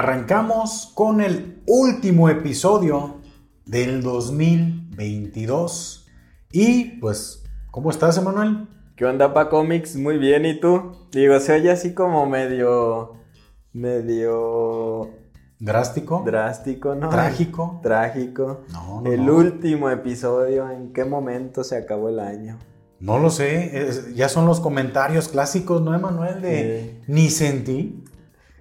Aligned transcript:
Arrancamos 0.00 0.92
con 0.94 1.22
el 1.22 1.62
último 1.66 2.28
episodio 2.28 3.22
del 3.64 4.02
2022. 4.02 6.06
Y 6.52 6.98
pues, 7.00 7.42
¿cómo 7.70 7.88
estás, 7.88 8.18
Emanuel? 8.18 8.68
¿Qué 8.94 9.06
onda, 9.06 9.32
pa 9.32 9.48
Comics? 9.48 9.96
Muy 9.96 10.18
bien, 10.18 10.44
¿y 10.44 10.60
tú? 10.60 10.92
Digo, 11.12 11.40
se 11.40 11.54
oye 11.54 11.70
así 11.70 11.94
como 11.94 12.26
medio. 12.26 13.12
medio. 13.72 15.12
Drástico. 15.60 16.22
Drástico, 16.26 16.94
¿no? 16.94 17.08
Trágico. 17.08 17.80
Trágico. 17.82 18.64
No, 18.74 19.00
no. 19.00 19.10
El 19.10 19.24
no. 19.24 19.34
último 19.36 19.88
episodio, 19.88 20.70
¿en 20.70 20.92
qué 20.92 21.06
momento 21.06 21.64
se 21.64 21.74
acabó 21.74 22.10
el 22.10 22.20
año? 22.20 22.58
No 23.00 23.18
lo 23.18 23.30
sé. 23.30 23.88
es- 23.88 24.14
ya 24.14 24.28
son 24.28 24.44
los 24.44 24.60
comentarios 24.60 25.28
clásicos, 25.28 25.80
¿no, 25.80 25.94
Emanuel? 25.94 26.42
De 26.42 27.00
ni 27.06 27.30
sentí. 27.30 28.02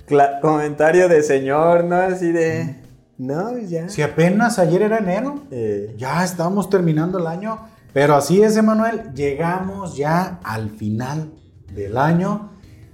Cla- 0.08 0.40
comentario 0.42 1.08
de 1.10 1.24
señor, 1.24 1.84
¿no? 1.84 1.96
Así 1.96 2.32
de. 2.32 2.76
No, 3.18 3.58
ya. 3.58 3.88
Si 3.90 4.02
apenas 4.02 4.60
ayer 4.60 4.82
era 4.84 4.98
enero. 5.00 5.44
Eh, 5.52 5.96
Ya 5.98 6.24
estamos 6.24 6.70
terminando 6.70 7.18
el 7.20 7.28
año. 7.28 7.60
Pero 7.94 8.16
así 8.16 8.44
es, 8.44 8.58
Emanuel. 8.58 9.14
Llegamos 9.14 9.96
ya 9.96 10.40
al 10.44 10.70
final 10.70 11.32
del 11.74 11.98
año. 11.98 12.52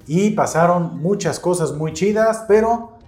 Y 0.08 0.32
pasaron 0.32 1.00
muchas 1.02 1.40
cosas 1.40 1.74
muy 1.74 1.94
chidas. 1.94 2.46
Pero 2.48 3.00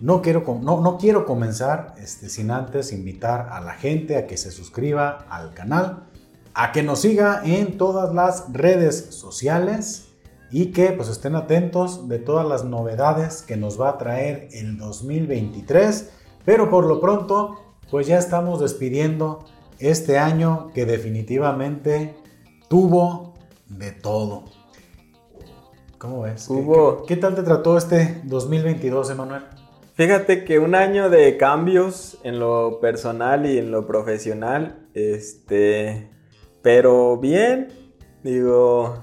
no 0.00 0.22
quiero, 0.22 0.44
no, 0.62 0.80
no 0.80 0.96
quiero 0.98 1.26
comenzar 1.26 1.94
este, 1.98 2.28
sin 2.30 2.50
antes 2.50 2.92
invitar 2.92 3.48
a 3.50 3.60
la 3.60 3.72
gente 3.74 4.16
a 4.16 4.26
que 4.26 4.36
se 4.36 4.50
suscriba 4.50 5.26
al 5.28 5.52
canal. 5.52 6.04
A 6.54 6.72
que 6.72 6.82
nos 6.82 7.00
siga 7.02 7.42
en 7.44 7.76
todas 7.76 8.14
las 8.14 8.50
redes 8.52 9.08
sociales. 9.10 10.08
Y 10.50 10.66
que 10.72 10.92
pues 10.92 11.08
estén 11.08 11.34
atentos 11.34 12.08
de 12.08 12.18
todas 12.18 12.46
las 12.46 12.64
novedades 12.64 13.42
que 13.42 13.56
nos 13.56 13.80
va 13.80 13.90
a 13.90 13.98
traer 13.98 14.48
el 14.52 14.78
2023. 14.78 16.10
Pero 16.44 16.70
por 16.70 16.86
lo 16.86 17.00
pronto, 17.00 17.56
pues 17.90 18.06
ya 18.06 18.18
estamos 18.18 18.60
despidiendo 18.60 19.44
este 19.78 20.18
año 20.18 20.70
que 20.74 20.86
definitivamente 20.86 22.14
tuvo 22.68 23.34
de 23.68 23.90
todo. 23.92 24.44
¿Cómo 25.98 26.22
ves? 26.22 26.46
¿Qué- 26.46 26.52
Hubo- 26.54 26.98
¿Qué, 27.06 27.14
qué 27.14 27.20
tal 27.20 27.34
te 27.34 27.42
trató 27.42 27.76
este 27.76 28.20
2022, 28.24 29.10
Emanuel? 29.10 29.42
Fíjate 29.94 30.44
que 30.44 30.58
un 30.58 30.74
año 30.74 31.08
de 31.08 31.38
cambios 31.38 32.18
en 32.22 32.38
lo 32.38 32.80
personal 32.80 33.46
y 33.46 33.58
en 33.58 33.70
lo 33.70 33.86
profesional, 33.86 34.86
este, 34.92 36.10
pero 36.62 37.16
bien, 37.16 37.68
digo, 38.22 38.98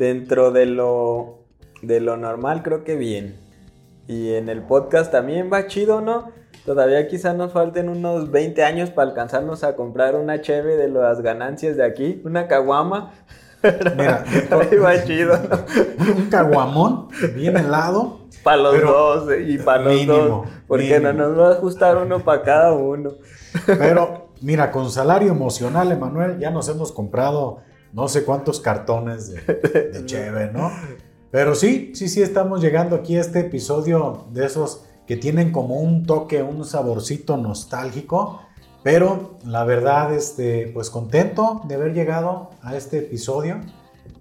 dentro 0.00 0.50
de 0.50 0.64
lo, 0.64 1.40
de 1.82 2.00
lo 2.00 2.16
normal 2.16 2.62
creo 2.62 2.84
que 2.84 2.96
bien. 2.96 3.38
Y 4.08 4.32
en 4.32 4.48
el 4.48 4.62
podcast 4.62 5.12
también 5.12 5.50
va 5.52 5.66
chido, 5.66 6.00
¿no? 6.00 6.32
Todavía 6.64 7.06
quizás 7.06 7.36
nos 7.36 7.52
falten 7.52 7.90
unos 7.90 8.30
20 8.30 8.64
años 8.64 8.88
para 8.88 9.10
alcanzarnos 9.10 9.62
a 9.62 9.76
comprar 9.76 10.16
una 10.16 10.40
cheve 10.40 10.76
de 10.76 10.88
las 10.88 11.20
ganancias 11.20 11.76
de 11.76 11.84
aquí, 11.84 12.22
una 12.24 12.48
caguama. 12.48 13.12
Mira, 13.62 14.24
Ahí 14.50 14.78
va 14.78 15.04
chido, 15.04 15.36
¿no? 15.36 16.14
un 16.16 16.30
caguamón 16.30 17.08
bien 17.34 17.58
helado. 17.58 18.20
Para 18.42 18.56
los 18.56 18.74
Pero 18.74 18.90
dos 18.90 19.30
eh, 19.32 19.44
y 19.48 19.58
para 19.58 19.82
los 19.82 19.92
mínimo, 19.92 20.14
dos. 20.14 20.48
Porque 20.66 20.98
no 20.98 21.12
nos 21.12 21.38
va 21.38 21.48
a 21.48 21.52
ajustar 21.52 21.98
uno 21.98 22.20
para 22.20 22.40
cada 22.40 22.72
uno. 22.72 23.16
Pero 23.66 24.30
mira, 24.40 24.70
con 24.70 24.90
salario 24.90 25.30
emocional, 25.30 25.92
Emanuel, 25.92 26.38
ya 26.38 26.50
nos 26.50 26.70
hemos 26.70 26.90
comprado 26.90 27.58
no 27.92 28.08
sé 28.08 28.24
cuántos 28.24 28.60
cartones 28.60 29.30
de, 29.30 29.40
de 29.40 30.04
cheve, 30.06 30.50
¿no? 30.52 30.70
Pero 31.30 31.54
sí, 31.54 31.92
sí, 31.94 32.08
sí, 32.08 32.22
estamos 32.22 32.60
llegando 32.60 32.96
aquí 32.96 33.16
a 33.16 33.20
este 33.20 33.40
episodio 33.40 34.26
de 34.32 34.46
esos 34.46 34.82
que 35.06 35.16
tienen 35.16 35.52
como 35.52 35.76
un 35.76 36.04
toque, 36.06 36.42
un 36.42 36.64
saborcito 36.64 37.36
nostálgico. 37.36 38.40
Pero 38.82 39.38
la 39.44 39.64
verdad, 39.64 40.14
este, 40.14 40.70
pues 40.72 40.90
contento 40.90 41.62
de 41.64 41.74
haber 41.74 41.94
llegado 41.94 42.50
a 42.62 42.76
este 42.76 42.98
episodio, 42.98 43.60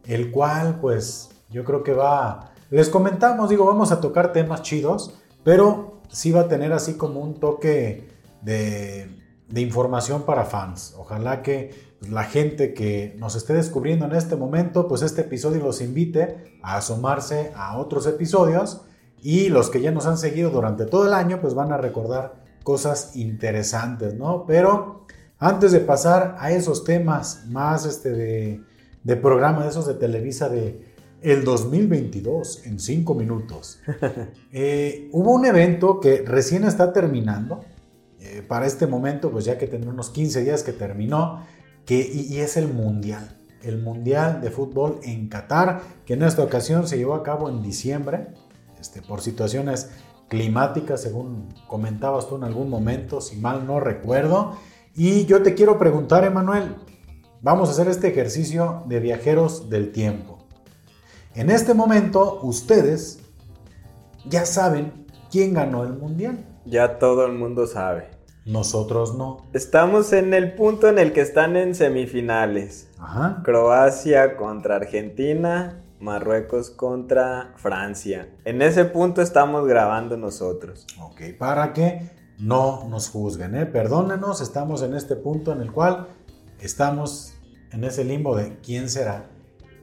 el 0.05 0.31
cual, 0.31 0.79
pues, 0.81 1.29
yo 1.49 1.63
creo 1.63 1.83
que 1.83 1.93
va. 1.93 2.51
Les 2.69 2.89
comentamos, 2.89 3.49
digo, 3.49 3.65
vamos 3.65 3.91
a 3.91 4.01
tocar 4.01 4.33
temas 4.33 4.61
chidos, 4.61 5.13
pero 5.43 6.01
sí 6.09 6.31
va 6.31 6.41
a 6.41 6.47
tener 6.47 6.73
así 6.73 6.95
como 6.95 7.21
un 7.21 7.39
toque 7.39 8.09
de, 8.41 9.15
de 9.47 9.61
información 9.61 10.23
para 10.23 10.45
fans. 10.45 10.93
Ojalá 10.97 11.41
que 11.41 11.88
pues, 11.99 12.11
la 12.11 12.23
gente 12.23 12.73
que 12.73 13.15
nos 13.17 13.35
esté 13.35 13.53
descubriendo 13.53 14.05
en 14.05 14.15
este 14.15 14.35
momento, 14.35 14.87
pues 14.87 15.01
este 15.01 15.21
episodio 15.21 15.61
los 15.63 15.81
invite 15.81 16.59
a 16.61 16.77
asomarse 16.77 17.51
a 17.55 17.77
otros 17.77 18.07
episodios 18.07 18.81
y 19.21 19.49
los 19.49 19.69
que 19.69 19.81
ya 19.81 19.91
nos 19.91 20.05
han 20.05 20.17
seguido 20.17 20.49
durante 20.49 20.85
todo 20.85 21.05
el 21.05 21.13
año, 21.13 21.41
pues 21.41 21.53
van 21.53 21.71
a 21.73 21.77
recordar 21.77 22.43
cosas 22.63 23.15
interesantes, 23.15 24.13
¿no? 24.13 24.45
Pero 24.45 25.05
antes 25.39 25.71
de 25.71 25.79
pasar 25.79 26.35
a 26.39 26.51
esos 26.51 26.83
temas 26.83 27.45
más 27.47 27.85
este 27.85 28.11
de, 28.11 28.61
de 29.03 29.15
programa, 29.15 29.63
de 29.63 29.69
esos 29.69 29.87
de 29.87 29.95
Televisa 29.95 30.49
de 30.49 30.87
el 31.21 31.43
2022 31.43 32.65
en 32.65 32.79
5 32.79 33.13
minutos, 33.13 33.79
eh, 34.53 35.09
hubo 35.11 35.33
un 35.33 35.45
evento 35.45 35.99
que 35.99 36.23
recién 36.25 36.63
está 36.63 36.93
terminando, 36.93 37.61
eh, 38.21 38.43
para 38.45 38.65
este 38.67 38.85
momento, 38.85 39.31
pues 39.31 39.45
ya 39.45 39.57
que 39.57 39.67
tiene 39.67 39.87
unos 39.87 40.09
15 40.09 40.43
días 40.43 40.63
que 40.63 40.73
terminó, 40.73 41.45
y 41.95 42.37
es 42.39 42.57
el 42.57 42.71
Mundial, 42.71 43.37
el 43.63 43.81
Mundial 43.81 44.41
de 44.41 44.51
Fútbol 44.51 44.99
en 45.03 45.27
Qatar, 45.27 45.81
que 46.05 46.13
en 46.13 46.23
esta 46.23 46.43
ocasión 46.43 46.87
se 46.87 46.97
llevó 46.97 47.15
a 47.15 47.23
cabo 47.23 47.49
en 47.49 47.61
diciembre, 47.61 48.27
este, 48.79 49.01
por 49.01 49.21
situaciones 49.21 49.89
climáticas, 50.29 51.01
según 51.01 51.49
comentabas 51.67 52.27
tú 52.29 52.37
en 52.37 52.43
algún 52.43 52.69
momento, 52.69 53.19
si 53.19 53.35
mal 53.35 53.67
no 53.67 53.79
recuerdo. 53.79 54.55
Y 54.95 55.25
yo 55.25 55.43
te 55.43 55.55
quiero 55.55 55.77
preguntar, 55.77 56.23
Emanuel, 56.23 56.75
vamos 57.41 57.69
a 57.69 57.71
hacer 57.73 57.87
este 57.87 58.07
ejercicio 58.07 58.83
de 58.87 58.99
viajeros 58.99 59.69
del 59.69 59.91
tiempo. 59.91 60.37
En 61.35 61.49
este 61.49 61.73
momento, 61.73 62.39
ustedes 62.43 63.19
ya 64.25 64.45
saben 64.45 65.05
quién 65.31 65.53
ganó 65.53 65.83
el 65.83 65.93
Mundial. 65.93 66.45
Ya 66.65 66.99
todo 66.99 67.25
el 67.25 67.33
mundo 67.33 67.65
sabe. 67.67 68.18
Nosotros 68.49 69.15
no. 69.15 69.45
Estamos 69.53 70.11
en 70.11 70.33
el 70.33 70.53
punto 70.55 70.89
en 70.89 70.97
el 70.97 71.13
que 71.13 71.21
están 71.21 71.55
en 71.55 71.75
semifinales. 71.75 72.89
Ajá. 72.97 73.43
Croacia 73.43 74.37
contra 74.37 74.77
Argentina, 74.77 75.83
Marruecos 75.99 76.71
contra 76.71 77.53
Francia. 77.57 78.27
En 78.45 78.63
ese 78.63 78.85
punto 78.85 79.21
estamos 79.21 79.67
grabando 79.67 80.17
nosotros. 80.17 80.87
Ok, 80.99 81.37
para 81.37 81.73
que 81.73 82.09
no 82.39 82.87
nos 82.89 83.09
juzguen, 83.09 83.53
¿eh? 83.53 83.67
Perdónenos, 83.67 84.41
estamos 84.41 84.81
en 84.81 84.95
este 84.95 85.15
punto 85.15 85.51
en 85.51 85.61
el 85.61 85.71
cual 85.71 86.07
estamos 86.59 87.35
en 87.71 87.83
ese 87.83 88.03
limbo 88.03 88.35
de 88.35 88.57
quién 88.63 88.89
será. 88.89 89.27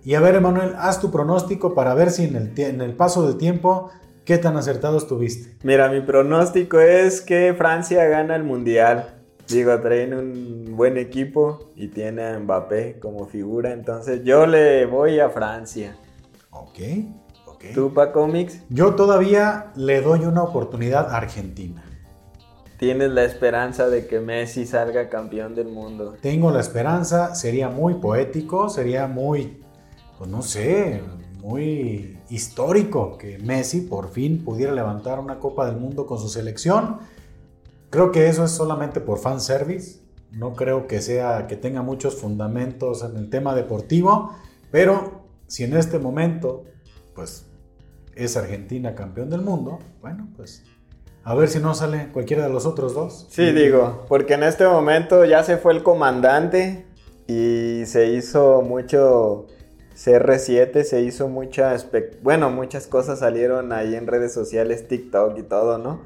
Y 0.02 0.14
a 0.14 0.20
ver, 0.20 0.34
Emanuel, 0.34 0.74
haz 0.76 1.00
tu 1.00 1.12
pronóstico 1.12 1.72
para 1.72 1.94
ver 1.94 2.10
si 2.10 2.24
en 2.24 2.34
el, 2.34 2.60
en 2.60 2.80
el 2.80 2.96
paso 2.96 3.28
del 3.28 3.36
tiempo, 3.36 3.90
qué 4.26 4.38
tan 4.38 4.56
acertado 4.56 4.98
estuviste. 4.98 5.56
Mira, 5.62 5.88
mi 5.88 6.00
pronóstico 6.00 6.80
es 6.80 7.22
que 7.22 7.54
Francia 7.56 8.04
gana 8.06 8.34
el 8.34 8.42
mundial. 8.42 9.14
Digo, 9.48 9.80
traen 9.80 10.12
un 10.12 10.76
buen 10.76 10.98
equipo 10.98 11.70
y 11.76 11.88
tiene 11.88 12.24
a 12.24 12.38
Mbappé 12.38 12.98
como 12.98 13.26
figura. 13.26 13.72
Entonces 13.72 14.24
yo 14.24 14.46
le 14.46 14.84
voy 14.84 15.20
a 15.20 15.30
Francia. 15.30 15.96
Ok, 16.50 16.78
ok. 17.46 17.64
¿Tú, 17.72 17.94
pa 17.94 18.10
Comics? 18.10 18.62
Yo 18.68 18.96
todavía 18.96 19.72
le 19.76 20.02
doy 20.02 20.24
una 20.24 20.42
oportunidad 20.42 21.08
a 21.10 21.18
Argentina. 21.18 21.84
Tienes 22.78 23.12
la 23.12 23.24
esperanza 23.24 23.88
de 23.88 24.08
que 24.08 24.18
Messi 24.18 24.66
salga 24.66 25.08
campeón 25.08 25.54
del 25.54 25.68
mundo. 25.68 26.16
Tengo 26.20 26.50
la 26.50 26.60
esperanza, 26.60 27.36
sería 27.36 27.68
muy 27.68 27.94
poético, 27.94 28.68
sería 28.68 29.06
muy, 29.06 29.62
pues 30.18 30.28
no 30.28 30.42
sé, 30.42 31.00
muy 31.40 32.15
histórico 32.28 33.16
que 33.18 33.38
Messi 33.38 33.82
por 33.82 34.10
fin 34.10 34.44
pudiera 34.44 34.72
levantar 34.72 35.18
una 35.20 35.38
Copa 35.38 35.66
del 35.66 35.76
Mundo 35.76 36.06
con 36.06 36.18
su 36.18 36.28
selección. 36.28 36.98
Creo 37.90 38.10
que 38.12 38.28
eso 38.28 38.44
es 38.44 38.50
solamente 38.50 39.00
por 39.00 39.18
fanservice. 39.18 40.00
No 40.32 40.54
creo 40.54 40.86
que 40.86 41.00
sea 41.00 41.46
que 41.46 41.56
tenga 41.56 41.82
muchos 41.82 42.16
fundamentos 42.16 43.02
en 43.02 43.16
el 43.16 43.30
tema 43.30 43.54
deportivo, 43.54 44.32
pero 44.70 45.22
si 45.46 45.64
en 45.64 45.74
este 45.74 45.98
momento, 45.98 46.64
pues 47.14 47.46
es 48.14 48.36
Argentina 48.36 48.94
campeón 48.94 49.30
del 49.30 49.42
mundo, 49.42 49.78
bueno, 50.00 50.28
pues 50.36 50.64
a 51.22 51.34
ver 51.34 51.48
si 51.48 51.58
no 51.58 51.74
sale 51.74 52.08
cualquiera 52.12 52.44
de 52.44 52.52
los 52.52 52.66
otros 52.66 52.94
dos. 52.94 53.26
Sí, 53.30 53.52
digo, 53.52 54.04
porque 54.08 54.34
en 54.34 54.42
este 54.42 54.66
momento 54.66 55.24
ya 55.24 55.42
se 55.42 55.56
fue 55.56 55.72
el 55.72 55.82
comandante 55.82 56.86
y 57.26 57.82
se 57.86 58.12
hizo 58.12 58.62
mucho 58.62 59.46
CR7, 59.96 60.82
se 60.82 61.00
hizo 61.00 61.28
mucha, 61.28 61.74
bueno, 62.22 62.50
muchas 62.50 62.86
cosas 62.86 63.20
salieron 63.20 63.72
ahí 63.72 63.94
en 63.94 64.06
redes 64.06 64.32
sociales, 64.32 64.86
TikTok 64.88 65.38
y 65.38 65.42
todo, 65.42 65.78
¿no? 65.78 66.02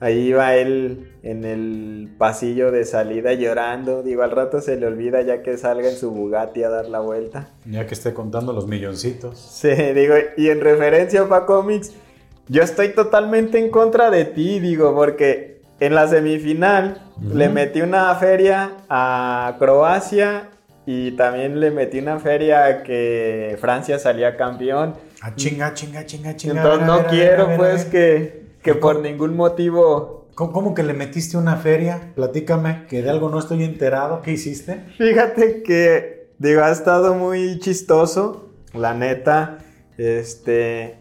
Ahí 0.00 0.28
iba 0.28 0.54
él 0.54 1.12
en 1.22 1.44
el 1.44 2.08
pasillo 2.18 2.70
de 2.70 2.84
salida 2.84 3.32
llorando, 3.32 4.02
digo, 4.02 4.22
al 4.22 4.30
rato 4.30 4.60
se 4.60 4.76
le 4.76 4.86
olvida 4.86 5.22
ya 5.22 5.42
que 5.42 5.56
salga 5.56 5.88
en 5.88 5.96
su 5.96 6.10
Bugatti 6.10 6.62
a 6.62 6.68
dar 6.68 6.88
la 6.88 7.00
vuelta. 7.00 7.48
Ya 7.64 7.86
que 7.86 7.94
esté 7.94 8.14
contando 8.14 8.52
los 8.52 8.66
milloncitos. 8.66 9.38
Sí, 9.38 9.70
digo, 9.70 10.14
y 10.36 10.50
en 10.50 10.60
referencia 10.60 11.22
a 11.22 11.46
Comics, 11.46 11.92
yo 12.48 12.62
estoy 12.62 12.88
totalmente 12.90 13.58
en 13.58 13.70
contra 13.70 14.10
de 14.10 14.24
ti, 14.24 14.60
digo, 14.60 14.94
porque 14.94 15.62
en 15.80 15.94
la 15.94 16.06
semifinal 16.06 17.02
le 17.20 17.48
metí 17.48 17.80
una 17.80 18.14
feria 18.14 18.76
a 18.88 19.56
Croacia 19.58 20.50
y 20.86 21.12
también 21.12 21.60
le 21.60 21.70
metí 21.70 21.98
una 21.98 22.18
feria 22.18 22.82
que 22.82 23.56
Francia 23.60 23.98
salía 23.98 24.36
campeón. 24.36 24.94
Ah, 25.22 25.34
chinga, 25.34 25.72
chinga, 25.74 26.04
chinga, 26.04 26.36
chinga. 26.36 26.56
Entonces 26.56 26.86
no 26.86 27.06
quiero 27.06 27.56
pues 27.56 27.86
que, 27.86 28.56
que 28.62 28.74
por 28.74 29.00
ningún 29.00 29.36
motivo... 29.36 30.28
¿Cómo, 30.34 30.74
que 30.74 30.82
le 30.82 30.94
metiste 30.94 31.36
una 31.36 31.56
feria? 31.56 32.12
Platícame, 32.16 32.86
que 32.88 33.02
de 33.02 33.10
algo 33.10 33.30
no 33.30 33.38
estoy 33.38 33.62
enterado. 33.62 34.20
¿Qué 34.20 34.32
hiciste? 34.32 34.84
Fíjate 34.98 35.62
que, 35.62 36.32
digo, 36.38 36.62
ha 36.62 36.72
estado 36.72 37.14
muy 37.14 37.60
chistoso, 37.60 38.50
la 38.72 38.94
neta. 38.94 39.58
Este, 39.96 40.98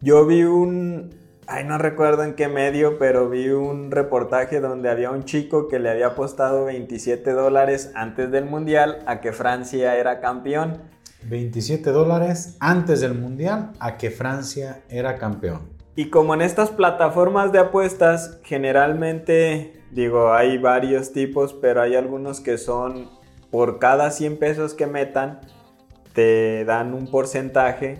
yo 0.00 0.24
vi 0.24 0.44
un, 0.44 1.17
ay, 1.48 1.64
no 1.64 1.78
recuerdo 1.78 2.22
en 2.22 2.34
qué 2.34 2.46
medio, 2.46 2.98
pero 2.98 3.28
vi 3.28 3.48
un 3.48 3.90
reportaje 3.90 4.60
donde 4.60 4.90
había 4.90 5.10
un 5.10 5.24
chico 5.24 5.66
que 5.66 5.78
le 5.78 5.90
había 5.90 6.08
apostado 6.08 6.66
27 6.66 7.32
dólares 7.32 7.90
antes 7.94 8.30
del 8.30 8.44
mundial 8.44 9.02
a 9.06 9.20
que 9.20 9.32
Francia 9.32 9.96
era 9.96 10.20
campeón. 10.20 10.82
27 11.24 11.90
dólares 11.90 12.56
antes 12.60 13.00
del 13.00 13.14
mundial 13.14 13.72
a 13.80 13.96
que 13.96 14.10
Francia 14.10 14.82
era 14.88 15.16
campeón. 15.16 15.60
Y 15.96 16.10
como 16.10 16.34
en 16.34 16.42
estas 16.42 16.70
plataformas 16.70 17.50
de 17.50 17.58
apuestas, 17.58 18.38
generalmente, 18.44 19.82
digo, 19.90 20.32
hay 20.32 20.58
varios 20.58 21.12
tipos, 21.12 21.54
pero 21.54 21.80
hay 21.80 21.96
algunos 21.96 22.40
que 22.40 22.56
son 22.58 23.10
por 23.50 23.78
cada 23.78 24.10
100 24.10 24.38
pesos 24.38 24.74
que 24.74 24.86
metan, 24.86 25.40
te 26.12 26.64
dan 26.66 26.94
un 26.94 27.10
porcentaje. 27.10 27.98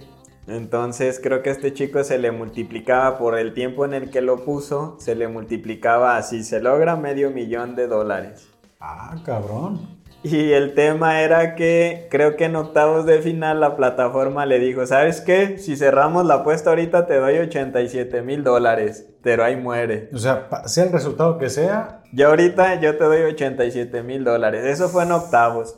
Entonces 0.49 1.21
creo 1.23 1.43
que 1.43 1.51
a 1.51 1.53
este 1.53 1.75
chico 1.75 2.03
se 2.05 2.19
le 2.19 2.33
multiplicaba 2.33 3.19
por 3.19 3.39
el 3.39 3.53
tiempo 3.53 3.85
en 3.85 3.95
el 3.95 4.11
que 4.11 4.23
lo 4.23 4.45
puso, 4.45 4.97
se 4.99 5.15
le 5.15 5.29
multiplicaba 5.29 6.17
así, 6.17 6.43
se 6.43 6.61
logra 6.61 6.97
medio 6.97 7.31
millón 7.31 7.77
de 7.77 7.87
dólares. 7.87 8.49
Ah, 8.81 9.15
cabrón. 9.25 9.99
Y 10.23 10.51
el 10.51 10.75
tema 10.75 11.21
era 11.21 11.55
que 11.55 12.09
creo 12.11 12.37
que 12.37 12.47
en 12.47 12.57
octavos 12.57 13.07
de 13.07 13.21
final 13.21 13.61
la 13.61 13.77
plataforma 13.77 14.47
le 14.47 14.59
dijo, 14.59 14.85
¿sabes 14.85 15.21
qué? 15.21 15.59
Si 15.59 15.77
cerramos 15.77 16.27
la 16.27 16.35
apuesta 16.35 16.71
ahorita 16.71 17.07
te 17.07 17.17
doy 17.17 17.39
87 17.39 18.23
mil 18.23 18.43
dólares, 18.43 19.07
pero 19.23 19.45
ahí 19.45 19.57
muere. 19.57 20.11
O 20.13 20.19
sea, 20.19 20.49
sea 20.65 20.85
el 20.85 20.93
resultado 20.93 21.39
que 21.39 21.51
sea. 21.51 22.03
Ya 22.13 22.27
ahorita 22.29 22.81
yo 22.81 22.97
te 22.97 23.05
doy 23.05 23.23
87 23.23 24.03
mil 24.03 24.25
dólares. 24.25 24.65
Eso 24.65 24.89
fue 24.89 25.05
en 25.05 25.13
octavos. 25.13 25.77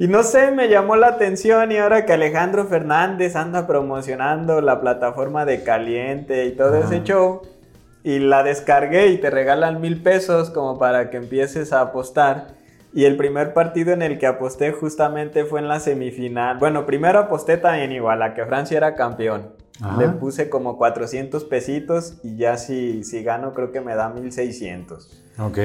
Y 0.00 0.06
no 0.06 0.22
sé, 0.22 0.52
me 0.52 0.68
llamó 0.68 0.94
la 0.94 1.08
atención 1.08 1.72
y 1.72 1.76
ahora 1.76 2.06
que 2.06 2.12
Alejandro 2.12 2.66
Fernández 2.66 3.34
anda 3.34 3.66
promocionando 3.66 4.60
la 4.60 4.80
plataforma 4.80 5.44
de 5.44 5.64
Caliente 5.64 6.46
y 6.46 6.52
todo 6.52 6.76
ese 6.76 7.02
show, 7.02 7.42
y 8.04 8.20
la 8.20 8.44
descargué 8.44 9.08
y 9.08 9.18
te 9.18 9.28
regalan 9.28 9.80
mil 9.80 10.00
pesos 10.00 10.50
como 10.50 10.78
para 10.78 11.10
que 11.10 11.16
empieces 11.16 11.72
a 11.72 11.80
apostar. 11.80 12.58
Y 12.94 13.04
el 13.04 13.16
primer 13.16 13.52
partido 13.52 13.92
en 13.92 14.02
el 14.02 14.18
que 14.18 14.26
aposté 14.26 14.70
justamente 14.70 15.44
fue 15.44 15.60
en 15.60 15.68
la 15.68 15.80
semifinal. 15.80 16.58
Bueno, 16.58 16.86
primero 16.86 17.18
aposté 17.18 17.56
también 17.56 17.90
igual 17.92 18.22
a 18.22 18.34
que 18.34 18.46
Francia 18.46 18.76
era 18.76 18.94
campeón. 18.94 19.52
Le 19.98 20.08
puse 20.08 20.48
como 20.48 20.76
400 20.76 21.44
pesitos 21.44 22.18
y 22.22 22.36
ya 22.36 22.56
si, 22.56 23.04
si 23.04 23.22
gano 23.22 23.52
creo 23.52 23.72
que 23.72 23.80
me 23.80 23.94
da 23.94 24.08
1600. 24.08 25.24
Ok. 25.38 25.58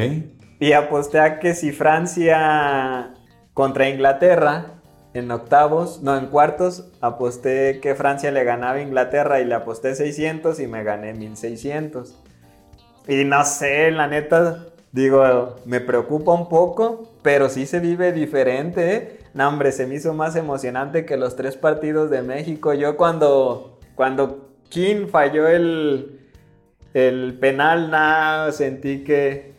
Y 0.59 0.74
aposté 0.74 1.19
a 1.19 1.39
que 1.39 1.56
si 1.56 1.71
Francia 1.71 3.13
contra 3.54 3.90
Inglaterra 3.90 4.66
en 5.14 5.30
octavos, 5.32 6.02
no, 6.02 6.18
en 6.18 6.28
cuartos, 6.28 6.92
aposté 7.02 7.80
que 7.82 7.96
Francia 7.96 8.32
le 8.32 8.44
ganaba 8.44 8.74
a 8.76 8.82
Inglaterra 8.82 9.40
y 9.40 9.46
le 9.46 9.56
aposté 9.56 9.94
600 9.96 10.60
y 10.60 10.68
me 10.68 10.84
gané 10.84 11.14
1600. 11.14 12.16
Y 13.08 13.26
no 13.26 13.44
sé, 13.44 13.92
la 13.92 14.08
neta, 14.08 14.74
Digo, 14.94 15.56
me 15.66 15.82
preocupa 15.82 16.34
un 16.34 16.48
poco, 16.48 17.16
pero 17.24 17.50
sí 17.50 17.66
se 17.66 17.80
vive 17.80 18.12
diferente. 18.12 18.96
¿eh? 18.96 19.20
No, 19.34 19.48
hombre, 19.48 19.72
se 19.72 19.88
me 19.88 19.96
hizo 19.96 20.14
más 20.14 20.36
emocionante 20.36 21.04
que 21.04 21.18
los 21.18 21.36
tres 21.36 21.58
partidos 21.58 22.12
de 22.12 22.22
México. 22.22 22.76
Yo 22.76 22.96
cuando, 22.96 23.80
cuando 23.96 24.52
King 24.70 25.08
falló 25.08 25.48
el, 25.48 26.30
el 26.94 27.40
penal, 27.40 27.90
nada, 27.90 28.52
sentí 28.52 29.04
que, 29.04 29.53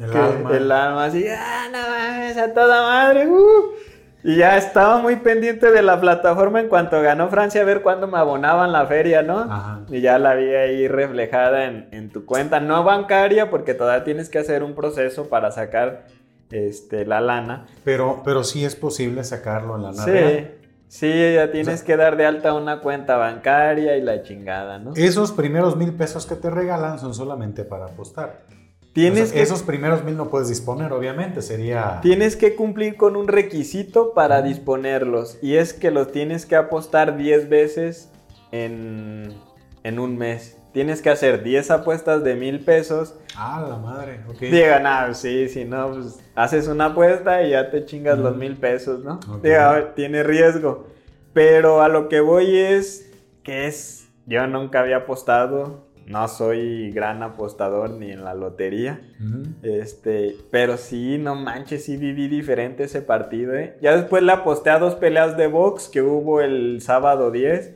el, 0.00 0.16
alma. 0.16 0.56
el 0.56 0.72
alma 0.72 1.04
así, 1.04 1.26
ah, 1.28 1.68
no 1.72 1.78
mames, 1.78 2.36
a 2.36 2.52
toda 2.52 2.82
madre. 2.82 3.28
Uh". 3.28 3.72
Y 4.24 4.36
ya 4.36 4.56
estaba 4.56 4.98
muy 4.98 5.16
pendiente 5.16 5.70
de 5.70 5.80
la 5.80 6.00
plataforma 6.00 6.60
en 6.60 6.68
cuanto 6.68 7.00
ganó 7.00 7.28
Francia 7.28 7.62
a 7.62 7.64
ver 7.64 7.82
cuándo 7.82 8.08
me 8.08 8.18
abonaban 8.18 8.72
la 8.72 8.84
feria, 8.86 9.22
¿no? 9.22 9.86
Y 9.88 10.00
ya 10.00 10.18
la 10.18 10.34
vi 10.34 10.52
ahí 10.54 10.88
reflejada 10.88 11.64
en, 11.64 12.10
tu 12.10 12.26
cuenta, 12.26 12.58
no 12.58 12.82
bancaria, 12.82 13.48
porque 13.48 13.74
todavía 13.74 14.04
tienes 14.04 14.28
que 14.28 14.38
hacer 14.38 14.64
un 14.64 14.74
proceso 14.74 15.28
para 15.28 15.52
sacar 15.52 16.06
este, 16.50 17.06
la 17.06 17.20
lana. 17.20 17.66
Pero, 17.84 18.22
pero 18.24 18.42
sí 18.42 18.64
es 18.64 18.74
posible 18.74 19.22
sacarlo 19.22 19.76
en 19.76 19.82
la 19.84 19.92
lana. 19.92 20.04
Sí, 20.04 20.46
sí, 20.88 21.34
ya 21.34 21.52
tienes 21.52 21.84
que 21.84 21.96
dar 21.96 22.16
de 22.16 22.26
alta 22.26 22.54
una 22.54 22.80
cuenta 22.80 23.16
bancaria 23.16 23.96
y 23.96 24.02
la 24.02 24.22
chingada, 24.24 24.80
¿no? 24.80 24.94
Esos 24.96 25.30
primeros 25.30 25.76
mil 25.76 25.94
pesos 25.94 26.26
que 26.26 26.34
te 26.34 26.50
regalan 26.50 26.98
son 26.98 27.14
solamente 27.14 27.64
para 27.64 27.86
apostar. 27.86 28.40
Tienes 28.98 29.32
esos 29.32 29.62
primeros 29.62 30.02
mil 30.02 30.16
no 30.16 30.28
puedes 30.28 30.48
disponer, 30.48 30.92
obviamente, 30.92 31.40
sería... 31.40 32.00
Tienes 32.02 32.34
que 32.34 32.56
cumplir 32.56 32.96
con 32.96 33.14
un 33.14 33.28
requisito 33.28 34.12
para 34.12 34.42
disponerlos 34.42 35.38
y 35.40 35.54
es 35.54 35.72
que 35.72 35.92
los 35.92 36.10
tienes 36.10 36.46
que 36.46 36.56
apostar 36.56 37.16
10 37.16 37.48
veces 37.48 38.10
en, 38.50 39.34
en 39.84 39.98
un 40.00 40.18
mes. 40.18 40.58
Tienes 40.72 41.00
que 41.00 41.10
hacer 41.10 41.44
10 41.44 41.70
apuestas 41.70 42.24
de 42.24 42.34
mil 42.34 42.60
pesos. 42.64 43.14
Ah, 43.36 43.64
la 43.68 43.76
madre, 43.76 44.20
ok. 44.28 44.40
Diga, 44.40 44.80
no, 44.80 45.14
sí, 45.14 45.48
si 45.48 45.64
no, 45.64 45.92
pues 45.92 46.18
haces 46.34 46.66
una 46.66 46.86
apuesta 46.86 47.42
y 47.42 47.50
ya 47.50 47.70
te 47.70 47.84
chingas 47.84 48.18
los 48.18 48.36
mil 48.36 48.56
pesos, 48.56 49.04
¿no? 49.04 49.20
Diga, 49.42 49.94
tiene 49.94 50.24
riesgo. 50.24 50.88
Pero 51.32 51.82
a 51.82 51.88
lo 51.88 52.08
que 52.08 52.18
voy 52.18 52.56
es 52.56 53.08
que 53.44 53.66
es, 53.68 54.08
yo 54.26 54.46
nunca 54.48 54.80
había 54.80 54.98
apostado 54.98 55.87
no 56.08 56.26
soy 56.26 56.90
gran 56.90 57.22
apostador 57.22 57.90
ni 57.90 58.10
en 58.10 58.24
la 58.24 58.34
lotería. 58.34 59.00
Este, 59.62 60.36
pero 60.50 60.78
sí, 60.78 61.18
no 61.18 61.34
manches, 61.34 61.84
sí 61.84 61.96
viví 61.96 62.28
diferente 62.28 62.84
ese 62.84 63.02
partido, 63.02 63.54
¿eh? 63.54 63.76
Ya 63.82 63.94
después 63.94 64.22
le 64.22 64.32
aposté 64.32 64.70
a 64.70 64.78
dos 64.78 64.94
peleas 64.94 65.36
de 65.36 65.48
box 65.48 65.88
que 65.88 66.00
hubo 66.00 66.40
el 66.40 66.80
sábado 66.80 67.30
10. 67.30 67.74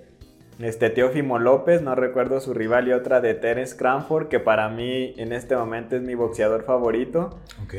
Este, 0.60 0.90
Teófimo 0.90 1.38
López, 1.38 1.82
no 1.82 1.94
recuerdo 1.94 2.40
su 2.40 2.54
rival, 2.54 2.88
y 2.88 2.92
otra 2.92 3.20
de 3.20 3.34
Terence 3.34 3.76
Cranford, 3.76 4.28
que 4.28 4.40
para 4.40 4.68
mí 4.68 5.14
en 5.16 5.32
este 5.32 5.56
momento 5.56 5.96
es 5.96 6.02
mi 6.02 6.14
boxeador 6.14 6.64
favorito. 6.64 7.38
Ok. 7.64 7.74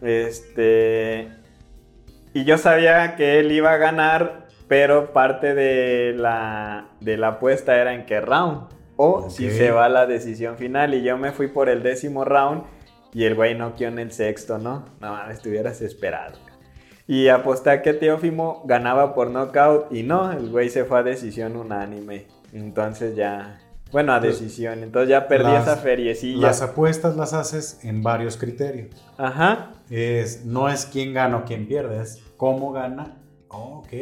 Este. 0.00 1.28
Y 2.32 2.44
yo 2.44 2.56
sabía 2.56 3.16
que 3.16 3.40
él 3.40 3.52
iba 3.52 3.72
a 3.72 3.76
ganar, 3.76 4.46
pero 4.68 5.12
parte 5.12 5.54
de 5.54 6.14
la, 6.16 6.88
de 7.00 7.16
la 7.16 7.28
apuesta 7.28 7.78
era 7.78 7.94
en 7.94 8.06
qué 8.06 8.20
round 8.20 8.77
o 8.98 9.30
si 9.30 9.50
se 9.50 9.70
va 9.70 9.86
a 9.86 9.88
la 9.88 10.06
decisión 10.06 10.58
final. 10.58 10.92
Y 10.92 11.02
yo 11.02 11.16
me 11.16 11.32
fui 11.32 11.46
por 11.46 11.70
el 11.70 11.82
décimo 11.82 12.24
round 12.24 12.64
y 13.14 13.24
el 13.24 13.34
güey 13.34 13.56
no 13.56 13.74
quedó 13.74 13.88
en 13.88 14.00
el 14.00 14.12
sexto, 14.12 14.58
¿no? 14.58 14.84
No 15.00 15.30
estuvieras 15.30 15.80
esperado. 15.80 16.36
Y 17.06 17.28
aposté 17.28 17.70
a 17.70 17.80
que 17.80 17.94
Teófimo 17.94 18.62
ganaba 18.66 19.14
por 19.14 19.30
knockout 19.30 19.90
y 19.92 20.02
no, 20.02 20.30
el 20.30 20.50
güey 20.50 20.68
se 20.68 20.84
fue 20.84 20.98
a 20.98 21.02
decisión 21.02 21.56
unánime. 21.56 22.26
Entonces 22.52 23.14
ya, 23.14 23.60
bueno, 23.92 24.12
a 24.12 24.20
decisión. 24.20 24.82
Entonces 24.82 25.10
ya 25.10 25.28
perdí 25.28 25.52
esa 25.52 25.76
feriecilla. 25.76 26.48
Las 26.48 26.60
apuestas 26.60 27.16
las 27.16 27.32
haces 27.32 27.82
en 27.84 28.02
varios 28.02 28.36
criterios. 28.36 28.88
Ajá. 29.16 29.70
Es, 29.88 30.44
no 30.44 30.68
es 30.68 30.84
quién 30.84 31.14
gana 31.14 31.38
o 31.38 31.44
quién 31.44 31.66
pierde, 31.68 32.02
es 32.02 32.22
cómo 32.36 32.72
gana. 32.72 33.16
ok. 33.46 33.92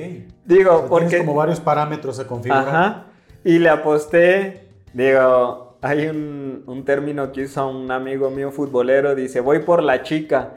Digo, 0.46 0.86
porque... 0.88 1.18
como 1.18 1.34
varios 1.34 1.60
parámetros 1.60 2.16
se 2.16 2.26
configuran. 2.26 2.66
Ajá. 2.66 3.04
Y 3.44 3.60
le 3.60 3.68
aposté 3.68 4.65
Digo, 4.96 5.76
hay 5.82 6.06
un, 6.06 6.82
término 6.86 7.30
que 7.30 7.42
usa 7.42 7.66
un 7.66 7.90
amigo 7.90 8.30
mío 8.30 8.50
futbolero, 8.50 9.14
dice, 9.14 9.40
voy 9.40 9.58
por 9.58 9.82
la 9.82 10.02
chica. 10.02 10.54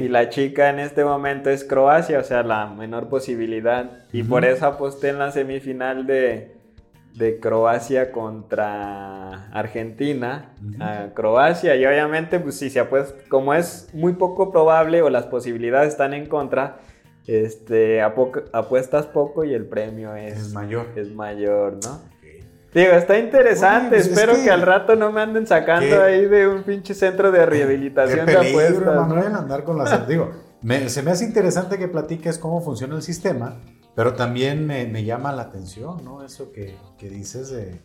Y 0.00 0.08
la 0.08 0.30
chica 0.30 0.70
en 0.70 0.78
este 0.78 1.04
momento 1.04 1.50
es 1.50 1.62
Croacia, 1.62 2.20
o 2.20 2.22
sea, 2.22 2.42
la 2.42 2.68
menor 2.68 3.10
posibilidad. 3.10 4.06
Y 4.14 4.22
por 4.22 4.46
eso 4.46 4.64
aposté 4.64 5.10
en 5.10 5.18
la 5.18 5.30
semifinal 5.30 6.06
de, 6.06 6.56
Croacia 7.42 8.12
contra 8.12 9.50
Argentina 9.50 10.54
a 10.80 11.08
Croacia. 11.12 11.76
Y 11.76 11.84
obviamente, 11.84 12.40
pues 12.40 12.58
si 12.58 12.70
se 12.70 12.80
apuesta, 12.80 13.14
como 13.28 13.52
es 13.52 13.90
muy 13.92 14.14
poco 14.14 14.52
probable 14.52 15.02
o 15.02 15.10
las 15.10 15.26
posibilidades 15.26 15.90
están 15.90 16.14
en 16.14 16.24
contra, 16.26 16.78
este, 17.26 18.00
apuestas 18.00 19.04
poco 19.04 19.44
y 19.44 19.52
el 19.52 19.66
premio 19.66 20.16
es, 20.16 20.38
es 20.38 20.52
mayor. 20.54 20.86
Es 20.96 21.10
mayor, 21.12 21.78
¿no? 21.84 22.15
Digo, 22.74 22.92
está 22.92 23.18
interesante. 23.18 23.96
Pues 23.96 24.08
Espero 24.08 24.34
que, 24.34 24.50
al 24.50 24.62
rato 24.62 24.96
no 24.96 25.10
me 25.12 25.22
anden 25.22 25.46
sacando 25.46 26.02
ahí 26.02 26.26
de 26.26 26.46
un 26.46 26.62
pinche 26.62 26.94
centro 26.94 27.32
de 27.32 27.46
rehabilitación 27.46 28.26
qué 28.26 28.34
peligro, 28.34 28.60
de 28.60 28.66
apuestas. 28.66 29.08
Manuel, 29.08 29.34
andar 29.34 29.64
con 29.64 29.78
las. 29.78 30.06
digo, 30.06 30.30
se 30.88 31.02
me 31.02 31.10
hace 31.10 31.24
interesante 31.24 31.78
que 31.78 31.88
platiques 31.88 32.38
cómo 32.38 32.60
funciona 32.60 32.96
el 32.96 33.02
sistema, 33.02 33.56
pero 33.94 34.14
también 34.14 34.66
me, 34.66 35.04
llama 35.04 35.32
la 35.32 35.42
atención, 35.42 36.04
¿no? 36.04 36.24
Eso 36.24 36.52
que, 36.52 36.76
dices 37.00 37.50
de, 37.50 37.80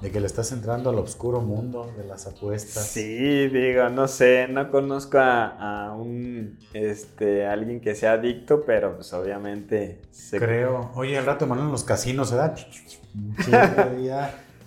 de 0.00 0.10
que 0.10 0.20
le 0.20 0.26
estás 0.26 0.50
entrando 0.52 0.90
al 0.90 0.98
oscuro 0.98 1.40
mundo 1.40 1.92
de 1.96 2.04
las 2.04 2.26
apuestas. 2.26 2.86
Sí, 2.86 3.48
digo, 3.48 3.88
no 3.88 4.08
sé, 4.08 4.48
no 4.48 4.70
conozco 4.70 5.18
a, 5.18 5.94
un, 5.96 6.58
este, 6.72 7.46
alguien 7.46 7.80
que 7.80 7.94
sea 7.94 8.12
adicto, 8.12 8.64
pero 8.64 8.96
pues 8.96 9.12
obviamente... 9.12 10.02
Creo, 10.30 10.90
oye, 10.94 11.18
al 11.18 11.26
rato 11.26 11.44
en 11.44 11.70
los 11.70 11.84
casinos 11.84 12.30
se 12.30 12.36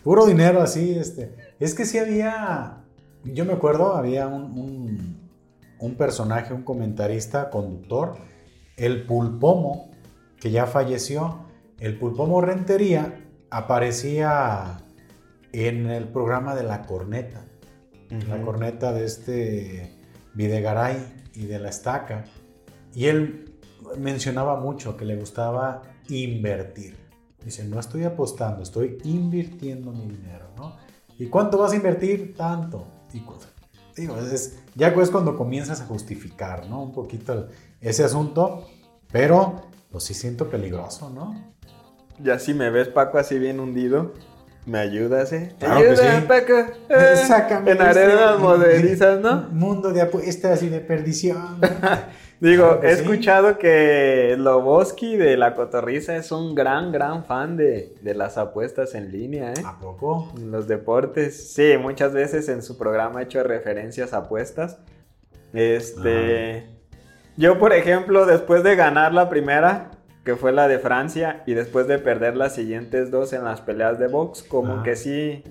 puro 0.04 0.25
dinero 0.25 0.62
así, 0.62 0.98
este. 0.98 1.36
Es 1.60 1.74
que 1.74 1.86
sí 1.86 1.98
había, 1.98 2.84
yo 3.24 3.46
me 3.46 3.54
acuerdo, 3.54 3.96
había 3.96 4.27
un, 4.27 5.18
un 5.80 5.96
personaje, 5.96 6.54
un 6.54 6.63
comentarista, 6.63 7.50
conductor, 7.50 8.18
el 8.77 9.06
Pulpomo, 9.06 9.92
que 10.39 10.51
ya 10.51 10.66
falleció. 10.66 11.46
El 11.80 11.98
Pulpomo 11.98 12.42
Rentería 12.42 13.24
aparecía 13.50 14.80
en 15.51 15.89
el 15.89 16.08
programa 16.08 16.56
de 16.56 16.63
La 16.63 16.84
Corneta. 16.84 17.46
La 18.30 18.42
corneta 18.42 18.94
de 18.94 19.04
este 19.04 19.92
Videgaray 20.34 21.25
y 21.34 21.46
de 21.46 21.60
la 21.60 21.70
estaca. 21.70 22.24
Y 22.94 23.08
él 23.08 23.54
mencionaba 23.98 24.60
mucho 24.60 24.96
que 24.96 25.04
le 25.04 25.18
gustaba 25.18 25.82
invertir. 26.08 27.07
Dice, 27.48 27.63
no 27.63 27.80
estoy 27.80 28.04
apostando, 28.04 28.62
estoy 28.62 28.98
invirtiendo 29.06 29.94
mi 29.94 30.06
dinero, 30.06 30.48
¿no? 30.58 30.75
¿Y 31.18 31.27
cuánto 31.27 31.58
vas 31.58 31.72
a 31.72 31.77
invertir? 31.77 32.36
Tanto. 32.36 32.86
Y 33.13 33.22
digo, 34.01 34.18
es, 34.20 34.60
ya 34.75 34.89
es 34.89 35.10
cuando 35.10 35.38
comienzas 35.38 35.80
a 35.80 35.86
justificar, 35.86 36.68
¿no? 36.68 36.84
Un 36.84 36.92
poquito 36.92 37.48
ese 37.80 38.04
asunto, 38.04 38.68
pero 39.13 39.62
pues 39.89 40.04
sí 40.04 40.13
siento 40.13 40.50
peligroso, 40.50 41.10
¿no? 41.10 41.54
Ya 42.20 42.38
si 42.38 42.54
me 42.54 42.70
ves, 42.70 42.89
Paco, 42.89 43.18
así 43.18 43.39
bien 43.39 43.62
hundido, 43.62 44.12
¿Me 44.66 44.80
ayudas, 44.80 45.32
eh? 45.32 45.56
Claro 45.58 45.80
que 45.80 45.96
sí. 45.96 46.04
Paco. 46.27 46.54
Eh, 46.89 47.24
Sácame 47.25 47.72
en 47.72 47.82
arenas 47.82 48.32
este 48.32 48.44
modelizas, 48.44 49.22
¿no? 49.22 49.44
Mundo 49.51 49.94
de 49.94 50.01
apuestas 50.01 50.62
y 50.62 50.68
de 50.68 50.82
perdición. 50.82 51.62
Digo, 52.39 52.82
he 52.84 52.91
escuchado 52.91 53.58
que 53.58 54.36
Loboski 54.38 55.17
de 55.17 55.38
La 55.38 55.56
Cotorriza 55.56 56.15
es 56.15 56.32
un 56.32 56.53
gran, 56.53 56.91
gran 56.91 57.25
fan 57.25 57.58
de, 57.58 57.96
de, 58.01 58.13
las 58.13 58.38
apuestas 58.38 58.94
en 58.94 59.12
línea, 59.12 59.53
¿eh? 59.53 59.63
¿A 59.65 59.79
poco? 59.79 60.32
Los 60.39 60.67
deportes. 60.67 61.53
Sí, 61.53 61.77
muchas 61.79 62.13
veces 62.13 62.48
en 62.50 62.62
su 62.62 62.77
programa 62.77 63.20
ha 63.20 63.24
hecho 63.24 63.41
referencias 63.41 64.13
a 64.13 64.17
apuestas. 64.17 64.79
Este. 65.53 66.70
Yo, 67.38 67.58
por 67.58 67.74
ejemplo, 67.74 68.25
después 68.25 68.63
de 68.63 68.75
ganar 68.75 69.13
la 69.13 69.29
primera, 69.29 69.91
que 70.24 70.36
fue 70.36 70.51
la 70.51 70.67
de 70.67 70.77
Francia, 70.77 71.44
y 71.48 71.56
después 71.56 71.88
de 71.88 71.98
perder 71.98 72.38
las 72.38 72.53
siguientes 72.53 73.10
dos 73.10 73.34
en 73.34 73.46
las 73.46 73.62
peleas 73.62 73.98
de 73.98 74.08
box, 74.08 74.44
como 74.44 74.84
que 74.84 74.96
sí 74.96 75.44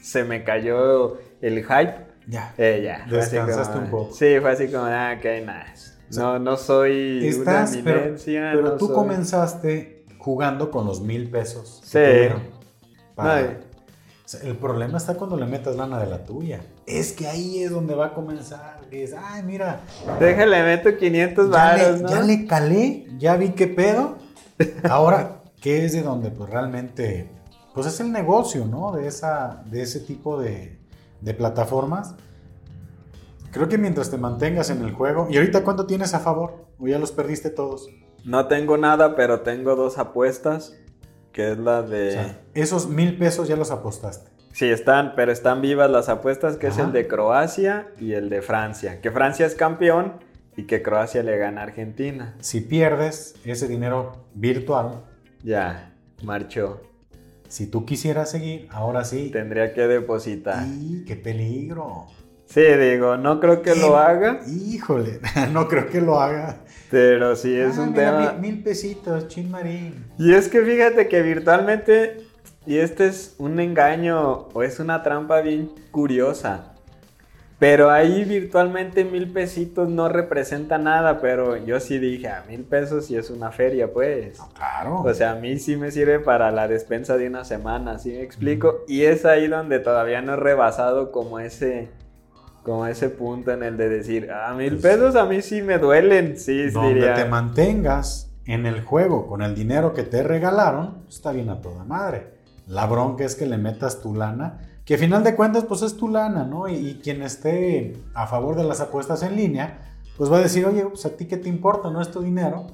se 0.00 0.24
me 0.24 0.44
cayó 0.44 1.18
el 1.40 1.64
hype. 1.64 2.05
Ya. 2.26 2.54
Eh, 2.58 2.82
ya. 2.84 3.06
Descansaste 3.08 3.78
un 3.78 3.90
poco. 3.90 4.12
Sí, 4.12 4.38
fue 4.40 4.50
así 4.50 4.68
como, 4.68 4.84
ah, 4.84 5.14
ok, 5.16 5.24
nada. 5.44 5.66
No, 6.14 6.38
no 6.38 6.56
soy 6.56 7.34
una 7.40 7.68
eminencia. 7.68 8.52
Pero, 8.54 8.76
tú 8.76 8.92
comenzaste 8.92 10.04
jugando 10.18 10.70
con 10.70 10.86
los 10.86 11.00
mil 11.00 11.28
pesos. 11.30 11.80
Sí. 11.84 11.98
el 11.98 12.32
problema 14.56 14.98
está 14.98 15.14
cuando 15.14 15.36
le 15.36 15.46
metas 15.46 15.76
lana 15.76 15.98
de 15.98 16.06
la 16.06 16.24
tuya. 16.24 16.60
Es 16.86 17.12
que 17.12 17.26
ahí 17.26 17.62
es 17.62 17.70
donde 17.70 17.94
va 17.94 18.06
a 18.06 18.14
comenzar 18.14 18.76
que 18.90 19.04
es, 19.04 19.14
ay, 19.16 19.42
mira. 19.42 19.80
Déjale, 20.20 20.62
meto 20.62 20.96
500 20.96 21.50
baros, 21.50 22.02
¿no? 22.02 22.08
Ya 22.08 22.22
le 22.22 22.46
calé, 22.46 23.06
ya 23.18 23.36
vi 23.36 23.50
qué 23.50 23.66
pedo. 23.66 24.18
Ahora, 24.88 25.42
¿qué 25.60 25.84
es 25.84 25.92
de 25.92 26.02
donde 26.02 26.30
pues 26.30 26.50
realmente, 26.50 27.28
pues 27.74 27.86
es 27.86 28.00
el 28.00 28.12
negocio, 28.12 28.66
¿no? 28.66 28.92
De, 28.92 29.06
esa, 29.06 29.62
de 29.66 29.82
ese 29.82 30.00
tipo 30.00 30.40
de, 30.40 30.78
de 31.20 31.34
plataformas. 31.34 32.14
Creo 33.50 33.68
que 33.68 33.78
mientras 33.78 34.10
te 34.10 34.18
mantengas 34.18 34.70
en 34.70 34.82
el 34.82 34.92
juego, 34.92 35.28
¿y 35.30 35.36
ahorita 35.36 35.64
cuánto 35.64 35.86
tienes 35.86 36.14
a 36.14 36.20
favor? 36.20 36.66
¿O 36.78 36.86
ya 36.86 36.98
los 36.98 37.12
perdiste 37.12 37.50
todos? 37.50 37.88
No 38.24 38.48
tengo 38.48 38.76
nada, 38.76 39.16
pero 39.16 39.40
tengo 39.40 39.76
dos 39.76 39.98
apuestas, 39.98 40.76
que 41.32 41.52
es 41.52 41.58
la 41.58 41.82
de... 41.82 42.36
esos 42.54 42.88
mil 42.88 43.16
pesos 43.16 43.48
ya 43.48 43.56
los 43.56 43.70
apostaste. 43.70 44.30
Sí, 44.52 44.70
están, 44.70 45.12
pero 45.16 45.32
están 45.32 45.60
vivas 45.60 45.90
las 45.90 46.08
apuestas, 46.08 46.56
que 46.56 46.68
es 46.68 46.78
el 46.78 46.90
de 46.90 47.06
Croacia 47.06 47.88
y 48.00 48.14
el 48.14 48.30
de 48.30 48.40
Francia. 48.40 49.02
Que 49.02 49.10
Francia 49.10 49.44
es 49.44 49.54
campeón 49.54 50.14
y 50.56 50.64
que 50.64 50.82
Croacia 50.82 51.22
le 51.22 51.36
gana 51.36 51.60
a 51.60 51.64
Argentina. 51.64 52.34
Si 52.40 52.62
pierdes 52.62 53.34
ese 53.44 53.68
dinero 53.68 54.24
virtual. 54.34 55.04
Ya, 55.44 55.94
marchó. 56.22 56.80
Si 57.48 57.66
tú 57.66 57.84
quisieras 57.84 58.30
seguir, 58.30 58.68
ahora 58.70 59.04
sí. 59.04 59.30
Tendría 59.32 59.72
que 59.72 59.86
depositar. 59.86 60.64
¡Y 60.66 61.04
qué 61.04 61.16
peligro! 61.16 62.06
Sí, 62.46 62.62
digo, 62.62 63.16
no 63.16 63.40
creo 63.40 63.62
que 63.62 63.74
lo 63.74 63.96
haga. 63.96 64.40
Híjole, 64.46 65.20
no 65.52 65.66
creo 65.68 65.88
que 65.88 66.00
lo 66.00 66.20
haga. 66.20 66.58
Pero 66.90 67.34
sí 67.34 67.54
es 67.54 67.76
ah, 67.78 67.82
un 67.82 67.94
tema. 67.94 68.32
Mil, 68.32 68.52
mil 68.52 68.62
pesitos, 68.62 69.28
chin 69.28 69.50
marín. 69.50 70.06
Y 70.18 70.32
es 70.32 70.48
que 70.48 70.62
fíjate 70.62 71.08
que 71.08 71.22
virtualmente 71.22 72.24
y 72.66 72.78
este 72.78 73.06
es 73.06 73.36
un 73.38 73.60
engaño 73.60 74.48
o 74.52 74.62
es 74.62 74.80
una 74.80 75.02
trampa 75.02 75.40
bien 75.40 75.70
curiosa. 75.92 76.75
Pero 77.58 77.90
ahí 77.90 78.24
virtualmente 78.24 79.04
mil 79.04 79.32
pesitos 79.32 79.88
no 79.88 80.10
representa 80.10 80.76
nada, 80.76 81.20
pero 81.22 81.56
yo 81.56 81.80
sí 81.80 81.98
dije, 81.98 82.28
a 82.28 82.44
mil 82.46 82.64
pesos 82.64 83.10
y 83.10 83.16
es 83.16 83.30
una 83.30 83.50
feria, 83.50 83.90
pues. 83.92 84.38
claro. 84.54 85.00
O 85.00 85.14
sea, 85.14 85.32
a 85.32 85.34
mí 85.36 85.58
sí 85.58 85.76
me 85.76 85.90
sirve 85.90 86.20
para 86.20 86.50
la 86.50 86.68
despensa 86.68 87.16
de 87.16 87.28
una 87.28 87.44
semana, 87.44 87.98
¿sí 87.98 88.10
me 88.10 88.22
explico? 88.22 88.84
Y 88.86 89.04
es 89.04 89.24
ahí 89.24 89.48
donde 89.48 89.78
todavía 89.78 90.20
no 90.20 90.34
he 90.34 90.36
rebasado 90.36 91.10
como 91.12 91.38
ese, 91.38 91.88
como 92.62 92.86
ese 92.86 93.08
punto 93.08 93.52
en 93.52 93.62
el 93.62 93.78
de 93.78 93.88
decir, 93.88 94.30
a 94.30 94.52
mil 94.52 94.76
pues 94.76 94.82
pesos 94.82 95.16
a 95.16 95.24
mí 95.24 95.40
sí 95.40 95.62
me 95.62 95.78
duelen, 95.78 96.36
sí, 96.36 96.68
donde 96.68 97.08
te 97.14 97.24
mantengas 97.24 98.30
en 98.44 98.66
el 98.66 98.82
juego 98.82 99.26
con 99.26 99.40
el 99.40 99.54
dinero 99.54 99.94
que 99.94 100.02
te 100.02 100.22
regalaron, 100.22 101.04
está 101.08 101.32
bien 101.32 101.48
a 101.48 101.62
toda 101.62 101.84
madre. 101.84 102.36
La 102.66 102.86
bronca 102.86 103.24
es 103.24 103.34
que 103.34 103.46
le 103.46 103.56
metas 103.56 104.02
tu 104.02 104.14
lana, 104.14 104.58
que 104.86 104.94
a 104.94 104.98
final 104.98 105.24
de 105.24 105.34
cuentas 105.34 105.64
pues 105.64 105.82
es 105.82 105.96
tu 105.96 106.08
lana, 106.08 106.44
¿no? 106.44 106.68
Y, 106.68 107.00
quien 107.02 107.20
esté 107.22 107.94
a 108.14 108.28
favor 108.28 108.54
de 108.56 108.62
las 108.62 108.80
apuestas 108.80 109.24
en 109.24 109.34
línea, 109.34 109.80
pues 110.16 110.30
va 110.32 110.38
a 110.38 110.40
decir, 110.40 110.64
oye, 110.64 110.84
pues 110.84 111.04
a 111.04 111.16
ti 111.16 111.26
qué 111.26 111.36
te 111.36 111.48
importa, 111.48 111.90
no 111.90 112.00
es 112.00 112.10
tu 112.12 112.22
dinero. 112.22 112.68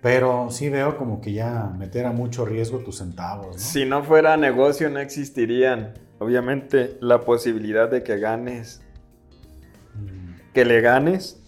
Pero 0.00 0.46
sí 0.50 0.70
veo 0.70 0.96
como 0.96 1.20
que 1.20 1.32
ya 1.32 1.74
meter 1.76 2.06
a 2.06 2.12
mucho 2.12 2.46
riesgo 2.46 2.78
tus 2.78 2.98
centavos. 2.98 3.56
¿no? 3.56 3.58
Si 3.60 3.84
no 3.84 4.04
fuera 4.04 4.36
negocio 4.36 4.88
no 4.88 5.00
existirían. 5.00 5.92
Obviamente 6.20 6.96
la 7.00 7.22
posibilidad 7.22 7.90
de 7.90 8.04
que 8.04 8.18
ganes, 8.18 8.80
mm. 9.94 10.52
que 10.54 10.64
le 10.64 10.80
ganes, 10.80 11.42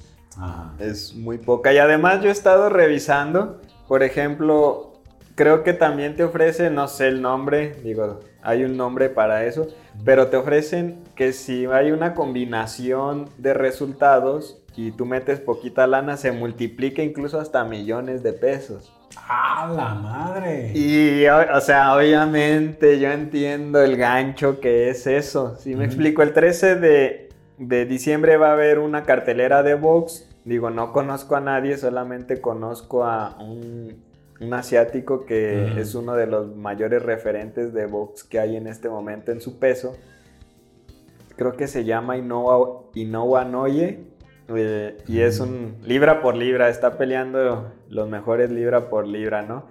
es 0.81 1.15
muy 1.15 1.39
poca. 1.39 1.73
Y 1.73 1.79
además 1.79 2.23
yo 2.23 2.29
he 2.29 2.33
estado 2.33 2.69
revisando, 2.69 3.61
por 3.87 4.03
ejemplo, 4.03 4.95
creo 5.37 5.63
que 5.63 5.75
también 5.75 6.17
te 6.17 6.25
ofrecen, 6.25 6.75
no 6.75 6.89
sé 6.89 7.09
el 7.09 7.23
nombre, 7.23 7.77
digo, 7.85 8.21
hay 8.43 8.65
un 8.65 8.77
nombre 8.77 9.09
para 9.09 9.45
eso, 9.45 9.69
pero 10.05 10.29
te 10.29 10.37
ofrecen 10.37 10.99
que 11.15 11.33
si 11.33 11.67
hay 11.67 11.93
una 11.93 12.15
combinación 12.15 13.29
de 13.39 13.55
resultados 13.55 14.63
y 14.77 14.91
tú 14.93 15.07
metes 15.07 15.41
poquita 15.41 15.87
lana, 15.87 16.17
se 16.17 16.33
multiplica 16.33 17.03
incluso 17.03 17.39
hasta 17.41 17.65
millones 17.65 18.23
de 18.23 18.33
pesos. 18.33 18.93
¡Ah, 19.17 19.71
la 19.75 19.95
madre! 19.95 20.73
Y, 20.75 21.27
o, 21.27 21.61
sea, 21.61 21.95
obviamente 21.95 22.99
yo 22.99 23.11
entiendo 23.13 23.83
el 23.83 23.97
gancho 23.97 24.59
que 24.61 24.89
es 24.89 25.07
eso. 25.07 25.57
Si 25.57 25.77
me 25.77 25.85
explico, 25.85 26.23
el 26.23 26.33
13 26.33 26.77
de, 26.77 27.29
de 27.59 27.85
diciembre 27.85 28.39
va 28.39 28.49
a 28.49 28.53
haber 28.53 28.79
una 28.79 29.05
cartelera 29.05 29.63
de 29.63 29.75
box. 29.75 30.29
Digo, 30.45 30.71
no 30.71 30.93
conozco 30.93 31.37
a 31.37 31.41
nadie, 31.41 31.77
solamente 31.77 32.41
conozco 32.41 33.05
a 33.05 33.37
un 33.39 34.03
un 34.43 34.55
asiático 34.55 35.25
que 35.25 35.81
es 35.81 35.95
uno 35.95 36.15
de 36.15 36.27
los 36.27 36.57
mayores 36.57 37.03
referentes 37.03 37.73
de 37.73 37.87
box 37.87 38.25
que 38.25 38.41
hay 38.41 38.57
en 38.57 38.67
este 38.67 38.89
momento 38.89 39.33
en 39.33 39.41
su 39.41 39.59
peso. 39.59 39.97
Creo 41.37 41.53
que 41.57 41.67
se 41.67 41.85
llama 41.85 42.17
Inoue, 42.17 42.91
Inoue 42.95 43.45
Noye. 43.45 44.05
Eh, 44.55 44.99
y 45.07 45.21
es 45.21 45.41
un 45.41 45.77
libra 45.83 46.21
por 46.21 46.37
libra, 46.37 46.69
está 46.69 46.99
peleando 46.99 47.73
los 47.89 48.09
mejores 48.09 48.51
libra 48.51 48.91
por 48.91 49.07
libra, 49.07 49.43
¿no? 49.43 49.67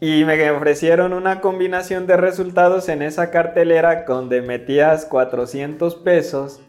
Y 0.00 0.24
me 0.24 0.50
ofrecieron 0.50 1.12
una 1.12 1.40
combinación 1.40 2.06
de 2.06 2.16
resultados 2.16 2.88
en 2.88 3.02
esa 3.02 3.30
cartelera 3.30 4.04
donde 4.06 4.42
metías 4.42 5.06
400 5.06 5.96
pesos, 5.96 6.60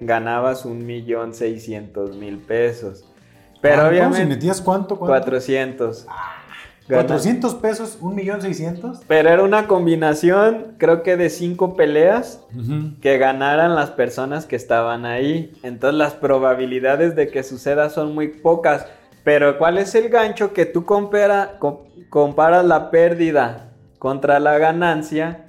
ganabas 0.00 0.64
un 0.64 0.86
millón 0.86 1.32
mil 2.18 2.38
pesos. 2.38 3.13
Pero 3.64 3.88
obviamente. 3.88 4.18
Si 4.18 4.26
metías 4.26 4.60
cuánto, 4.60 4.96
cuánto? 4.96 5.14
400. 5.14 6.06
400 6.86 7.54
pesos, 7.54 7.96
un 7.98 8.14
millón 8.14 8.42
seiscientos. 8.42 9.00
Pero 9.08 9.30
era 9.30 9.42
una 9.42 9.66
combinación, 9.66 10.74
creo 10.76 11.02
que 11.02 11.16
de 11.16 11.30
cinco 11.30 11.74
peleas 11.74 12.44
que 13.00 13.16
ganaran 13.16 13.74
las 13.74 13.90
personas 13.90 14.44
que 14.44 14.56
estaban 14.56 15.06
ahí. 15.06 15.58
Entonces 15.62 15.96
las 15.96 16.12
probabilidades 16.12 17.16
de 17.16 17.28
que 17.28 17.42
suceda 17.42 17.88
son 17.88 18.14
muy 18.14 18.28
pocas. 18.28 18.86
Pero 19.22 19.56
¿cuál 19.56 19.78
es 19.78 19.94
el 19.94 20.10
gancho 20.10 20.52
que 20.52 20.66
tú 20.66 20.84
compara, 20.84 21.58
comparas 22.10 22.66
la 22.66 22.90
pérdida 22.90 23.70
contra 23.98 24.38
la 24.40 24.58
ganancia? 24.58 25.46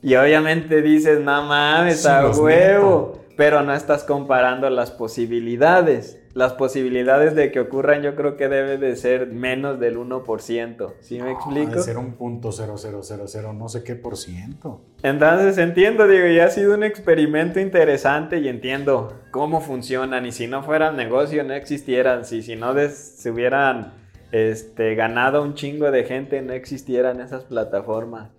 Y 0.00 0.14
obviamente 0.14 0.80
dices, 0.80 1.20
no 1.20 1.42
mames, 1.42 2.06
a 2.06 2.30
huevo. 2.30 3.26
Pero 3.36 3.62
no 3.62 3.74
estás 3.74 4.04
comparando 4.04 4.70
las 4.70 4.90
posibilidades. 4.90 6.18
Las 6.38 6.52
posibilidades 6.52 7.34
de 7.34 7.50
que 7.50 7.58
ocurran 7.58 8.00
yo 8.00 8.14
creo 8.14 8.36
que 8.36 8.48
debe 8.48 8.78
de 8.78 8.94
ser 8.94 9.26
menos 9.26 9.80
del 9.80 9.98
1%. 9.98 10.92
¿Sí 11.00 11.20
me 11.20 11.32
explico? 11.32 11.72
De 11.72 11.82
ser 11.82 11.98
un 11.98 12.12
punto 12.12 12.52
no 12.52 13.68
sé 13.68 13.82
qué 13.82 13.96
por 13.96 14.16
ciento. 14.16 14.80
Entonces 15.02 15.58
entiendo, 15.58 16.06
digo, 16.06 16.28
ya 16.28 16.44
ha 16.44 16.50
sido 16.50 16.76
un 16.76 16.84
experimento 16.84 17.58
interesante 17.58 18.38
y 18.38 18.46
entiendo 18.46 19.14
cómo 19.32 19.60
funcionan. 19.60 20.26
Y 20.26 20.30
si 20.30 20.46
no 20.46 20.62
fueran 20.62 20.96
negocio, 20.96 21.42
no 21.42 21.54
existieran. 21.54 22.24
Si, 22.24 22.42
si 22.42 22.54
no 22.54 22.72
se 22.88 23.32
hubieran 23.32 23.94
este, 24.30 24.94
ganado 24.94 25.42
un 25.42 25.54
chingo 25.54 25.90
de 25.90 26.04
gente, 26.04 26.40
no 26.42 26.52
existieran 26.52 27.20
esas 27.20 27.42
plataformas. 27.46 28.30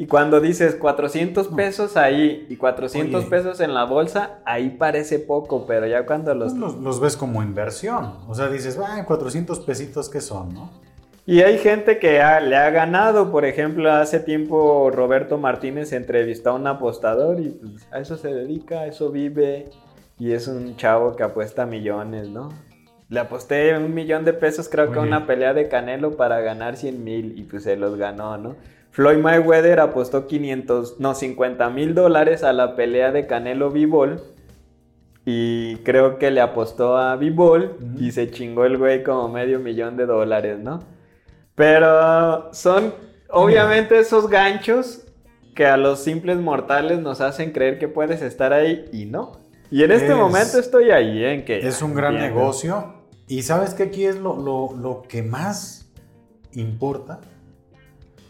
Y 0.00 0.06
cuando 0.06 0.40
dices 0.40 0.76
400 0.76 1.48
pesos 1.48 1.96
ahí 1.96 2.46
y 2.48 2.56
400 2.56 3.20
Oye. 3.22 3.30
pesos 3.30 3.58
en 3.60 3.74
la 3.74 3.84
bolsa, 3.84 4.38
ahí 4.44 4.70
parece 4.70 5.18
poco, 5.18 5.66
pero 5.66 5.86
ya 5.88 6.06
cuando 6.06 6.34
los... 6.36 6.52
Pues 6.52 6.60
los, 6.60 6.76
los 6.76 7.00
ves 7.00 7.16
como 7.16 7.42
inversión. 7.42 8.12
O 8.28 8.34
sea, 8.34 8.48
dices, 8.48 8.80
va, 8.80 9.04
400 9.04 9.58
pesitos 9.60 10.08
que 10.08 10.20
son, 10.20 10.54
¿no? 10.54 10.70
Y 11.26 11.42
hay 11.42 11.58
gente 11.58 11.98
que 11.98 12.20
ha- 12.22 12.40
le 12.40 12.56
ha 12.56 12.70
ganado, 12.70 13.30
por 13.32 13.44
ejemplo, 13.44 13.92
hace 13.92 14.20
tiempo 14.20 14.88
Roberto 14.90 15.36
Martínez 15.36 15.92
entrevistó 15.92 16.50
a 16.50 16.54
un 16.54 16.66
apostador 16.68 17.40
y 17.40 17.48
pues, 17.50 17.86
a 17.90 17.98
eso 17.98 18.16
se 18.16 18.32
dedica, 18.32 18.80
a 18.82 18.86
eso 18.86 19.10
vive 19.10 19.66
y 20.18 20.32
es 20.32 20.46
un 20.48 20.76
chavo 20.76 21.16
que 21.16 21.24
apuesta 21.24 21.66
millones, 21.66 22.28
¿no? 22.28 22.50
Le 23.10 23.20
aposté 23.20 23.76
un 23.76 23.92
millón 23.94 24.24
de 24.24 24.32
pesos 24.32 24.68
creo 24.68 24.90
que 24.92 24.98
a 24.98 25.02
Oye. 25.02 25.08
una 25.08 25.26
pelea 25.26 25.54
de 25.54 25.68
Canelo 25.68 26.16
para 26.16 26.40
ganar 26.40 26.76
100 26.76 27.02
mil 27.04 27.38
y 27.38 27.42
pues 27.42 27.64
se 27.64 27.76
los 27.76 27.96
ganó, 27.96 28.38
¿no? 28.38 28.54
Floyd 28.98 29.18
Mayweather 29.18 29.78
apostó 29.78 30.26
500, 30.26 30.98
no, 30.98 31.14
50 31.14 31.70
mil 31.70 31.94
dólares 31.94 32.42
a 32.42 32.52
la 32.52 32.74
pelea 32.74 33.12
de 33.12 33.28
Canelo 33.28 33.70
Bivol 33.70 34.20
y 35.24 35.76
creo 35.84 36.18
que 36.18 36.32
le 36.32 36.40
apostó 36.40 36.96
a 36.96 37.14
Bivol 37.14 37.76
y 37.96 38.10
se 38.10 38.28
chingó 38.32 38.64
el 38.64 38.76
güey 38.76 39.04
como 39.04 39.28
medio 39.28 39.60
millón 39.60 39.96
de 39.96 40.04
dólares, 40.04 40.58
¿no? 40.58 40.80
Pero 41.54 42.52
son 42.52 42.92
obviamente 43.30 43.96
esos 44.00 44.28
ganchos 44.28 45.04
que 45.54 45.64
a 45.66 45.76
los 45.76 46.00
simples 46.00 46.38
mortales 46.38 46.98
nos 46.98 47.20
hacen 47.20 47.52
creer 47.52 47.78
que 47.78 47.86
puedes 47.86 48.20
estar 48.20 48.52
ahí 48.52 48.86
y 48.92 49.04
no. 49.04 49.38
Y 49.70 49.84
en 49.84 49.92
este 49.92 50.08
Es- 50.08 50.16
momento 50.16 50.58
estoy 50.58 50.90
ahí, 50.90 51.22
¿eh? 51.22 51.34
en 51.34 51.44
que 51.44 51.58
Es 51.58 51.82
un 51.82 51.94
gran 51.94 52.14
negocio. 52.16 52.94
Y 53.28 53.42
sabes 53.42 53.74
que 53.74 53.84
aquí 53.84 54.06
es 54.06 54.16
lo, 54.18 54.36
lo- 54.36 54.74
lo 54.76 55.02
que 55.02 55.22
más 55.22 55.88
importa. 56.52 57.20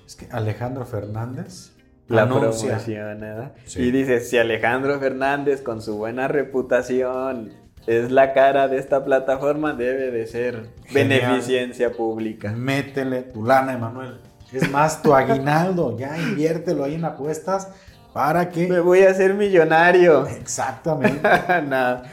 Es 0.09 0.17
que 0.17 0.27
Alejandro 0.31 0.87
Fernández 0.87 1.73
la 2.07 2.23
anuncia. 2.23 2.69
promoción, 2.69 3.21
¿verdad? 3.21 3.53
Sí. 3.67 3.83
Y 3.83 3.91
dices, 3.91 4.31
si 4.31 4.39
Alejandro 4.39 4.99
Fernández 4.99 5.61
con 5.61 5.83
su 5.83 5.99
buena 5.99 6.29
reputación 6.29 7.53
es 7.87 8.11
la 8.11 8.33
cara 8.33 8.69
de 8.69 8.79
esta 8.79 9.05
plataforma, 9.05 9.75
debe 9.75 10.11
de 10.11 10.27
ser 10.27 10.71
Genial. 10.87 11.21
beneficencia 11.21 11.93
pública. 11.93 12.53
Métele 12.53 13.21
tu 13.21 13.45
lana, 13.45 13.75
Emanuel. 13.75 14.19
Es 14.51 14.71
más, 14.71 15.03
tu 15.03 15.13
aguinaldo, 15.15 15.95
ya 15.99 16.17
inviértelo 16.17 16.85
ahí 16.85 16.95
en 16.95 17.05
apuestas 17.05 17.69
para 18.15 18.49
que... 18.49 18.67
Me 18.67 18.81
voy 18.81 19.01
a 19.03 19.11
hacer 19.11 19.35
millonario. 19.35 20.27
Exactamente. 20.27 21.21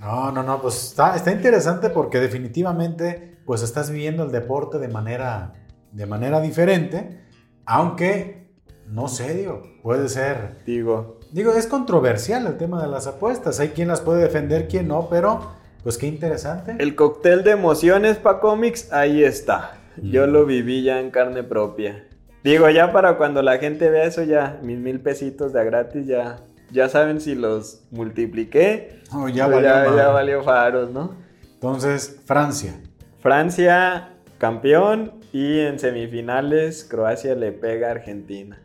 No, 0.00 0.30
no, 0.32 0.42
no, 0.42 0.60
pues 0.60 0.88
está, 0.88 1.16
está 1.16 1.30
interesante 1.30 1.88
porque 1.88 2.20
definitivamente 2.20 3.38
pues 3.46 3.62
estás 3.62 3.90
viviendo 3.90 4.24
el 4.24 4.32
deporte 4.32 4.78
de 4.78 4.88
manera, 4.88 5.54
de 5.92 6.04
manera 6.04 6.42
diferente, 6.42 7.23
aunque, 7.66 8.46
no 8.88 9.08
sé, 9.08 9.34
digo, 9.34 9.62
puede 9.82 10.08
ser... 10.08 10.56
Digo, 10.66 11.18
Digo, 11.32 11.52
es 11.52 11.66
controversial 11.66 12.46
el 12.46 12.56
tema 12.56 12.80
de 12.80 12.86
las 12.88 13.08
apuestas, 13.08 13.58
hay 13.58 13.70
quien 13.70 13.88
las 13.88 14.00
puede 14.00 14.22
defender, 14.22 14.68
quien 14.68 14.86
no, 14.86 15.08
pero 15.10 15.50
pues 15.82 15.98
qué 15.98 16.06
interesante. 16.06 16.76
el 16.78 16.94
cóctel 16.94 17.42
de 17.42 17.50
emociones 17.50 18.18
para 18.18 18.38
cómics, 18.38 18.92
ahí 18.92 19.24
está. 19.24 19.78
Yo 20.00 20.26
Mm. 20.26 20.30
lo 20.30 20.46
viví 20.46 20.82
ya 20.84 21.00
en 21.00 21.10
carne 21.10 21.42
propia. 21.42 22.06
Digo, 22.44 22.68
ya 22.70 22.92
para 22.92 23.16
cuando 23.16 23.42
la 23.42 23.58
gente 23.58 23.90
vea 23.90 24.04
eso, 24.04 24.22
ya 24.22 24.60
mis 24.62 24.78
mil 24.78 25.00
pesitos 25.00 25.52
de 25.52 25.64
gratis, 25.64 26.06
ya, 26.06 26.36
ya 26.70 26.88
saben 26.88 27.20
si 27.20 27.34
los 27.34 27.82
multipliqué. 27.90 29.00
Oh, 29.12 29.28
ya 29.28 29.46
valió 29.48 29.96
ya 29.96 30.08
valió 30.10 30.42
faros, 30.44 30.90
¿no? 30.90 31.14
Entonces, 31.54 32.20
Francia. 32.26 32.74
Francia 33.20 34.10
campeón 34.38 35.12
y 35.34 35.58
en 35.58 35.80
semifinales 35.80 36.84
Croacia 36.84 37.34
le 37.34 37.50
pega 37.50 37.88
a 37.88 37.90
Argentina. 37.90 38.56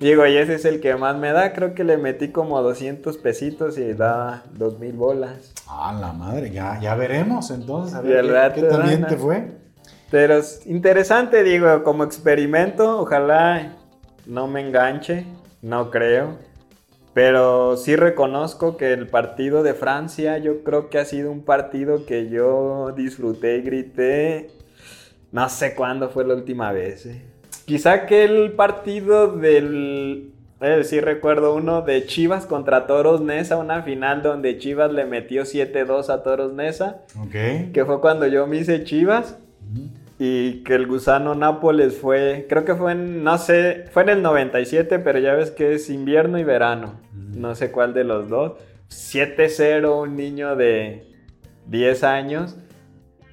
Digo, 0.00 0.26
y 0.26 0.34
ese 0.38 0.54
es 0.54 0.64
el 0.64 0.80
que 0.80 0.96
más 0.96 1.14
me 1.18 1.30
da, 1.32 1.52
creo 1.52 1.74
que 1.74 1.84
le 1.84 1.98
metí 1.98 2.28
como 2.28 2.62
200 2.62 3.18
pesitos 3.18 3.76
y 3.76 3.92
da 3.92 4.44
2000 4.54 4.94
bolas. 4.94 5.52
Ah, 5.68 5.94
la 6.00 6.14
madre, 6.14 6.50
ya, 6.50 6.80
ya 6.80 6.94
veremos 6.94 7.50
entonces, 7.50 7.94
a 7.94 8.00
ver 8.00 8.24
qué, 8.54 8.60
a- 9.04 9.08
te 9.08 9.16
fue. 9.18 9.44
Pero 10.10 10.38
es 10.38 10.66
interesante, 10.66 11.44
digo, 11.44 11.82
como 11.84 12.02
experimento, 12.04 13.00
ojalá 13.00 13.76
no 14.24 14.46
me 14.46 14.66
enganche, 14.66 15.26
no 15.60 15.90
creo. 15.90 16.38
Pero 17.12 17.76
sí 17.76 17.94
reconozco 17.94 18.78
que 18.78 18.94
el 18.94 19.06
partido 19.08 19.62
de 19.62 19.74
Francia 19.74 20.38
yo 20.38 20.64
creo 20.64 20.88
que 20.88 20.98
ha 20.98 21.04
sido 21.04 21.30
un 21.30 21.42
partido 21.44 22.06
que 22.06 22.30
yo 22.30 22.92
disfruté 22.96 23.58
y 23.58 23.62
grité. 23.62 24.50
No 25.32 25.48
sé 25.48 25.74
cuándo 25.74 26.08
fue 26.08 26.24
la 26.26 26.34
última 26.34 26.72
vez. 26.72 27.06
eh. 27.06 27.22
Quizá 27.66 28.06
que 28.06 28.24
el 28.24 28.52
partido 28.52 29.36
del... 29.36 30.32
eh, 30.60 30.84
sí 30.84 31.00
recuerdo 31.00 31.54
uno 31.54 31.82
de 31.82 32.06
Chivas 32.06 32.46
contra 32.46 32.86
Toros 32.86 33.20
Nesa, 33.20 33.58
una 33.58 33.82
final 33.82 34.22
donde 34.22 34.56
Chivas 34.58 34.90
le 34.92 35.04
metió 35.04 35.42
7-2 35.42 36.08
a 36.08 36.22
Toros 36.22 36.52
Nesa, 36.54 37.02
Ok. 37.20 37.72
que 37.72 37.84
fue 37.86 38.00
cuando 38.00 38.26
yo 38.26 38.46
me 38.46 38.56
hice 38.56 38.84
Chivas. 38.84 39.38
Y 40.20 40.64
que 40.64 40.74
el 40.74 40.86
gusano 40.88 41.34
Nápoles 41.36 41.96
fue, 41.98 42.46
creo 42.48 42.64
que 42.64 42.74
fue 42.74 42.90
en, 42.92 43.22
no 43.22 43.38
sé, 43.38 43.84
fue 43.92 44.02
en 44.02 44.08
el 44.08 44.22
97, 44.22 44.98
pero 44.98 45.18
ya 45.20 45.34
ves 45.34 45.52
que 45.52 45.74
es 45.74 45.90
invierno 45.90 46.38
y 46.38 46.44
verano. 46.44 46.94
No 47.14 47.54
sé 47.54 47.70
cuál 47.70 47.94
de 47.94 48.02
los 48.02 48.28
dos. 48.28 48.54
7-0, 48.90 50.02
un 50.02 50.16
niño 50.16 50.56
de 50.56 51.06
10 51.66 52.02
años. 52.02 52.56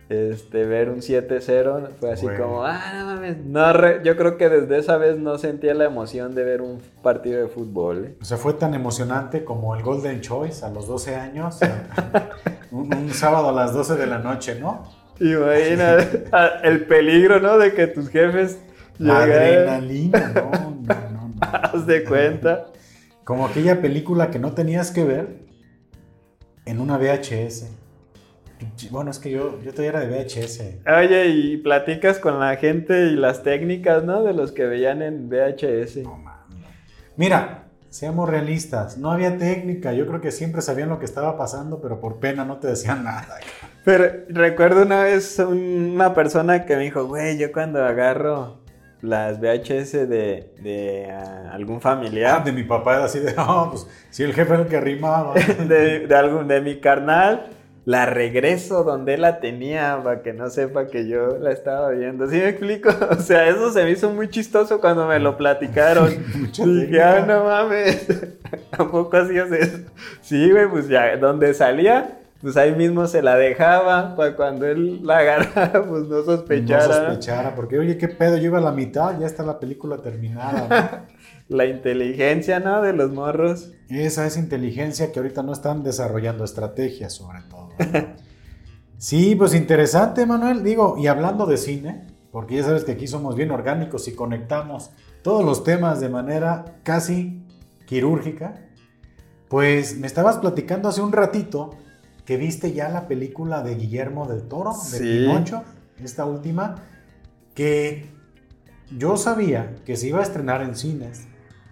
Este, 0.08 0.65
ver 0.65 0.89
un 0.89 1.00
7-0 1.02 1.89
fue 2.00 2.12
así 2.13 2.28
como, 2.38 2.63
ah, 2.63 2.80
no 2.94 3.06
mames. 3.08 3.38
No, 3.44 3.74
re- 3.74 4.02
yo 4.04 4.15
creo 4.15 4.38
que 4.38 4.50
desde 4.50 4.78
esa 4.78 4.98
vez 4.98 5.18
no 5.18 5.39
sentía 5.39 5.74
la 5.74 5.86
emoción 5.86 6.36
de 6.36 6.44
ver 6.44 6.62
un 6.62 6.80
partido 7.02 7.41
de 7.41 7.48
fútbol. 7.48 8.06
¿eh? 8.06 8.15
O 8.22 8.26
sea, 8.26 8.38
fue 8.38 8.54
tan 8.54 8.76
emocionante 8.76 9.44
como 9.44 9.76
el 9.76 9.82
Golden 9.82 10.22
Choice 10.22 10.63
a 10.63 10.70
los 10.70 10.88
12 10.88 11.15
años, 11.15 11.58
un, 12.72 12.94
un 12.94 13.10
sábado 13.13 13.50
a 13.50 13.52
las 13.52 13.74
12 13.74 13.96
de 13.96 14.06
la 14.06 14.20
noche, 14.20 14.60
¿no? 14.60 14.84
Imagina 15.20 15.98
el 16.63 16.86
peligro, 16.86 17.39
¿no? 17.39 17.58
De 17.58 17.74
que 17.74 17.88
tus 17.88 18.10
jefes 18.10 18.60
adrenalina, 19.24 20.32
no, 20.36 20.52
no, 20.52 20.70
no, 20.82 21.28
no. 21.30 21.34
Haz 21.41 21.88
de 21.88 22.04
cuenta. 22.04 22.65
Como 23.24 23.48
aquella 23.48 23.82
película 23.82 24.30
que 24.30 24.38
no 24.38 24.54
tenías 24.54 24.91
que 24.91 25.04
ver 25.04 25.39
en 26.65 26.80
una 26.80 26.98
VHS. 27.00 27.72
Bueno, 28.91 29.12
es 29.12 29.19
que 29.19 29.32
yo, 29.32 29.60
yo 29.62 29.71
todavía 29.71 29.89
era 29.91 29.99
de 30.01 30.08
VHS. 30.23 30.62
Oye, 30.97 31.28
y 31.28 31.58
platicas 31.58 32.19
con 32.19 32.39
la 32.39 32.56
gente 32.58 33.08
y 33.08 33.15
las 33.15 33.43
técnicas, 33.43 34.04
¿no? 34.04 34.23
De 34.23 34.34
los 34.34 34.51
que 34.51 34.65
veían 34.65 35.01
en 35.01 35.30
VHS. 35.30 35.97
No 36.04 36.15
mames. 36.17 36.36
Mira, 37.17 37.63
seamos 37.89 38.30
realistas, 38.30 38.97
no 38.97 39.12
había 39.12 39.38
técnica, 39.38 39.93
yo 39.93 40.06
creo 40.06 40.19
que 40.19 40.32
siempre 40.32 40.62
sabían 40.62 40.89
lo 40.89 40.99
que 40.99 41.06
estaba 41.06 41.38
pasando, 41.38 41.80
pero 41.82 42.01
por 42.01 42.19
pena 42.19 42.43
no 42.43 42.58
te 42.58 42.67
decían 42.67 43.04
nada. 43.06 43.28
Pero 43.86 44.06
recuerdo 44.30 44.82
una 44.84 45.04
vez 45.04 45.39
un- 45.39 45.91
una 45.95 46.13
persona 46.13 46.65
que 46.65 46.75
me 46.75 46.84
dijo, 46.84 47.06
güey, 47.06 47.38
yo 47.38 47.51
cuando 47.51 47.84
agarro 47.86 48.58
las 49.01 49.39
VHS 49.39 50.10
de, 50.10 50.51
de 50.62 51.08
ah, 51.12 51.51
algún 51.54 51.78
Ah, 51.78 51.82
familiar, 51.82 52.43
de 52.43 52.51
mi 52.51 52.63
papá 52.63 52.95
era 52.95 53.06
así 53.06 53.19
de, 53.19 53.34
no, 53.34 53.69
pues 53.71 53.88
si 54.10 54.23
el 54.23 54.34
jefe 54.34 54.54
era 54.54 54.63
el 54.63 54.67
que 54.67 54.82
rimaba. 54.82 55.34
de, 55.67 56.08
de 56.08 56.15
algún, 56.15 56.47
de 56.47 56.60
mi 56.62 56.80
carnal, 56.80 57.45
la 57.86 58.08
regreso 58.08 58.84
donde 58.84 59.13
él 59.13 59.21
la 59.21 59.39
tenía 59.39 60.00
para 60.04 60.24
que 60.24 60.34
no 60.34 60.50
sepa 60.50 60.88
que 60.88 61.08
yo 61.08 61.38
la 61.38 61.52
estaba 61.52 61.91
viendo. 61.91 62.28
¿Sí 62.28 62.38
me 62.38 62.50
explico? 62.50 62.89
O 63.12 63.21
sea, 63.21 63.48
eso 63.48 63.71
se 63.71 63.84
me 63.84 63.91
hizo 63.91 64.10
muy 64.10 64.30
chistoso 64.30 64.82
cuando 64.82 65.08
me 65.08 65.19
lo 65.19 65.38
platicaron. 65.38 66.10
Dije, 66.58 67.02
ah, 67.02 67.24
no 67.26 67.43
mames. 67.45 68.08
¿A 68.71 68.88
poco 68.88 69.17
hacías 69.17 69.52
eso? 69.52 69.78
Sí, 70.21 70.52
güey, 70.52 70.67
pues 70.67 70.88
ya, 70.88 71.15
donde 71.17 71.54
salía, 71.54 72.19
pues 72.41 72.58
ahí 72.58 72.74
mismo 72.74 73.06
se 73.06 73.21
la 73.21 73.36
dejaba 73.36 74.15
para 74.15 74.36
cuando 74.36 74.65
él 74.65 75.06
la 75.06 75.19
agarrara, 75.19 75.86
pues 75.86 76.04
no 76.08 76.24
sospechara. 76.24 76.88
No 76.88 76.93
sospechara, 76.93 77.56
porque 77.56 77.78
oye, 77.78 77.98
qué 77.98 78.08
pedo, 78.08 78.38
yo 78.38 78.45
iba 78.45 78.58
a 78.58 78.62
la 78.62 78.71
mitad, 78.71 79.19
ya 79.19 79.28
está 79.28 79.43
la 79.43 79.60
película 79.60 79.98
terminada. 79.98 81.06
La 81.48 81.65
inteligencia, 81.65 82.60
¿no? 82.60 82.82
De 82.82 82.93
los 82.93 83.12
morros. 83.12 83.71
Esa 83.89 84.26
es 84.26 84.36
inteligencia 84.36 85.12
que 85.12 85.19
ahorita 85.19 85.43
no 85.43 85.54
están 85.54 85.84
desarrollando 85.84 86.43
estrategias, 86.43 87.13
sobre 87.13 87.41
todo. 87.50 87.64
sí, 88.98 89.36
pues 89.36 89.54
interesante, 89.54 90.26
Manuel. 90.26 90.64
Digo, 90.64 90.96
y 90.98 91.08
hablando 91.08 91.46
de 91.46 91.58
cine, 91.58 92.08
porque 92.32 92.56
ya 92.56 92.64
sabes 92.64 92.84
que 92.84 92.94
aquí 92.94 93.08
somos 93.08 93.36
bien 93.36 93.52
orgánicos 93.52 94.08
y 94.08 94.14
conectamos 94.14 94.92
todos 95.24 95.44
los 95.46 95.64
temas 95.64 96.00
de 96.00 96.10
manera 96.10 96.80
casi 96.84 97.46
quirúrgica. 97.86 98.62
Pues 99.48 99.98
me 99.98 100.08
estabas 100.08 100.38
platicando 100.38 100.90
hace 100.90 101.02
un 101.02 101.12
ratito 101.12 101.72
que 102.26 102.38
viste 102.38 102.74
ya 102.74 102.90
la 102.90 103.08
película 103.08 103.62
de 103.62 103.76
Guillermo 103.76 104.28
del 104.28 104.48
Toro, 104.48 104.74
de 104.92 105.00
Pinocho, 105.00 105.64
esta 106.04 106.26
última, 106.26 106.76
que 107.54 108.10
yo 108.92 109.16
sabía 109.18 109.76
que 109.86 109.96
se 109.96 110.08
iba 110.08 110.20
a 110.20 110.24
estrenar 110.24 110.62
en 110.62 110.76
cines. 110.76 111.28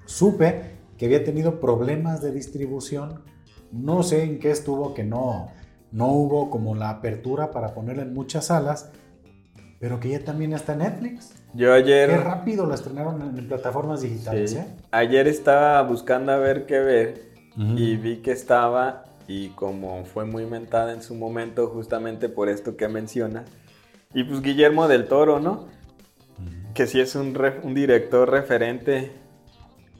Supe 0.05 0.77
que 0.97 1.05
había 1.07 1.23
tenido 1.23 1.59
problemas 1.59 2.21
de 2.21 2.31
distribución. 2.31 3.23
No 3.71 4.03
sé 4.03 4.23
en 4.23 4.39
qué 4.39 4.51
estuvo 4.51 4.93
que 4.93 5.03
no, 5.03 5.49
no 5.93 6.07
hubo 6.07 6.49
como 6.49 6.75
la 6.75 6.89
apertura 6.89 7.51
para 7.51 7.73
ponerla 7.73 8.01
en 8.01 8.13
muchas 8.13 8.47
salas, 8.47 8.91
pero 9.79 9.99
que 9.99 10.09
ya 10.09 10.23
también 10.23 10.51
está 10.53 10.73
en 10.73 10.79
Netflix. 10.79 11.33
Yo 11.53 11.71
ayer... 11.71 12.09
Qué 12.09 12.17
rápido 12.17 12.65
la 12.65 12.75
estrenaron 12.75 13.21
en, 13.21 13.47
plataformas 13.47 14.01
digitales, 14.01 14.55
¿eh? 14.55 14.65
Ayer 14.91 15.27
estaba 15.27 15.81
buscando 15.83 16.31
a 16.31 16.37
ver 16.37 16.65
qué 16.65 16.79
ver 16.79 17.33
y 17.55 17.95
vi 17.97 18.17
que 18.17 18.31
estaba 18.31 19.03
y 19.27 19.49
como 19.49 20.03
fue 20.05 20.25
muy 20.25 20.47
mentada 20.47 20.93
en 20.93 21.03
su 21.03 21.13
momento 21.13 21.67
justamente 21.67 22.27
por 22.27 22.49
esto 22.49 22.75
que 22.75 22.87
menciona. 22.87 23.45
Y 24.15 24.23
pues 24.23 24.41
Guillermo 24.41 24.87
del 24.87 25.07
Toro, 25.07 25.39
¿no? 25.39 25.67
Que 26.73 26.87
sí 26.87 26.99
es 26.99 27.13
un, 27.15 27.39
un 27.61 27.73
director 27.75 28.31
referente 28.31 29.11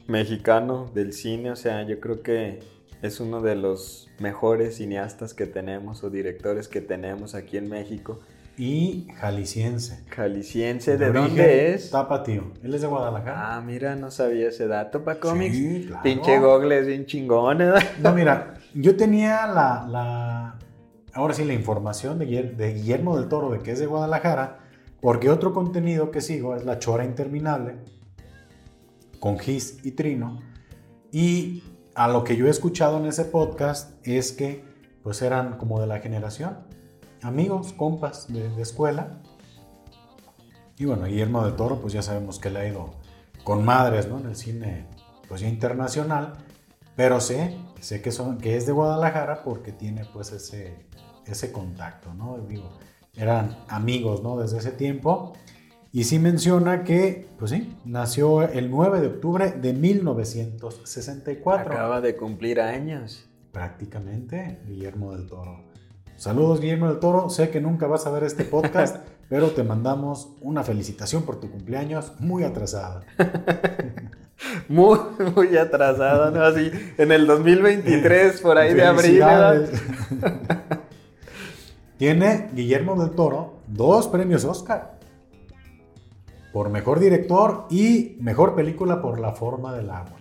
mexicano 0.08 0.90
del 0.92 1.12
cine, 1.12 1.52
o 1.52 1.56
sea, 1.56 1.84
yo 1.84 2.00
creo 2.00 2.22
que 2.22 2.60
es 3.00 3.20
uno 3.20 3.40
de 3.40 3.54
los 3.54 4.03
mejores 4.18 4.76
cineastas 4.76 5.34
que 5.34 5.46
tenemos 5.46 6.04
o 6.04 6.10
directores 6.10 6.68
que 6.68 6.80
tenemos 6.80 7.34
aquí 7.34 7.56
en 7.56 7.68
México. 7.68 8.20
Y 8.56 9.08
jalisciense. 9.16 10.04
Jalisciense, 10.10 10.96
¿de, 10.96 11.10
dónde 11.10 11.74
es? 11.74 11.90
Tapatío. 11.90 12.52
Él 12.62 12.74
es 12.74 12.82
de 12.82 12.86
Guadalajara. 12.86 13.56
Ah, 13.56 13.60
mira, 13.60 13.96
no 13.96 14.12
sabía 14.12 14.48
ese 14.48 14.68
dato 14.68 15.02
para 15.02 15.18
cómics. 15.18 15.56
Sí, 15.56 15.84
claro. 15.88 16.02
Pinche 16.04 16.38
Google 16.38 16.78
es 16.78 16.86
bien 16.86 17.06
chingón, 17.06 17.62
¿eh? 17.62 17.72
No, 18.00 18.12
mira, 18.12 18.54
yo 18.74 18.96
tenía 18.96 19.46
la, 19.48 19.86
la 19.90 20.58
ahora 21.14 21.34
sí, 21.34 21.44
la 21.44 21.54
información 21.54 22.18
de, 22.18 22.26
de 22.26 22.74
Guillermo 22.74 23.18
del 23.18 23.28
Toro, 23.28 23.50
de 23.50 23.60
que 23.60 23.72
es 23.72 23.78
de 23.78 23.86
Guadalajara, 23.86 24.60
porque 25.00 25.30
otro 25.30 25.52
contenido 25.52 26.10
que 26.10 26.20
sigo 26.20 26.54
es 26.54 26.64
La 26.64 26.78
Chora 26.78 27.04
Interminable, 27.04 27.76
con 29.20 29.38
Gis 29.38 29.78
y 29.84 29.92
Trino, 29.92 30.40
y 31.10 31.62
a 31.94 32.08
lo 32.08 32.24
que 32.24 32.36
yo 32.36 32.46
he 32.46 32.50
escuchado 32.50 32.98
en 32.98 33.06
ese 33.06 33.24
podcast 33.24 34.06
es 34.06 34.32
que 34.32 34.64
pues 35.02 35.22
eran 35.22 35.58
como 35.58 35.80
de 35.80 35.86
la 35.86 36.00
generación, 36.00 36.58
amigos, 37.22 37.72
compas 37.72 38.32
de, 38.32 38.60
escuela. 38.60 39.20
Y 40.76 40.86
bueno, 40.86 41.04
Guillermo 41.04 41.44
del 41.44 41.54
Toro, 41.56 41.80
pues 41.80 41.92
ya 41.92 42.02
sabemos 42.02 42.38
que 42.38 42.50
le 42.50 42.60
ha 42.60 42.68
ido 42.68 42.94
con 43.44 43.64
madres, 43.64 44.08
¿no? 44.08 44.18
En 44.18 44.26
el 44.26 44.36
cine, 44.36 44.86
pues 45.28 45.42
ya 45.42 45.48
internacional. 45.48 46.32
Pero 46.96 47.20
sé, 47.20 47.56
sé 47.80 48.00
que, 48.00 48.12
son, 48.12 48.38
que 48.38 48.56
es 48.56 48.66
de 48.66 48.72
Guadalajara 48.72 49.42
porque 49.44 49.72
tiene 49.72 50.04
pues 50.06 50.32
ese, 50.32 50.86
ese 51.26 51.52
contacto, 51.52 52.14
¿no? 52.14 52.38
Digo, 52.48 52.78
eran 53.14 53.56
amigos, 53.68 54.22
¿no? 54.22 54.38
Desde 54.38 54.58
ese 54.58 54.72
tiempo. 54.72 55.34
Y 55.94 56.02
sí 56.02 56.18
menciona 56.18 56.82
que, 56.82 57.28
pues 57.38 57.52
sí, 57.52 57.72
nació 57.84 58.42
el 58.42 58.68
9 58.68 59.00
de 59.00 59.06
octubre 59.06 59.52
de 59.52 59.72
1964. 59.72 61.72
Acaba 61.72 62.00
de 62.00 62.16
cumplir 62.16 62.60
años. 62.60 63.28
Prácticamente, 63.52 64.58
Guillermo 64.66 65.14
del 65.14 65.28
Toro. 65.28 65.60
Saludos, 66.16 66.60
Guillermo 66.60 66.88
del 66.88 66.98
Toro. 66.98 67.30
Sé 67.30 67.50
que 67.50 67.60
nunca 67.60 67.86
vas 67.86 68.08
a 68.08 68.10
ver 68.10 68.24
este 68.24 68.42
podcast, 68.42 69.06
pero 69.28 69.52
te 69.52 69.62
mandamos 69.62 70.30
una 70.40 70.64
felicitación 70.64 71.22
por 71.22 71.38
tu 71.38 71.48
cumpleaños 71.48 72.14
muy 72.18 72.42
atrasada. 72.42 73.02
muy, 74.68 74.98
muy 75.36 75.56
atrasada, 75.56 76.32
¿no? 76.32 76.42
Así, 76.42 76.72
en 76.98 77.12
el 77.12 77.24
2023, 77.24 78.40
por 78.40 78.58
ahí 78.58 78.74
de 78.74 78.84
abril. 78.84 79.22
Tiene 81.98 82.50
Guillermo 82.52 83.00
del 83.00 83.14
Toro 83.14 83.54
dos 83.66 84.08
premios 84.08 84.44
Oscar. 84.44 84.93
Por 86.54 86.70
mejor 86.70 87.00
director 87.00 87.66
y 87.68 88.16
mejor 88.20 88.54
película 88.54 89.02
por 89.02 89.18
La 89.18 89.32
forma 89.32 89.74
del 89.74 89.90
agua. 89.90 90.18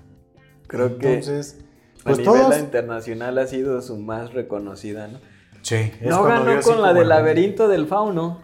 Creo 0.66 0.88
Entonces, 0.88 1.60
que 1.60 2.04
pues 2.04 2.18
a 2.18 2.22
nivel 2.22 2.60
internacional 2.60 3.38
ha 3.38 3.46
sido 3.46 3.80
su 3.84 3.98
más 3.98 4.34
reconocida, 4.34 5.08
¿no? 5.08 5.20
Sí. 5.62 5.92
no 6.02 6.24
ganó 6.24 6.60
con 6.62 6.82
la 6.82 6.92
del 6.96 7.10
laberinto 7.10 7.68
del 7.68 7.86
fauno. 7.86 8.40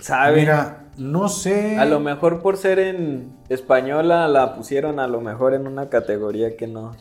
¿Sabe? 0.00 0.40
Mira, 0.40 0.88
no 0.96 1.28
sé. 1.28 1.78
A 1.78 1.84
lo 1.84 2.00
mejor 2.00 2.42
por 2.42 2.56
ser 2.56 2.80
en 2.80 3.32
española 3.48 4.26
la 4.26 4.56
pusieron 4.56 4.98
a 4.98 5.06
lo 5.06 5.20
mejor 5.20 5.54
en 5.54 5.68
una 5.68 5.90
categoría 5.90 6.56
que 6.56 6.66
no 6.66 6.96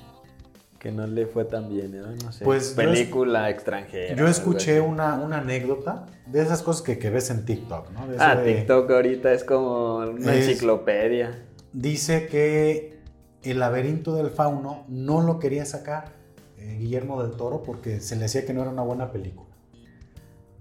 que 0.80 0.92
no 0.92 1.08
le 1.08 1.26
fue 1.26 1.46
tan 1.46 1.70
bien, 1.70 2.00
¿no? 2.00 2.08
no 2.24 2.32
sé. 2.32 2.46
Pues 2.46 2.72
película 2.72 3.50
extranjera. 3.50 4.16
Yo 4.16 4.28
escuché 4.28 4.80
una, 4.80 5.14
anécdota 5.14 6.06
de 6.26 6.42
esas 6.42 6.62
cosas 6.62 6.82
que, 6.84 7.10
ves 7.10 7.30
en 7.30 7.46
TikTok, 7.46 7.92
¿no? 7.92 8.08
ah, 8.20 8.42
TikTok 8.44 8.90
ahorita 8.90 9.34
es 9.34 9.44
como 9.44 9.98
una 9.98 10.36
enciclopedia. 10.36 11.46
Dice 11.74 12.28
que 12.28 13.00
el 13.44 13.60
laberinto 13.60 14.16
del 14.16 14.30
fauno 14.30 14.86
no 14.88 15.22
lo 15.22 15.40
quería 15.40 15.66
sacar 15.66 16.14
eh, 16.58 16.78
Guillermo 16.80 17.22
del 17.24 17.38
Toro 17.38 17.64
porque 17.64 18.00
se 18.00 18.16
le 18.16 18.24
decía 18.24 18.46
que 18.46 18.54
no 18.54 18.62
era 18.62 18.72
una 18.72 18.84
buena 18.84 19.12
película. 19.12 19.48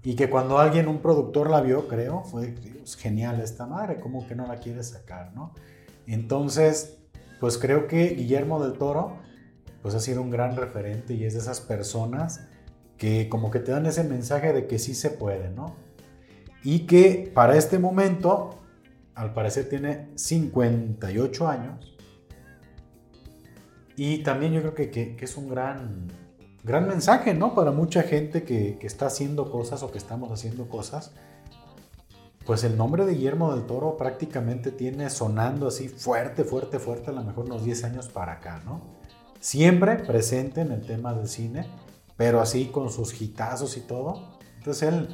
Y 0.03 0.15
que 0.15 0.29
cuando 0.29 0.59
alguien, 0.59 0.87
un 0.87 0.99
productor 0.99 1.49
la 1.49 1.59
vio, 1.59 1.87
creo, 1.87 2.23
fue 2.23 2.55
genial 2.97 3.41
esta 3.41 3.65
madre, 3.65 3.99
¿cómo 3.99 4.25
que 4.25 4.35
no 4.35 4.47
la 4.47 4.57
quiere 4.57 4.83
sacar, 4.83 5.33
no? 5.33 5.53
Entonces, 6.05 6.99
pues 7.39 7.57
creo 7.57 7.87
que 7.87 8.09
Guillermo 8.09 8.63
del 8.63 8.77
Toro 8.77 9.17
pues 9.87 9.95
ha 9.95 10.01
sido 10.01 10.21
un 10.21 10.29
gran 10.29 10.57
referente 10.57 11.13
y 11.13 11.23
es 11.23 11.33
de 11.33 11.39
esas 11.39 11.61
personas 11.61 12.41
que 12.97 13.29
como 13.29 13.51
que 13.51 13.59
te 13.59 13.71
dan 13.71 13.85
ese 13.85 14.03
mensaje 14.03 14.51
de 14.51 14.67
que 14.67 14.79
sí 14.79 14.93
se 14.93 15.09
puede, 15.09 15.49
¿no? 15.49 15.77
Y 16.61 16.79
que 16.79 17.31
para 17.33 17.55
este 17.55 17.79
momento, 17.79 18.59
al 19.15 19.33
parecer 19.33 19.69
tiene 19.69 20.09
58 20.15 21.47
años. 21.47 21.95
Y 23.95 24.23
también 24.23 24.51
yo 24.51 24.59
creo 24.59 24.73
que, 24.73 24.89
que, 24.91 25.15
es 25.17 25.37
un 25.37 25.47
gran, 25.47 26.07
gran 26.65 26.85
mensaje, 26.85 27.33
¿no? 27.33 27.55
Para 27.55 27.71
mucha 27.71 28.03
gente 28.03 28.43
que, 28.43 28.77
que, 28.77 28.87
está 28.87 29.05
haciendo 29.05 29.49
cosas 29.49 29.83
o 29.83 29.91
que 29.91 29.99
estamos 29.99 30.33
haciendo 30.33 30.67
cosas. 30.67 31.13
Pues 32.45 32.65
el 32.65 32.75
nombre 32.75 33.05
de 33.05 33.13
Guillermo 33.13 33.55
del 33.55 33.65
Toro 33.65 33.95
prácticamente 33.95 34.71
tiene 34.71 35.09
sonando 35.09 35.69
así 35.69 35.87
fuerte, 35.87 36.43
fuerte, 36.43 36.77
fuerte, 36.77 37.11
a 37.11 37.13
lo 37.13 37.23
mejor 37.23 37.45
unos 37.45 37.63
10 37.63 37.85
años 37.85 38.09
para 38.09 38.33
acá, 38.33 38.61
¿no? 38.65 38.96
Siempre 39.39 39.95
presente 39.95 40.61
en 40.61 40.71
el 40.71 40.81
tema 40.81 41.13
del 41.13 41.27
cine, 41.27 41.65
pero 42.15 42.41
así 42.41 42.65
con 42.65 42.89
sus 42.89 43.19
hitazos 43.19 43.77
y 43.77 43.81
todo. 43.81 44.37
Entonces 44.57 44.89
él, 44.89 45.07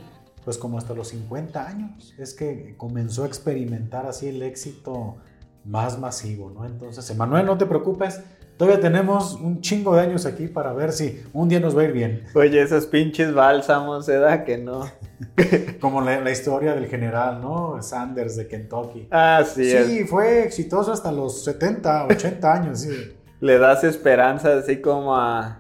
pues 0.44 0.58
como 0.58 0.78
hasta 0.78 0.94
los 0.94 1.10
50 1.10 1.68
años, 1.68 2.14
es 2.18 2.34
que 2.34 2.76
comenzó 2.78 3.24
a 3.24 3.28
experimentar 3.28 4.06
así 4.06 4.28
el 4.28 4.42
éxito 4.42 5.18
más 5.66 6.00
masivo, 6.00 6.50
¿no? 6.50 6.66
Entonces, 6.66 7.10
Emanuel, 7.10 7.46
no 7.46 7.58
te 7.58 7.66
preocupes, 7.66 8.22
todavía 8.58 8.82
tenemos 8.82 9.36
un 9.36 9.62
chingo 9.62 9.96
de 9.96 10.02
años 10.02 10.26
aquí 10.26 10.48
para 10.48 10.74
ver 10.74 10.92
si 10.92 11.22
un 11.32 11.48
día 11.48 11.60
nos 11.60 11.78
va 11.78 11.82
a 11.82 11.86
ir 11.86 11.94
bien. 11.94 12.24
Oye, 12.36 12.62
esos 12.62 12.86
pinches 12.86 13.34
bálsamos, 13.34 14.10
¿eh? 14.10 14.44
Que 14.46 14.58
no. 14.58 14.90
Como 15.80 16.02
la, 16.02 16.30
historia 16.32 16.74
del 16.74 16.88
general, 16.88 17.40
¿no? 17.42 17.82
Sanders 17.82 18.36
de 18.36 18.48
Kentucky. 18.48 19.08
Ah, 19.10 19.44
sí. 19.46 19.72
Sí, 19.72 20.04
fue 20.06 20.44
exitoso 20.44 20.92
hasta 20.92 21.12
los 21.12 21.44
70, 21.46 22.08
80 22.08 22.54
años, 22.54 22.80
sí 22.82 23.14
le 23.44 23.60
das 23.60 23.84
esperanza 23.84 24.58
así 24.58 24.78
como 24.78 25.18
a, 25.18 25.60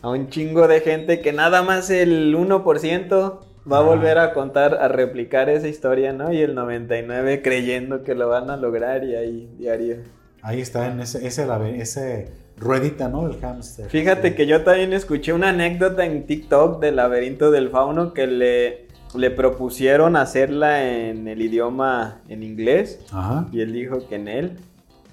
a 0.00 0.08
un 0.08 0.30
chingo 0.30 0.66
de 0.66 0.80
gente 0.80 1.20
que 1.20 1.30
nada 1.30 1.62
más 1.62 1.90
el 1.90 2.34
1% 2.34 3.38
va 3.70 3.78
a 3.78 3.82
volver 3.82 4.16
a 4.16 4.32
contar, 4.32 4.78
a 4.80 4.88
replicar 4.88 5.50
esa 5.50 5.68
historia, 5.68 6.14
¿no? 6.14 6.32
Y 6.32 6.40
el 6.40 6.54
99 6.54 7.42
creyendo 7.42 8.02
que 8.02 8.14
lo 8.14 8.30
van 8.30 8.48
a 8.48 8.56
lograr 8.56 9.04
y 9.04 9.14
ahí 9.14 9.54
diario. 9.58 9.96
Ahí 10.40 10.62
está 10.62 10.90
en 10.90 11.00
ese, 11.00 11.26
ese, 11.26 11.46
ese 11.78 12.32
ruedita, 12.56 13.10
¿no? 13.10 13.26
El 13.26 13.38
hámster. 13.40 13.90
Fíjate 13.90 14.34
que 14.34 14.46
yo 14.46 14.62
también 14.62 14.94
escuché 14.94 15.34
una 15.34 15.50
anécdota 15.50 16.06
en 16.06 16.24
TikTok 16.24 16.80
del 16.80 16.96
laberinto 16.96 17.50
del 17.50 17.68
fauno 17.68 18.14
que 18.14 18.26
le, 18.26 18.86
le 19.14 19.30
propusieron 19.30 20.16
hacerla 20.16 20.90
en 20.90 21.28
el 21.28 21.42
idioma 21.42 22.22
en 22.30 22.42
inglés. 22.42 23.04
Y 23.52 23.60
él 23.60 23.74
dijo 23.74 24.08
que 24.08 24.14
en 24.14 24.28
él, 24.28 24.56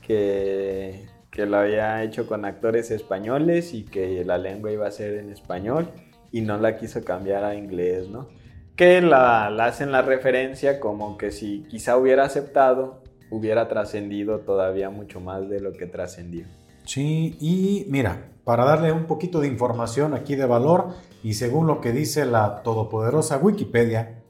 que 0.07 1.11
que 1.33 1.47
lo 1.47 1.57
había 1.57 2.03
hecho 2.03 2.27
con 2.27 2.45
actores 2.45 2.91
españoles 2.91 3.73
y 3.73 3.83
que 3.83 4.23
la 4.23 4.37
lengua 4.37 4.71
iba 4.71 4.87
a 4.87 4.91
ser 4.91 5.15
en 5.15 5.31
español 5.31 5.89
y 6.31 6.41
no 6.41 6.59
la 6.59 6.77
quiso 6.77 7.03
cambiar 7.03 7.43
a 7.43 7.55
inglés, 7.55 8.07
¿no? 8.07 8.27
Que 8.75 9.01
la, 9.01 9.47
hacen 9.47 9.91
la 9.91 10.03
referencia 10.03 10.79
como 10.79 11.17
que 11.17 11.31
si 11.31 11.63
quizá 11.63 11.97
hubiera 11.97 12.23
aceptado, 12.23 13.01
hubiera 13.31 13.67
trascendido 13.67 14.41
todavía 14.41 14.91
mucho 14.91 15.19
más 15.19 15.49
de 15.49 15.59
lo 15.59 15.73
que 15.73 15.87
trascendió. 15.87 16.45
Sí, 16.85 17.35
y 17.39 17.87
mira, 17.89 18.29
para 18.43 18.63
darle 18.63 18.91
un 18.91 19.05
poquito 19.05 19.39
de 19.39 19.47
información 19.47 20.13
aquí 20.13 20.35
de 20.35 20.45
valor, 20.45 20.89
y 21.23 21.33
según 21.33 21.65
lo 21.65 21.81
que 21.81 21.93
dice 21.93 22.25
la 22.25 22.61
todopoderosa 22.61 23.39
Wikipedia, 23.39 24.21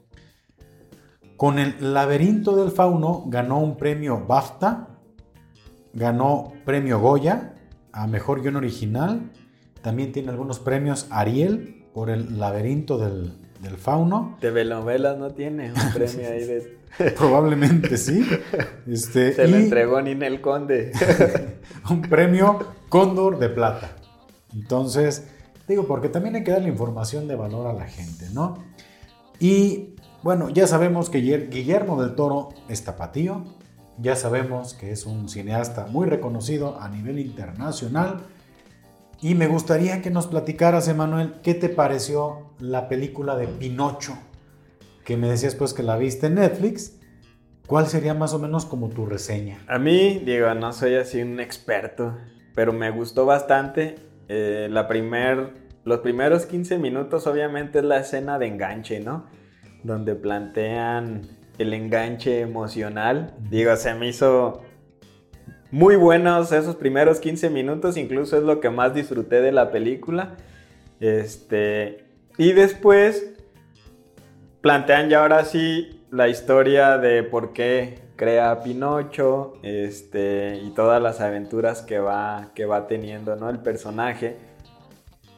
con 1.36 1.58
el 1.58 1.92
laberinto 1.92 2.56
del 2.56 2.70
fauno 2.70 3.24
ganó 3.26 3.58
un 3.58 3.76
premio 3.76 4.24
BAFTA 4.26 4.93
ganó 5.94 6.52
premio 6.64 7.00
Goya 7.00 7.54
a 7.92 8.06
Mejor 8.06 8.42
Guión 8.42 8.56
Original. 8.56 9.30
También 9.82 10.12
tiene 10.12 10.30
algunos 10.30 10.58
premios 10.60 11.06
Ariel 11.10 11.84
por 11.92 12.10
el 12.10 12.38
laberinto 12.38 12.98
del, 12.98 13.32
del 13.60 13.76
fauno. 13.76 14.36
Telenovelas 14.40 15.18
no 15.18 15.30
tiene 15.32 15.72
un 15.72 15.92
premio 15.94 16.28
ahí 16.30 16.44
de... 16.44 16.78
Probablemente 17.16 17.96
sí. 17.96 18.24
Este, 18.86 19.32
Se 19.32 19.48
le 19.48 19.60
y 19.60 19.62
entregó 19.64 20.00
Ninel 20.00 20.40
Conde. 20.40 20.92
un 21.90 22.02
premio 22.02 22.58
Cóndor 22.88 23.38
de 23.38 23.48
Plata. 23.48 23.96
Entonces, 24.54 25.26
digo, 25.66 25.86
porque 25.88 26.08
también 26.08 26.36
hay 26.36 26.44
que 26.44 26.52
darle 26.52 26.68
información 26.68 27.26
de 27.26 27.34
valor 27.34 27.66
a 27.66 27.72
la 27.72 27.86
gente, 27.86 28.26
¿no? 28.32 28.58
Y 29.40 29.96
bueno, 30.22 30.48
ya 30.50 30.68
sabemos 30.68 31.10
que 31.10 31.18
Guiller- 31.20 31.50
Guillermo 31.50 32.00
del 32.00 32.14
Toro 32.14 32.50
es 32.68 32.84
tapatío. 32.84 33.44
Ya 33.98 34.16
sabemos 34.16 34.74
que 34.74 34.90
es 34.90 35.06
un 35.06 35.28
cineasta 35.28 35.86
muy 35.86 36.06
reconocido 36.08 36.80
a 36.80 36.88
nivel 36.88 37.18
internacional. 37.18 38.22
Y 39.20 39.34
me 39.34 39.46
gustaría 39.46 40.02
que 40.02 40.10
nos 40.10 40.26
platicaras, 40.26 40.88
Emanuel, 40.88 41.34
¿qué 41.42 41.54
te 41.54 41.68
pareció 41.68 42.50
la 42.58 42.88
película 42.88 43.36
de 43.36 43.46
Pinocho? 43.46 44.18
Que 45.04 45.16
me 45.16 45.28
decías 45.28 45.54
pues 45.54 45.72
que 45.72 45.82
la 45.82 45.96
viste 45.96 46.26
en 46.26 46.34
Netflix. 46.34 46.98
¿Cuál 47.66 47.86
sería 47.86 48.12
más 48.12 48.34
o 48.34 48.38
menos 48.38 48.66
como 48.66 48.90
tu 48.90 49.06
reseña? 49.06 49.58
A 49.68 49.78
mí, 49.78 50.20
digo, 50.24 50.52
no 50.54 50.72
soy 50.72 50.96
así 50.96 51.22
un 51.22 51.40
experto, 51.40 52.14
pero 52.54 52.72
me 52.72 52.90
gustó 52.90 53.24
bastante. 53.24 53.94
Eh, 54.28 54.68
la 54.70 54.88
primer, 54.88 55.54
los 55.84 56.00
primeros 56.00 56.44
15 56.44 56.78
minutos 56.78 57.26
obviamente 57.26 57.78
es 57.78 57.84
la 57.84 58.00
escena 58.00 58.38
de 58.38 58.48
enganche, 58.48 59.00
¿no? 59.00 59.26
Donde 59.82 60.14
plantean 60.14 61.22
el 61.58 61.72
enganche 61.74 62.40
emocional. 62.40 63.34
Digo, 63.50 63.74
se 63.76 63.94
me 63.94 64.08
hizo 64.08 64.62
muy 65.70 65.96
buenos 65.96 66.52
esos 66.52 66.76
primeros 66.76 67.20
15 67.20 67.50
minutos, 67.50 67.96
incluso 67.96 68.36
es 68.36 68.42
lo 68.44 68.60
que 68.60 68.70
más 68.70 68.94
disfruté 68.94 69.40
de 69.40 69.52
la 69.52 69.70
película. 69.70 70.36
Este, 71.00 72.04
y 72.38 72.52
después 72.52 73.34
plantean 74.60 75.08
ya 75.10 75.20
ahora 75.20 75.44
sí 75.44 76.04
la 76.10 76.28
historia 76.28 76.98
de 76.98 77.22
por 77.22 77.52
qué 77.52 77.98
crea 78.16 78.62
Pinocho 78.62 79.54
este, 79.62 80.60
y 80.64 80.70
todas 80.70 81.02
las 81.02 81.20
aventuras 81.20 81.82
que 81.82 81.98
va, 81.98 82.50
que 82.54 82.64
va 82.64 82.86
teniendo 82.86 83.36
¿no? 83.36 83.50
el 83.50 83.58
personaje. 83.58 84.36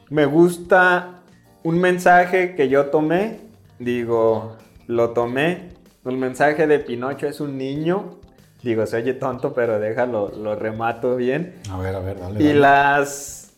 Me 0.09 0.25
gusta 0.25 1.23
un 1.63 1.79
mensaje 1.79 2.55
que 2.55 2.69
yo 2.69 2.85
tomé, 2.87 3.39
digo, 3.79 4.55
lo 4.85 5.09
tomé. 5.09 5.69
El 6.09 6.17
mensaje 6.17 6.67
de 6.67 6.79
Pinocho 6.79 7.27
es 7.27 7.39
un 7.39 7.57
niño, 7.57 8.19
digo, 8.63 8.85
se 8.85 8.97
oye 8.97 9.13
tonto, 9.13 9.53
pero 9.53 9.79
déjalo, 9.79 10.29
lo 10.29 10.55
remato 10.55 11.15
bien. 11.15 11.55
A 11.69 11.77
ver, 11.77 11.95
a 11.95 11.99
ver, 11.99 12.19
dale. 12.19 12.41
Y 12.41 12.47
dale. 12.47 12.59
las. 12.59 13.53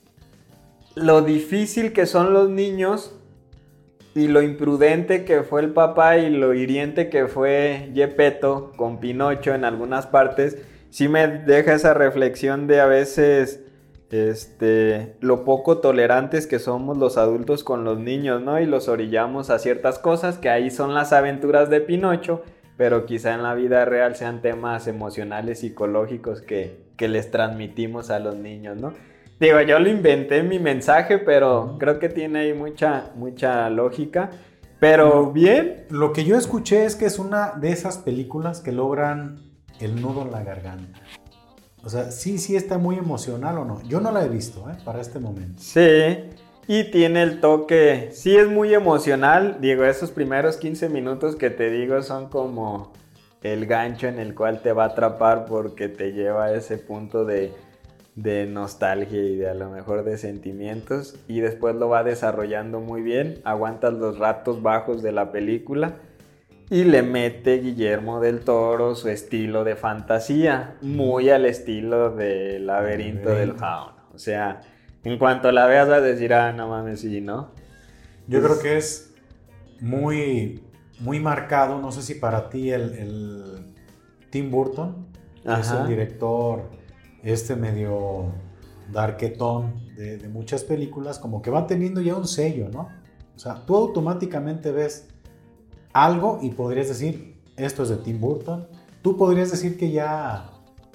Lo 0.95 1.21
difícil 1.21 1.93
que 1.93 2.05
son 2.05 2.33
los 2.33 2.49
niños 2.49 3.15
y 4.15 4.27
lo 4.27 4.41
imprudente 4.41 5.23
que 5.23 5.43
fue 5.43 5.61
el 5.61 5.69
papá 5.69 6.17
y 6.17 6.29
lo 6.29 6.53
hiriente 6.53 7.09
que 7.09 7.27
fue 7.27 7.91
Gepetto 7.93 8.73
con 8.75 8.99
Pinocho 8.99 9.53
en 9.53 9.63
algunas 9.63 10.07
partes, 10.07 10.57
sí 10.89 11.07
me 11.07 11.27
deja 11.27 11.73
esa 11.73 11.93
reflexión 11.93 12.67
de 12.67 12.81
a 12.81 12.85
veces 12.85 13.61
este, 14.11 15.15
lo 15.21 15.45
poco 15.45 15.79
tolerantes 15.79 16.47
que 16.47 16.59
somos 16.59 16.97
los 16.97 17.17
adultos 17.17 17.63
con 17.63 17.83
los 17.83 17.99
niños, 17.99 18.41
¿no? 18.41 18.59
Y 18.59 18.65
los 18.65 18.87
orillamos 18.87 19.49
a 19.49 19.59
ciertas 19.59 19.99
cosas 19.99 20.37
que 20.37 20.49
ahí 20.49 20.71
son 20.71 20.93
las 20.93 21.13
aventuras 21.13 21.69
de 21.69 21.81
Pinocho, 21.81 22.43
pero 22.77 23.05
quizá 23.05 23.33
en 23.33 23.43
la 23.43 23.53
vida 23.53 23.85
real 23.85 24.15
sean 24.15 24.41
temas 24.41 24.87
emocionales, 24.87 25.59
psicológicos 25.59 26.41
que, 26.41 26.79
que 26.97 27.07
les 27.07 27.29
transmitimos 27.31 28.09
a 28.09 28.19
los 28.19 28.35
niños, 28.35 28.77
¿no? 28.77 28.93
Digo, 29.39 29.61
yo 29.61 29.79
lo 29.79 29.89
inventé 29.89 30.37
en 30.37 30.49
mi 30.49 30.59
mensaje, 30.59 31.17
pero 31.17 31.77
creo 31.79 31.97
que 31.97 32.09
tiene 32.09 32.39
ahí 32.39 32.53
mucha, 32.53 33.11
mucha 33.15 33.69
lógica. 33.69 34.31
Pero 34.79 35.31
bien, 35.31 35.85
Lo 35.89 36.13
que 36.13 36.23
yo 36.23 36.37
escuché 36.37 36.85
es 36.85 36.95
que 36.95 37.05
es 37.05 37.19
una 37.19 37.51
de 37.51 37.71
esas 37.71 37.97
películas 37.97 38.61
que 38.61 38.71
logran 38.71 39.41
el 39.79 40.01
nudo 40.01 40.23
en 40.23 40.31
la 40.31 40.43
garganta. 40.43 40.99
O 41.83 41.89
sea, 41.89 42.11
sí, 42.11 42.37
sí 42.37 42.55
está 42.55 42.77
muy 42.77 42.97
emocional 42.97 43.57
o 43.57 43.65
no. 43.65 43.81
Yo 43.83 44.01
no 44.01 44.11
la 44.11 44.25
he 44.25 44.29
visto, 44.29 44.69
¿eh? 44.69 44.75
Para 44.83 44.99
este 44.99 45.19
momento. 45.19 45.61
Sí, 45.61 46.29
y 46.67 46.91
tiene 46.91 47.23
el 47.23 47.39
toque, 47.39 48.09
sí 48.11 48.35
es 48.35 48.47
muy 48.47 48.73
emocional, 48.73 49.57
digo, 49.59 49.85
esos 49.85 50.11
primeros 50.11 50.57
15 50.57 50.89
minutos 50.89 51.35
que 51.35 51.49
te 51.49 51.71
digo 51.71 52.03
son 52.03 52.29
como 52.29 52.93
el 53.41 53.65
gancho 53.65 54.07
en 54.07 54.19
el 54.19 54.35
cual 54.35 54.61
te 54.61 54.71
va 54.71 54.83
a 54.83 54.87
atrapar 54.89 55.45
porque 55.45 55.89
te 55.89 56.11
lleva 56.11 56.45
a 56.45 56.53
ese 56.53 56.77
punto 56.77 57.25
de, 57.25 57.53
de 58.15 58.45
nostalgia 58.45 59.19
y 59.19 59.35
de 59.37 59.49
a 59.49 59.53
lo 59.53 59.69
mejor 59.69 60.03
de 60.03 60.19
sentimientos 60.19 61.15
y 61.27 61.39
después 61.39 61.75
lo 61.75 61.89
va 61.89 62.03
desarrollando 62.03 62.81
muy 62.81 63.01
bien, 63.01 63.41
aguantas 63.45 63.93
los 63.93 64.19
ratos 64.19 64.61
bajos 64.61 65.01
de 65.01 65.11
la 65.11 65.31
película 65.31 65.95
y 66.69 66.83
le 66.83 67.01
mete 67.01 67.59
Guillermo 67.59 68.19
del 68.19 68.41
Toro 68.41 68.95
su 68.95 69.09
estilo 69.09 69.63
de 69.63 69.75
fantasía, 69.75 70.75
muy 70.81 71.29
al 71.29 71.45
estilo 71.45 72.11
del 72.11 72.67
laberinto 72.67 73.29
del 73.29 73.53
fauno, 73.53 73.95
o 74.13 74.17
sea... 74.19 74.61
En 75.01 75.17
cuanto 75.17 75.49
la 75.53 75.65
veas 75.65 75.87
vas 75.87 75.99
a 75.99 76.01
decir, 76.01 76.33
ah, 76.33 76.51
no 76.51 76.67
mames, 76.67 76.99
sí, 76.99 77.21
¿no? 77.21 77.51
Yo 78.27 78.43
creo 78.43 78.59
que 78.59 78.77
es 78.77 79.13
muy, 79.79 80.61
muy 80.99 81.21
marcado. 81.21 81.79
No 81.79 81.93
sé 81.93 82.01
si 82.01 82.15
para 82.15 82.49
ti 82.49 82.71
el, 82.71 82.93
el 82.93 83.73
Tim 84.29 84.51
Burton, 84.51 85.07
que 85.41 85.53
es 85.53 85.71
Ajá. 85.71 85.83
el 85.83 85.87
director 85.87 86.69
este 87.23 87.55
medio 87.55 88.33
darketón 88.91 89.87
de, 89.95 90.17
de 90.17 90.27
muchas 90.27 90.65
películas, 90.65 91.17
como 91.17 91.41
que 91.41 91.49
va 91.49 91.65
teniendo 91.65 92.01
ya 92.01 92.15
un 92.15 92.27
sello, 92.27 92.67
¿no? 92.67 92.89
O 93.35 93.39
sea, 93.39 93.65
tú 93.65 93.77
automáticamente 93.77 94.73
ves 94.73 95.07
algo 95.93 96.39
y 96.41 96.51
podrías 96.51 96.87
decir, 96.87 97.35
esto 97.57 97.83
es 97.83 97.89
de 97.89 97.97
Tim 97.97 98.19
Burton. 98.19 98.67
Tú 99.01 99.17
podrías 99.17 99.51
decir 99.51 99.77
que 99.77 99.91
ya 99.91 100.49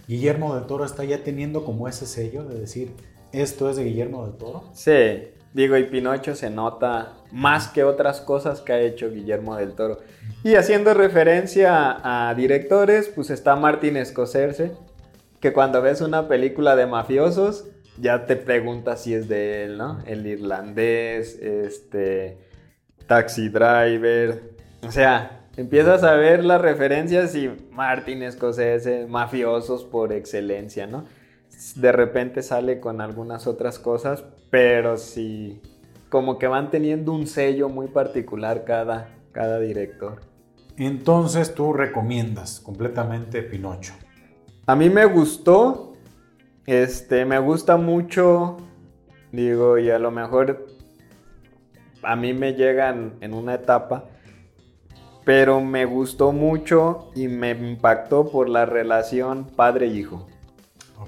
Guillermo 0.07 0.55
del 0.55 0.65
Toro 0.67 0.85
está 0.85 1.05
ya 1.05 1.23
teniendo 1.23 1.65
como 1.65 1.89
ese 1.89 2.07
sello 2.07 2.45
de 2.45 2.59
decir, 2.59 2.93
esto 3.33 3.71
es 3.71 3.77
de 3.77 3.85
Guillermo 3.85 4.27
del 4.27 4.37
Toro. 4.37 4.65
Sí, 4.73 5.29
digo, 5.53 5.77
y 5.77 5.85
Pinocho 5.85 6.35
se 6.35 6.51
nota 6.51 7.15
más 7.33 7.69
que 7.69 7.85
otras 7.85 8.21
cosas 8.21 8.61
que 8.61 8.73
ha 8.73 8.81
hecho 8.81 9.11
Guillermo 9.11 9.57
del 9.57 9.73
Toro. 9.73 9.99
Y 10.43 10.55
haciendo 10.55 10.95
referencia 10.95 12.29
a 12.29 12.35
directores, 12.35 13.09
pues 13.09 13.31
está 13.31 13.57
Martin 13.57 14.05
Scorsese, 14.05 14.73
que 15.41 15.53
cuando 15.53 15.83
ves 15.83 16.01
una 16.01 16.29
película 16.29 16.77
de 16.77 16.87
mafiosos, 16.87 17.67
ya 17.99 18.27
te 18.27 18.37
preguntas 18.37 19.03
si 19.03 19.15
es 19.15 19.29
de 19.29 19.65
él, 19.65 19.79
¿no? 19.79 20.03
El 20.07 20.27
irlandés, 20.27 21.39
este, 21.41 22.39
Taxi 23.07 23.49
Driver, 23.49 24.54
o 24.87 24.93
sea, 24.93 25.47
empiezas 25.57 26.03
a 26.03 26.15
ver 26.15 26.45
las 26.45 26.61
referencias 26.61 27.35
y 27.35 27.51
Martin 27.71 28.31
Scorsese, 28.31 29.07
mafiosos 29.07 29.85
por 29.85 30.13
excelencia, 30.13 30.87
¿no? 30.87 31.05
De 31.77 31.93
repente 31.93 32.43
sale 32.43 32.81
con 32.81 33.01
algunas 33.01 33.47
otras 33.47 33.79
cosas, 33.79 34.25
pero 34.51 34.97
sí, 34.97 35.61
como 36.09 36.39
que 36.39 36.47
van 36.47 36.71
teniendo 36.71 37.13
un 37.13 37.27
sello 37.27 37.69
muy 37.69 37.89
particular 37.89 38.65
cada, 38.65 39.09
cada 39.33 39.61
director. 39.61 40.21
Entonces 40.77 41.55
tú 41.55 41.73
recomiendas 41.73 42.61
completamente 42.61 43.43
Pinocho. 43.43 43.95
A 44.67 44.75
mí 44.75 44.91
me 44.91 45.05
gustó, 45.05 45.93
este, 46.67 47.25
me 47.25 47.39
gusta 47.39 47.77
mucho, 47.77 48.57
digo, 49.31 49.79
y 49.79 49.91
a 49.91 49.99
lo 49.99 50.11
mejor 50.11 50.67
a 52.03 52.17
mí 52.17 52.33
me 52.33 52.55
llegan 52.55 53.15
en 53.21 53.35
una 53.35 53.55
etapa, 53.55 54.05
pero 55.25 55.61
me 55.61 55.85
gustó 55.85 56.33
mucho 56.33 57.11
y 57.15 57.29
me 57.29 57.51
impactó 57.51 58.31
por 58.31 58.49
la 58.49 58.67
relación 58.67 59.47
padre-hijo. 59.57 60.27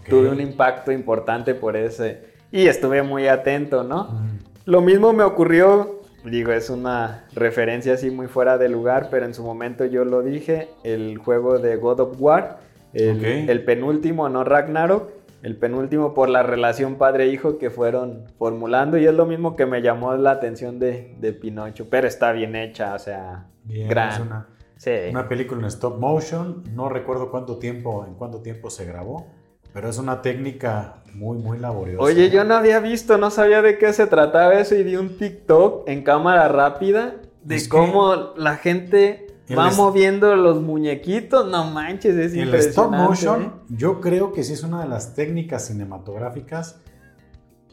Tuve 0.08 0.28
un 0.28 0.40
impacto 0.40 0.92
importante 0.92 1.54
por 1.54 1.76
ese 1.76 2.24
y 2.52 2.66
estuve 2.66 3.02
muy 3.02 3.28
atento, 3.28 3.82
¿no? 3.82 4.04
Mm. 4.04 4.38
Lo 4.66 4.80
mismo 4.80 5.12
me 5.12 5.24
ocurrió, 5.24 6.00
digo, 6.24 6.52
es 6.52 6.70
una 6.70 7.24
referencia 7.34 7.94
así 7.94 8.10
muy 8.10 8.26
fuera 8.26 8.58
de 8.58 8.68
lugar, 8.68 9.08
pero 9.10 9.26
en 9.26 9.34
su 9.34 9.42
momento 9.42 9.84
yo 9.84 10.04
lo 10.04 10.22
dije, 10.22 10.68
el 10.84 11.18
juego 11.18 11.58
de 11.58 11.76
God 11.76 12.00
of 12.00 12.16
War, 12.20 12.58
el 12.92 13.64
penúltimo, 13.64 14.28
no 14.28 14.42
Ragnarok, 14.42 15.10
el 15.42 15.56
penúltimo 15.56 16.14
por 16.14 16.28
la 16.28 16.42
relación 16.42 16.96
padre-hijo 16.96 17.58
que 17.58 17.70
fueron 17.70 18.24
formulando 18.38 18.98
y 18.98 19.06
es 19.06 19.14
lo 19.14 19.26
mismo 19.26 19.54
que 19.56 19.66
me 19.66 19.82
llamó 19.82 20.14
la 20.16 20.32
atención 20.32 20.78
de, 20.78 21.14
de 21.20 21.32
Pinocho, 21.32 21.88
pero 21.90 22.06
está 22.08 22.32
bien 22.32 22.56
hecha, 22.56 22.94
o 22.94 22.98
sea, 22.98 23.46
Bien, 23.64 23.88
gran. 23.88 24.10
es 24.12 24.20
una, 24.20 24.48
Sí. 24.78 24.90
una 25.10 25.26
película 25.28 25.60
en 25.62 25.66
stop 25.68 25.98
motion. 25.98 26.62
No 26.74 26.88
recuerdo 26.90 27.30
cuánto 27.30 27.56
tiempo, 27.58 28.04
en 28.06 28.14
cuánto 28.14 28.42
tiempo 28.42 28.68
se 28.70 28.84
grabó, 28.84 29.26
pero 29.72 29.88
es 29.88 29.98
una 29.98 30.20
técnica 30.20 30.96
muy, 31.14 31.38
muy 31.38 31.58
laboriosa. 31.58 32.02
Oye, 32.02 32.28
yo 32.28 32.44
no 32.44 32.54
había 32.56 32.78
visto, 32.80 33.16
no 33.16 33.30
sabía 33.30 33.62
de 33.62 33.78
qué 33.78 33.92
se 33.94 34.06
trataba 34.06 34.52
eso 34.54 34.74
y 34.74 34.82
vi 34.82 34.96
un 34.96 35.16
TikTok 35.16 35.88
en 35.88 36.02
cámara 36.02 36.48
rápida 36.48 37.14
de 37.42 37.54
Es 37.56 37.64
que- 37.64 37.70
cómo 37.70 38.32
la 38.36 38.56
gente 38.56 39.25
va 39.54 39.70
moviendo 39.70 40.34
los 40.34 40.60
muñequitos, 40.60 41.50
no 41.50 41.70
manches, 41.70 42.16
es 42.16 42.34
el 42.34 42.54
stop 42.54 42.90
motion, 42.90 43.42
¿eh? 43.42 43.50
yo 43.68 44.00
creo 44.00 44.32
que 44.32 44.42
sí 44.42 44.54
es 44.54 44.62
una 44.62 44.82
de 44.82 44.88
las 44.88 45.14
técnicas 45.14 45.66
cinematográficas 45.66 46.80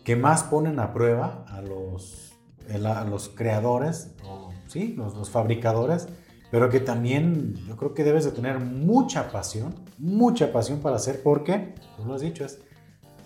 que 0.04 0.16
más 0.16 0.44
ponen 0.44 0.80
a 0.80 0.94
prueba 0.94 1.46
a 1.48 1.62
los, 1.62 2.34
a 2.70 3.04
los 3.06 3.30
creadores, 3.30 4.14
o, 4.26 4.52
sí, 4.68 4.94
los, 4.98 5.16
los 5.16 5.30
fabricadores, 5.30 6.08
pero 6.52 6.70
que 6.70 6.80
también 6.80 7.56
yo 7.68 7.78
creo 7.78 7.94
que 7.94 8.04
debes 8.04 8.26
de 8.26 8.32
tener 8.32 8.60
mucha 8.60 9.32
pasión, 9.32 9.74
mucha 9.98 10.52
pasión 10.52 10.80
para 10.80 10.98
hacer, 10.98 11.24
porque, 11.24 11.74
tú 11.98 12.06
lo 12.06 12.14
has 12.14 12.22
dicho, 12.22 12.46
es 12.46 12.62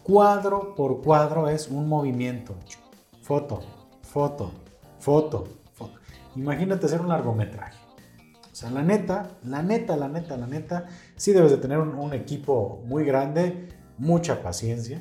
cuadro 0.03 0.73
por 0.75 1.01
cuadro 1.01 1.49
es 1.49 1.67
un 1.67 1.89
movimiento. 1.89 2.55
Foto, 3.21 3.59
foto, 4.01 4.51
foto, 4.99 5.43
foto. 5.73 5.99
Imagínate 6.37 6.85
hacer 6.85 7.01
un 7.01 7.09
largometraje. 7.09 7.86
O 8.57 8.59
sea, 8.59 8.71
la 8.71 8.81
neta, 8.81 9.37
la 9.43 9.61
neta, 9.61 9.95
la 9.95 10.07
neta, 10.07 10.35
la 10.35 10.47
neta, 10.47 10.87
sí 11.15 11.31
debes 11.31 11.51
de 11.51 11.57
tener 11.57 11.77
un, 11.77 12.13
equipo 12.15 12.81
muy 12.87 13.05
grande, 13.05 13.67
mucha 13.99 14.41
paciencia. 14.41 14.99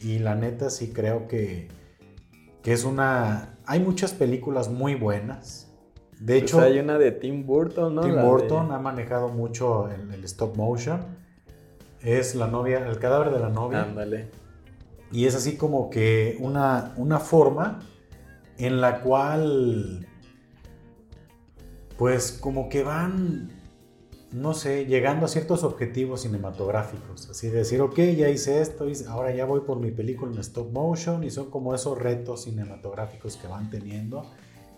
Y 0.00 0.20
la 0.20 0.36
neta 0.36 0.70
sí 0.70 0.92
creo 0.92 1.26
que, 1.26 1.66
que 2.62 2.72
es 2.72 2.84
una... 2.84 3.58
Hay 3.66 3.80
muchas 3.80 4.12
películas 4.12 4.68
muy 4.70 4.94
buenas. 4.94 5.72
De 6.20 6.34
pues 6.38 6.42
hecho... 6.44 6.60
hay 6.60 6.78
una 6.78 6.98
de 6.98 7.10
Tim 7.10 7.44
Burton, 7.44 7.96
¿no? 7.96 8.02
Tim 8.02 8.22
Burton 8.22 8.70
ha 8.70 8.78
manejado 8.78 9.28
mucho 9.28 9.88
el, 9.88 10.14
el 10.14 10.22
stop 10.22 10.56
motion. 10.56 11.00
Es 12.00 12.36
la 12.36 12.46
novia, 12.46 12.86
el 12.86 13.00
cadáver 13.00 13.32
de 13.32 13.40
la 13.40 13.48
novia. 13.48 13.82
Ándale. 13.82 14.30
Y 15.10 15.26
es 15.26 15.34
así 15.34 15.56
como 15.56 15.90
que 15.90 16.36
una, 16.38 16.92
una 16.96 17.18
forma 17.18 17.80
en 18.56 18.80
la 18.80 19.00
cual, 19.00 20.06
pues 21.98 22.30
como 22.30 22.68
que 22.68 22.84
van, 22.84 23.50
no 24.30 24.54
sé, 24.54 24.86
llegando 24.86 25.26
a 25.26 25.28
ciertos 25.28 25.64
objetivos 25.64 26.22
cinematográficos. 26.22 27.28
Así 27.28 27.48
de 27.48 27.58
decir, 27.58 27.80
ok, 27.80 27.96
ya 28.16 28.28
hice 28.28 28.60
esto, 28.62 28.86
ahora 29.08 29.34
ya 29.34 29.44
voy 29.44 29.60
por 29.60 29.80
mi 29.80 29.90
película 29.90 30.32
en 30.32 30.38
stop 30.38 30.72
motion 30.72 31.24
y 31.24 31.30
son 31.30 31.50
como 31.50 31.74
esos 31.74 31.98
retos 31.98 32.44
cinematográficos 32.44 33.36
que 33.36 33.48
van 33.48 33.68
teniendo. 33.68 34.22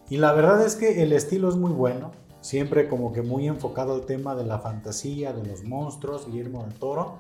Y 0.09 0.17
la 0.17 0.33
verdad 0.33 0.65
es 0.65 0.77
que 0.77 1.03
el 1.03 1.13
estilo 1.13 1.51
es 1.51 1.57
muy 1.57 1.73
bueno, 1.73 2.11
siempre 2.41 2.89
como 2.89 3.13
que 3.13 3.21
muy 3.21 3.47
enfocado 3.47 3.95
al 3.95 4.07
tema 4.07 4.35
de 4.35 4.47
la 4.47 4.59
fantasía, 4.59 5.35
de 5.35 5.47
los 5.47 5.63
monstruos, 5.63 6.27
Guillermo 6.27 6.65
del 6.65 6.75
Toro. 6.75 7.19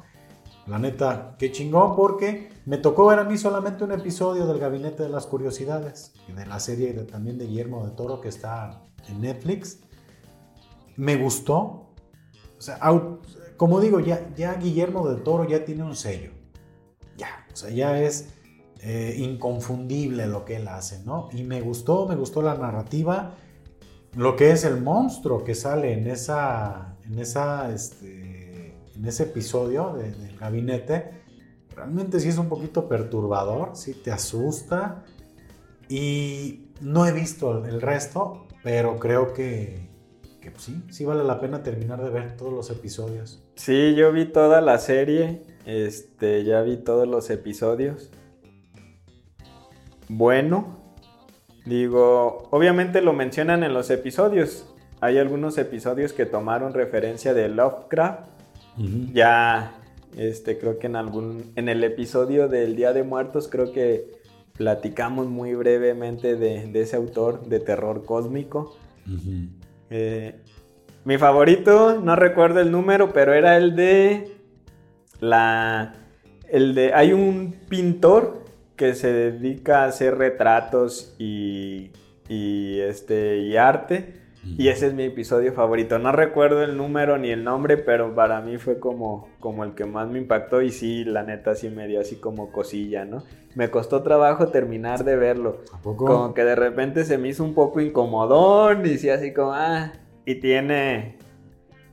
La 0.66 0.78
neta, 0.78 1.36
qué 1.38 1.52
chingón 1.52 1.94
porque 1.94 2.48
me 2.64 2.78
tocó 2.78 3.06
ver 3.06 3.18
a 3.18 3.24
mí 3.24 3.36
solamente 3.36 3.84
un 3.84 3.92
episodio 3.92 4.46
del 4.46 4.58
Gabinete 4.58 5.02
de 5.02 5.08
las 5.10 5.26
Curiosidades, 5.26 6.14
de 6.34 6.46
la 6.46 6.58
serie 6.58 6.94
también 7.04 7.36
de 7.36 7.46
Guillermo 7.46 7.84
de 7.84 7.92
Toro 7.92 8.20
que 8.20 8.28
está 8.28 8.82
en 9.08 9.20
Netflix. 9.20 9.80
Me 11.00 11.16
gustó. 11.16 11.94
O 12.58 12.60
sea, 12.60 12.78
como 13.56 13.80
digo, 13.80 14.00
ya, 14.00 14.54
Guillermo 14.60 15.08
del 15.08 15.22
Toro 15.22 15.48
ya 15.48 15.64
tiene 15.64 15.82
un 15.82 15.96
sello. 15.96 16.30
Ya, 17.16 17.46
o 17.50 17.56
sea, 17.56 17.70
ya 17.70 17.98
es 18.02 18.28
eh, 18.82 19.14
inconfundible 19.16 20.26
lo 20.26 20.44
que 20.44 20.56
él 20.56 20.68
hace, 20.68 21.02
¿no? 21.06 21.30
Y 21.32 21.42
me 21.42 21.62
gustó, 21.62 22.06
me 22.06 22.16
gustó 22.16 22.42
la 22.42 22.54
narrativa, 22.54 23.34
lo 24.14 24.36
que 24.36 24.50
es 24.50 24.64
el 24.64 24.82
monstruo 24.82 25.42
que 25.42 25.54
sale 25.54 25.94
en 25.94 26.06
esa, 26.06 26.98
en 27.06 27.18
esa, 27.18 27.72
este, 27.72 28.74
en 28.94 29.06
ese 29.06 29.22
episodio 29.22 29.94
del 29.94 30.36
gabinete, 30.36 31.22
realmente 31.74 32.20
sí 32.20 32.28
es 32.28 32.36
un 32.36 32.50
poquito 32.50 32.86
perturbador, 32.88 33.70
sí 33.74 33.94
te 33.94 34.12
asusta. 34.12 35.02
Y 35.88 36.66
no 36.82 37.06
he 37.06 37.12
visto 37.12 37.64
el 37.64 37.80
resto, 37.80 38.46
pero 38.62 38.98
creo 38.98 39.32
que, 39.32 39.89
que 40.52 40.58
sí, 40.60 40.82
sí 40.90 41.04
vale 41.04 41.24
la 41.24 41.40
pena 41.40 41.62
terminar 41.62 42.02
de 42.02 42.10
ver 42.10 42.36
todos 42.36 42.52
los 42.52 42.70
episodios. 42.70 43.42
Sí, 43.56 43.94
yo 43.94 44.12
vi 44.12 44.26
toda 44.26 44.60
la 44.60 44.78
serie, 44.78 45.42
este, 45.66 46.44
ya 46.44 46.62
vi 46.62 46.76
todos 46.76 47.08
los 47.08 47.30
episodios. 47.30 48.10
Bueno, 50.08 50.80
digo, 51.64 52.48
obviamente 52.50 53.00
lo 53.00 53.12
mencionan 53.12 53.62
en 53.62 53.74
los 53.74 53.90
episodios. 53.90 54.66
Hay 55.00 55.18
algunos 55.18 55.56
episodios 55.56 56.12
que 56.12 56.26
tomaron 56.26 56.74
referencia 56.74 57.32
de 57.32 57.48
Lovecraft 57.48 58.40
ya, 59.12 59.74
este, 60.16 60.58
creo 60.58 60.78
que 60.78 60.86
en 60.86 60.96
algún, 60.96 61.52
en 61.56 61.68
el 61.68 61.84
episodio 61.84 62.48
del 62.48 62.76
Día 62.76 62.92
de 62.92 63.02
Muertos, 63.02 63.48
creo 63.48 63.72
que 63.72 64.20
platicamos 64.56 65.26
muy 65.26 65.54
brevemente 65.54 66.36
de, 66.36 66.70
ese 66.80 66.96
autor 66.96 67.46
de 67.46 67.60
terror 67.60 68.04
cósmico. 68.04 68.76
Eh, 69.90 70.36
mi 71.04 71.18
favorito, 71.18 72.00
no 72.00 72.16
recuerdo 72.16 72.60
el 72.60 72.70
número, 72.70 73.12
pero 73.12 73.34
era 73.34 73.56
el 73.56 73.74
de 73.74 74.36
la, 75.20 75.94
el 76.48 76.74
de, 76.74 76.94
hay 76.94 77.12
un 77.12 77.56
pintor 77.68 78.44
que 78.76 78.94
se 78.94 79.12
dedica 79.12 79.82
a 79.82 79.86
hacer 79.86 80.16
retratos 80.16 81.14
y, 81.18 81.90
y 82.28 82.80
este, 82.80 83.38
y 83.38 83.56
arte 83.56 84.20
y 84.42 84.68
ese 84.68 84.86
es 84.86 84.94
mi 84.94 85.04
episodio 85.04 85.52
favorito. 85.52 85.98
No 85.98 86.12
recuerdo 86.12 86.62
el 86.62 86.76
número 86.76 87.18
ni 87.18 87.30
el 87.30 87.44
nombre, 87.44 87.76
pero 87.76 88.14
para 88.14 88.40
mí 88.40 88.56
fue 88.56 88.78
como, 88.78 89.28
como 89.38 89.64
el 89.64 89.74
que 89.74 89.84
más 89.84 90.08
me 90.08 90.18
impactó 90.18 90.62
y 90.62 90.70
sí, 90.70 91.04
la 91.04 91.22
neta 91.22 91.54
sí 91.54 91.68
me 91.68 91.86
dio 91.86 92.00
así 92.00 92.16
como 92.16 92.50
cosilla, 92.50 93.04
¿no? 93.04 93.22
Me 93.54 93.70
costó 93.70 94.02
trabajo 94.02 94.48
terminar 94.48 95.04
de 95.04 95.16
verlo. 95.16 95.58
¿A 95.72 95.78
poco? 95.78 96.06
Como 96.06 96.34
que 96.34 96.44
de 96.44 96.54
repente 96.54 97.04
se 97.04 97.18
me 97.18 97.28
hizo 97.28 97.42
un 97.42 97.54
poco 97.54 97.80
incomodón 97.80 98.86
y 98.86 98.98
sí 98.98 99.10
así 99.10 99.32
como, 99.32 99.52
ah, 99.52 99.92
y 100.24 100.36
tiene 100.36 101.18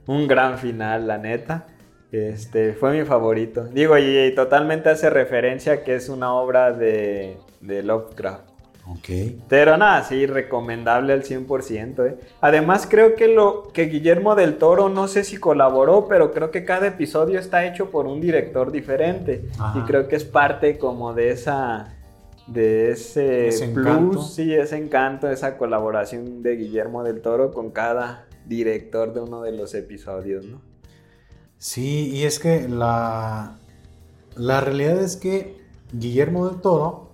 un 0.06 0.28
gran 0.28 0.58
final, 0.58 1.08
la 1.08 1.18
neta. 1.18 1.68
Este, 2.12 2.74
fue 2.74 2.98
mi 2.98 3.06
favorito. 3.06 3.66
Digo, 3.66 3.98
y, 3.98 4.34
totalmente 4.36 4.90
hace 4.90 5.10
referencia 5.10 5.74
a 5.74 5.84
que 5.84 5.96
es 5.96 6.10
una 6.10 6.34
obra 6.34 6.72
de, 6.72 7.38
de 7.62 7.84
Lovecraft. 7.84 8.47
Pero 9.48 9.78
nada, 9.78 10.04
sí, 10.04 10.26
recomendable 10.26 11.14
al 11.14 11.24
100%. 11.24 12.08
¿eh? 12.08 12.18
Además, 12.42 12.88
creo 12.90 13.16
que, 13.16 13.28
lo, 13.28 13.68
que 13.74 13.86
Guillermo 13.86 14.36
del 14.36 14.58
Toro, 14.58 14.90
no 14.90 15.08
sé 15.08 15.24
si 15.24 15.38
colaboró, 15.38 16.08
pero 16.08 16.32
creo 16.32 16.52
que 16.52 16.64
cada 16.64 16.88
episodio 16.88 17.40
está 17.40 17.66
hecho 17.66 17.90
por 17.92 18.06
un 18.06 18.22
director 18.22 18.72
diferente. 18.72 19.46
Y 19.76 19.82
creo 19.82 20.08
que 20.08 20.16
es 20.16 20.26
parte 20.26 20.78
como 20.78 21.14
de 21.14 21.32
esa 21.32 21.94
de 22.48 22.92
ese, 22.92 23.50
plus, 23.50 23.62
encanto. 23.62 24.22
sí, 24.22 24.54
ese 24.54 24.78
encanto, 24.78 25.30
esa 25.30 25.58
colaboración 25.58 26.42
de 26.42 26.56
Guillermo 26.56 27.04
del 27.04 27.22
Toro 27.22 27.52
con 27.52 27.72
cada 27.72 28.26
director 28.46 29.14
de 29.14 29.20
uno 29.20 29.42
de 29.42 29.52
los 29.52 29.74
episodios, 29.76 30.46
¿no? 30.46 30.62
Sí, 31.58 32.10
y 32.14 32.24
es 32.24 32.40
que 32.40 32.70
la, 32.70 33.58
la 34.36 34.62
realidad 34.62 35.02
es 35.02 35.18
que 35.18 35.58
Guillermo 35.92 36.48
del 36.48 36.62
Toro 36.62 37.07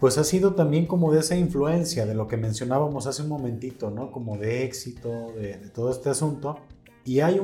pues 0.00 0.18
ha 0.18 0.24
sido 0.24 0.54
también 0.54 0.86
como 0.86 1.12
de 1.12 1.20
esa 1.20 1.36
influencia 1.36 2.04
de 2.06 2.14
lo 2.14 2.28
que 2.28 2.36
mencionábamos 2.36 3.06
hace 3.06 3.22
un 3.22 3.28
momentito, 3.28 3.90
¿no? 3.90 4.12
Como 4.12 4.36
de 4.36 4.64
éxito, 4.64 5.32
de, 5.34 5.54
todo 5.74 5.90
este 5.90 6.10
asunto. 6.10 6.58
Y 7.04 7.20
hay 7.20 7.40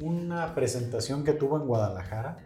una 0.00 0.54
presentación 0.54 1.24
que 1.24 1.32
tuvo 1.32 1.56
en 1.56 1.66
Guadalajara. 1.66 2.38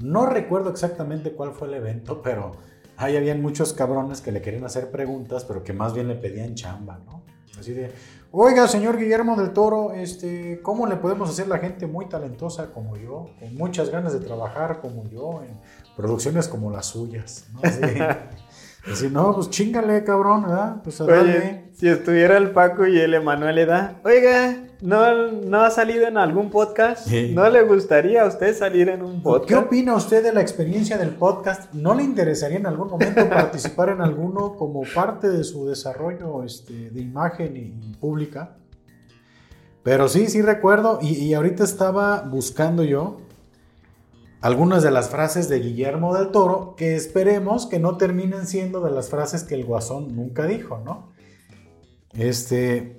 No 0.00 0.26
recuerdo 0.26 0.70
exactamente 0.70 1.32
cuál 1.32 1.52
fue 1.52 1.68
el 1.68 1.74
evento, 1.74 2.20
pero 2.20 2.52
ahí 2.96 3.16
habían 3.16 3.40
muchos 3.40 3.72
cabrones 3.72 4.20
que 4.20 4.32
le 4.32 4.42
querían 4.42 4.64
hacer 4.64 4.90
preguntas, 4.90 5.44
pero 5.44 5.62
que 5.62 5.72
más 5.72 5.94
bien 5.94 6.08
le 6.08 6.16
pedían 6.16 6.54
chamba, 6.54 6.98
¿no? 7.06 7.22
Así 7.58 7.72
de, 7.72 7.92
oiga, 8.32 8.66
señor 8.68 8.98
Guillermo 8.98 9.36
del 9.36 9.52
Toro, 9.52 9.92
este, 9.92 10.60
¿cómo 10.62 10.86
le 10.86 10.96
podemos 10.96 11.28
hacer 11.28 11.46
la 11.48 11.58
gente 11.58 11.86
muy 11.86 12.06
talentosa 12.06 12.72
como 12.72 12.96
yo, 12.96 13.30
con 13.38 13.54
muchas 13.54 13.90
ganas 13.90 14.12
de 14.12 14.20
trabajar 14.20 14.80
como 14.80 15.08
yo, 15.08 15.42
en 15.42 15.58
producciones 15.96 16.48
como 16.48 16.70
las 16.70 16.86
suyas? 16.86 17.46
¿no? 17.52 17.60
Así, 18.86 19.10
no, 19.10 19.34
pues 19.34 19.50
chingale, 19.50 20.02
cabrón, 20.04 20.42
¿verdad? 20.42 20.82
Pues 20.82 21.00
Oye, 21.02 21.70
si 21.74 21.86
estuviera 21.86 22.38
el 22.38 22.50
Paco 22.50 22.86
y 22.86 22.98
el 22.98 23.12
Emanuel 23.12 23.56
le 23.56 23.66
da, 23.66 24.00
oiga, 24.04 24.56
¿no, 24.80 25.32
¿no 25.32 25.60
ha 25.60 25.70
salido 25.70 26.08
en 26.08 26.16
algún 26.16 26.50
podcast? 26.50 27.06
¿No 27.08 27.48
le 27.50 27.62
gustaría 27.62 28.22
a 28.22 28.26
usted 28.26 28.56
salir 28.56 28.88
en 28.88 29.02
un 29.02 29.22
podcast? 29.22 29.48
¿Qué 29.48 29.56
opina 29.56 29.94
usted 29.94 30.22
de 30.22 30.32
la 30.32 30.40
experiencia 30.40 30.96
del 30.96 31.10
podcast? 31.10 31.74
¿No 31.74 31.94
le 31.94 32.04
interesaría 32.04 32.56
en 32.56 32.66
algún 32.66 32.88
momento 32.88 33.28
participar 33.28 33.90
en 33.90 34.00
alguno 34.00 34.56
como 34.56 34.82
parte 34.94 35.28
de 35.28 35.44
su 35.44 35.68
desarrollo 35.68 36.42
este, 36.42 36.90
de 36.90 37.00
imagen 37.02 37.56
y, 37.56 37.94
pública? 37.96 38.56
Pero 39.82 40.08
sí, 40.08 40.26
sí 40.26 40.40
recuerdo, 40.40 41.00
y, 41.02 41.14
y 41.16 41.34
ahorita 41.34 41.64
estaba 41.64 42.22
buscando 42.22 42.82
yo 42.82 43.18
algunas 44.40 44.82
de 44.82 44.90
las 44.90 45.10
frases 45.10 45.48
de 45.48 45.60
Guillermo 45.60 46.14
del 46.14 46.28
Toro 46.28 46.74
que 46.76 46.96
esperemos 46.96 47.66
que 47.66 47.78
no 47.78 47.96
terminen 47.96 48.46
siendo 48.46 48.80
de 48.80 48.90
las 48.90 49.10
frases 49.10 49.44
que 49.44 49.54
el 49.54 49.64
guasón 49.64 50.14
nunca 50.16 50.46
dijo, 50.46 50.80
¿no? 50.84 51.12
Este... 52.12 52.96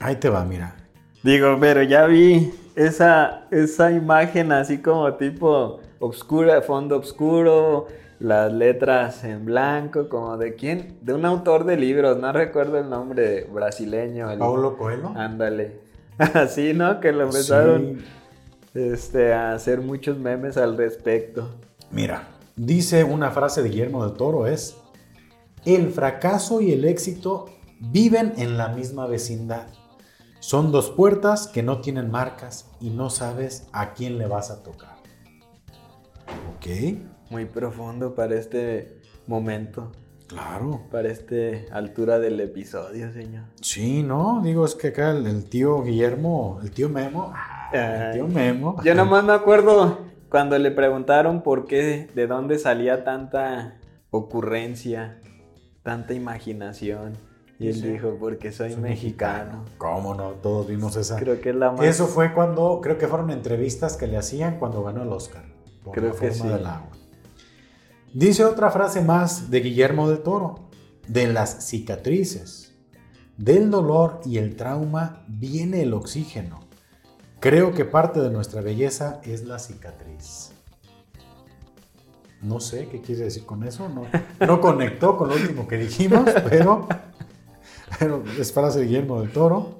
Ahí 0.00 0.16
te 0.16 0.28
va, 0.28 0.44
mira. 0.44 0.76
Digo, 1.22 1.56
pero 1.58 1.82
ya 1.82 2.06
vi 2.06 2.52
esa, 2.74 3.46
esa 3.50 3.90
imagen 3.92 4.52
así 4.52 4.78
como 4.78 5.14
tipo 5.14 5.80
oscura, 5.98 6.60
fondo 6.60 6.98
oscuro, 6.98 7.86
las 8.18 8.52
letras 8.52 9.24
en 9.24 9.46
blanco, 9.46 10.08
como 10.08 10.36
de 10.36 10.54
quién, 10.54 10.98
de 11.00 11.14
un 11.14 11.24
autor 11.24 11.64
de 11.64 11.76
libros, 11.76 12.18
no 12.18 12.30
recuerdo 12.32 12.78
el 12.78 12.90
nombre 12.90 13.44
brasileño. 13.44 14.30
El, 14.30 14.38
Paulo 14.38 14.76
Coelho. 14.76 15.12
Ándale. 15.16 15.80
Así, 16.18 16.74
¿no? 16.74 17.00
Que 17.00 17.12
lo 17.12 17.24
empezaron 17.24 17.98
este, 18.74 19.32
a 19.32 19.54
hacer 19.54 19.80
muchos 19.80 20.18
memes 20.18 20.56
al 20.56 20.76
respecto. 20.76 21.48
Mira, 21.90 22.28
dice 22.56 23.04
una 23.04 23.30
frase 23.30 23.62
de 23.62 23.68
Guillermo 23.70 24.04
del 24.04 24.16
Toro 24.16 24.46
es, 24.46 24.76
el 25.64 25.90
fracaso 25.90 26.60
y 26.60 26.72
el 26.72 26.84
éxito 26.84 27.46
viven 27.80 28.34
en 28.36 28.58
la 28.58 28.68
misma 28.68 29.06
vecindad. 29.06 29.66
Son 30.40 30.72
dos 30.72 30.90
puertas 30.90 31.46
que 31.46 31.62
no 31.62 31.80
tienen 31.80 32.10
marcas 32.10 32.70
y 32.80 32.90
no 32.90 33.08
sabes 33.08 33.66
a 33.72 33.94
quién 33.94 34.18
le 34.18 34.26
vas 34.26 34.50
a 34.50 34.62
tocar. 34.62 34.96
Ok. 36.56 36.66
Muy 37.30 37.46
profundo 37.46 38.14
para 38.14 38.34
este 38.34 39.00
momento. 39.26 39.90
Claro. 40.26 40.82
Para 40.90 41.08
esta 41.08 41.74
altura 41.74 42.18
del 42.18 42.40
episodio, 42.40 43.12
señor. 43.12 43.44
Sí, 43.60 44.02
no, 44.02 44.40
digo, 44.42 44.64
es 44.64 44.74
que 44.74 44.88
acá 44.88 45.12
el, 45.12 45.44
tío 45.44 45.82
Guillermo, 45.82 46.60
el 46.62 46.70
tío 46.70 46.88
Memo, 46.88 47.32
el 47.32 47.53
tío 48.12 48.26
Memo. 48.28 48.76
Yo 48.82 48.94
nomás 48.94 49.24
me 49.24 49.32
acuerdo 49.32 49.98
cuando 50.28 50.58
le 50.58 50.70
preguntaron 50.70 51.42
por 51.42 51.66
qué, 51.66 52.08
de 52.14 52.26
dónde 52.26 52.58
salía 52.58 53.04
tanta 53.04 53.78
ocurrencia, 54.10 55.20
tanta 55.82 56.14
imaginación. 56.14 57.12
Y 57.58 57.68
él 57.68 57.80
dijo, 57.80 58.16
porque 58.18 58.50
soy, 58.50 58.74
mexicano. 58.76 59.64
¿Cómo 59.78 60.14
no? 60.14 60.30
Todos 60.30 60.66
vimos 60.66 60.96
esa. 60.96 61.16
Creo 61.16 61.40
que 61.40 61.50
es 61.50 61.54
la 61.54 61.70
más... 61.70 61.82
Eso 61.82 62.08
fue 62.08 62.34
cuando, 62.34 62.80
creo 62.82 62.98
que 62.98 63.06
fueron 63.06 63.30
entrevistas 63.30 63.96
que 63.96 64.08
le 64.08 64.16
hacían 64.16 64.58
cuando 64.58 64.82
ganó 64.82 65.02
el 65.02 65.08
Oscar. 65.10 65.44
creo 65.92 66.16
que 66.16 66.32
sí. 66.32 66.46
del 66.46 66.66
agua. 66.66 66.90
Dice 68.12 68.44
otra 68.44 68.70
frase 68.70 69.02
más 69.02 69.50
de 69.50 69.60
Guillermo 69.60 70.08
del 70.08 70.18
Toro, 70.18 70.68
de 71.06 71.28
las 71.28 71.68
cicatrices, 71.68 72.74
del 73.36 73.70
dolor 73.70 74.20
y 74.24 74.38
el 74.38 74.56
trauma 74.56 75.24
viene 75.28 75.82
el 75.82 75.94
oxígeno. 75.94 76.63
Creo 77.44 77.74
que 77.74 77.84
parte 77.84 78.20
de 78.20 78.30
nuestra 78.30 78.62
belleza 78.62 79.20
es 79.22 79.44
la 79.44 79.58
cicatriz. 79.58 80.52
No 82.40 82.58
sé 82.58 82.88
qué 82.88 83.02
quiere 83.02 83.24
decir 83.24 83.44
con 83.44 83.64
eso, 83.64 83.86
no, 83.90 84.06
no 84.46 84.62
conectó 84.62 85.18
con 85.18 85.28
lo 85.28 85.34
último 85.34 85.68
que 85.68 85.76
dijimos, 85.76 86.24
pero, 86.48 86.88
pero 87.98 88.24
es 88.40 88.50
frase 88.50 88.78
de 88.78 88.86
Guillermo 88.86 89.20
del 89.20 89.30
Toro. 89.30 89.74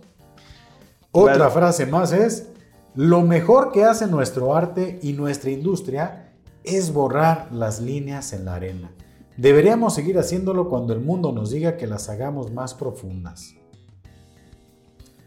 Otra 1.11 1.49
frase 1.49 1.87
más 1.87 2.13
es, 2.13 2.51
lo 2.95 3.23
mejor 3.23 3.73
que 3.73 3.85
hace 3.85 4.09
nuestro 4.09 4.55
arte 4.55 4.99
y 5.01 5.15
nuestra 5.15 5.51
industria 5.51 6.35
es 6.65 6.93
borrar 6.93 7.49
las 7.51 7.81
líneas 7.81 8.35
en 8.35 8.45
la 8.45 8.57
arena. 8.57 8.93
Deberíamos 9.39 9.95
seguir 9.95 10.19
haciéndolo 10.19 10.69
cuando 10.69 10.93
el 10.93 11.01
mundo 11.01 11.33
nos 11.33 11.51
diga 11.51 11.79
que 11.79 11.87
las 11.87 12.11
hagamos 12.11 12.53
más 12.53 12.75
profundas. 12.75 13.55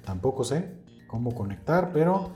Tampoco 0.05 0.43
sé 0.43 0.85
cómo 1.07 1.33
conectar, 1.33 1.91
pero 1.93 2.31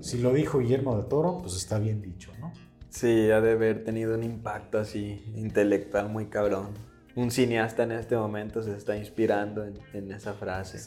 si 0.00 0.18
lo 0.18 0.32
dijo 0.32 0.58
Guillermo 0.58 0.96
de 0.96 1.04
Toro, 1.04 1.38
pues 1.38 1.56
está 1.56 1.78
bien 1.78 2.00
dicho, 2.00 2.32
¿no? 2.40 2.52
Sí, 2.90 3.30
ha 3.30 3.40
de 3.40 3.52
haber 3.52 3.84
tenido 3.84 4.14
un 4.14 4.22
impacto 4.22 4.78
así 4.78 5.22
intelectual 5.36 6.08
muy 6.08 6.26
cabrón. 6.26 6.68
Un 7.14 7.30
cineasta 7.30 7.82
en 7.82 7.92
este 7.92 8.16
momento 8.16 8.62
se 8.62 8.76
está 8.76 8.96
inspirando 8.96 9.64
en, 9.64 9.78
en 9.92 10.12
esa 10.12 10.32
frase. 10.32 10.78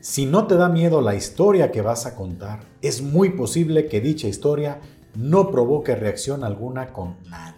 Si 0.00 0.26
no 0.26 0.46
te 0.46 0.56
da 0.56 0.68
miedo 0.68 1.00
la 1.00 1.14
historia 1.14 1.70
que 1.70 1.80
vas 1.80 2.06
a 2.06 2.14
contar, 2.14 2.60
es 2.82 3.00
muy 3.00 3.30
posible 3.30 3.86
que 3.86 4.00
dicha 4.00 4.28
historia 4.28 4.80
no 5.14 5.50
provoque 5.50 5.94
reacción 5.96 6.44
alguna 6.44 6.92
con 6.92 7.16
nadie. 7.30 7.54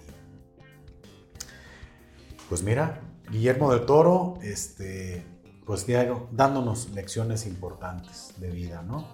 Pues 2.48 2.62
mira, 2.62 3.00
Guillermo 3.30 3.72
del 3.72 3.84
Toro, 3.84 4.38
este, 4.42 5.24
pues 5.68 5.86
dándonos 6.32 6.88
lecciones 6.94 7.46
importantes 7.46 8.32
de 8.38 8.50
vida, 8.50 8.82
¿no? 8.82 9.04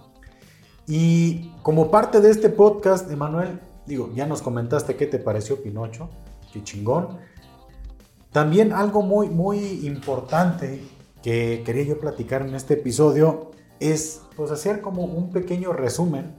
Y 0.87 1.51
como 1.65 1.91
parte 1.91 2.21
de 2.21 2.31
este 2.31 2.49
podcast, 2.49 3.11
Emanuel, 3.11 3.59
digo, 3.87 4.13
ya 4.15 4.25
nos 4.25 4.41
comentaste 4.41 4.95
qué 4.95 5.09
te 5.09 5.19
pareció 5.19 5.61
Pinocho, 5.61 6.11
qué 6.53 6.63
chingón. 6.63 7.19
También 8.31 8.73
algo 8.73 9.03
muy, 9.03 9.29
muy 9.31 9.85
importante 9.85 10.81
que 11.25 11.65
quería 11.67 11.83
yo 11.83 11.99
platicar 11.99 12.43
en 12.43 12.55
este 12.55 12.75
episodio 12.75 13.51
es 13.81 14.21
pues 14.37 14.53
hacer 14.53 14.81
como 14.81 15.03
un 15.03 15.33
pequeño 15.33 15.73
resumen 15.73 16.37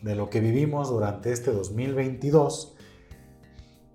de 0.00 0.14
lo 0.14 0.30
que 0.30 0.38
vivimos 0.38 0.90
durante 0.90 1.32
este 1.32 1.50
2022. 1.50 2.76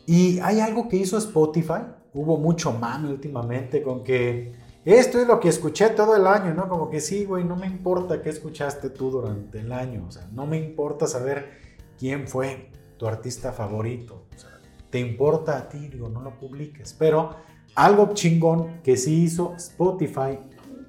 Y 0.05 0.39
hay 0.39 0.59
algo 0.59 0.89
que 0.89 0.97
hizo 0.97 1.17
Spotify, 1.17 1.83
hubo 2.13 2.35
mucho 2.35 2.73
mame 2.73 3.07
últimamente 3.07 3.81
con 3.81 4.03
que 4.03 4.59
esto 4.85 5.19
es 5.19 5.27
lo 5.27 5.39
que 5.39 5.49
escuché 5.49 5.89
todo 5.89 6.15
el 6.15 6.25
año, 6.25 6.53
¿no? 6.53 6.67
Como 6.67 6.89
que 6.89 6.99
sí, 6.99 7.25
güey, 7.25 7.43
no 7.43 7.55
me 7.55 7.67
importa 7.67 8.21
qué 8.21 8.29
escuchaste 8.29 8.89
tú 8.89 9.11
durante 9.11 9.59
el 9.59 9.71
año, 9.71 10.05
o 10.07 10.11
sea, 10.11 10.27
no 10.31 10.47
me 10.47 10.57
importa 10.57 11.07
saber 11.07 11.51
quién 11.99 12.27
fue 12.27 12.71
tu 12.97 13.07
artista 13.07 13.51
favorito, 13.51 14.25
o 14.35 14.39
sea, 14.39 14.59
te 14.89 14.99
importa 14.99 15.57
a 15.57 15.69
ti, 15.69 15.87
digo, 15.87 16.09
no 16.09 16.21
lo 16.21 16.37
publiques, 16.39 16.95
pero 16.97 17.35
algo 17.75 18.13
chingón 18.13 18.81
que 18.83 18.97
sí 18.97 19.23
hizo 19.23 19.53
Spotify 19.55 20.39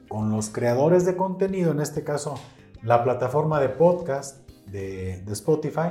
con 0.09 0.30
los 0.30 0.49
creadores 0.49 1.05
de 1.05 1.16
contenido, 1.16 1.72
en 1.72 1.80
este 1.80 2.03
caso 2.03 2.34
la 2.82 3.05
plataforma 3.05 3.61
de 3.61 3.68
podcast, 3.68 4.49
de, 4.66 5.22
Spotify, 5.32 5.90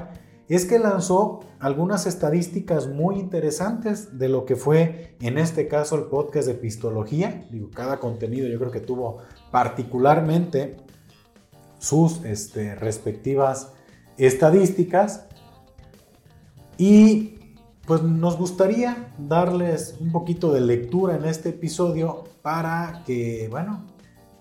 es 0.56 0.66
que 0.66 0.80
lanzó 0.80 1.46
algunas 1.60 2.06
estadísticas 2.08 2.88
muy 2.88 3.18
interesantes 3.18 4.18
de 4.18 4.28
lo 4.28 4.44
que 4.44 4.58
fue 4.58 5.16
en 5.22 5.38
este 5.38 5.70
caso 5.70 5.96
el 5.96 6.08
podcast 6.08 6.46
de 6.46 6.56
Pistología. 6.56 7.48
Digo, 7.50 7.70
cada 7.74 8.02
contenido 8.02 8.50
yo 8.50 8.60
creo 8.60 8.70
que 8.70 8.82
tuvo 8.82 9.20
particularmente 9.50 10.76
sus 11.80 12.26
este, 12.26 12.76
respectivas 12.76 13.72
estadísticas. 14.18 15.26
Y 16.78 17.56
pues 17.88 18.04
nos 18.04 18.38
gustaría 18.38 19.14
darles 19.18 19.96
un 20.02 20.12
poquito 20.12 20.52
de 20.52 20.60
lectura 20.60 21.16
en 21.16 21.24
este 21.24 21.50
episodio 21.50 22.26
para 22.42 23.04
que, 23.06 23.48
bueno, 23.50 23.86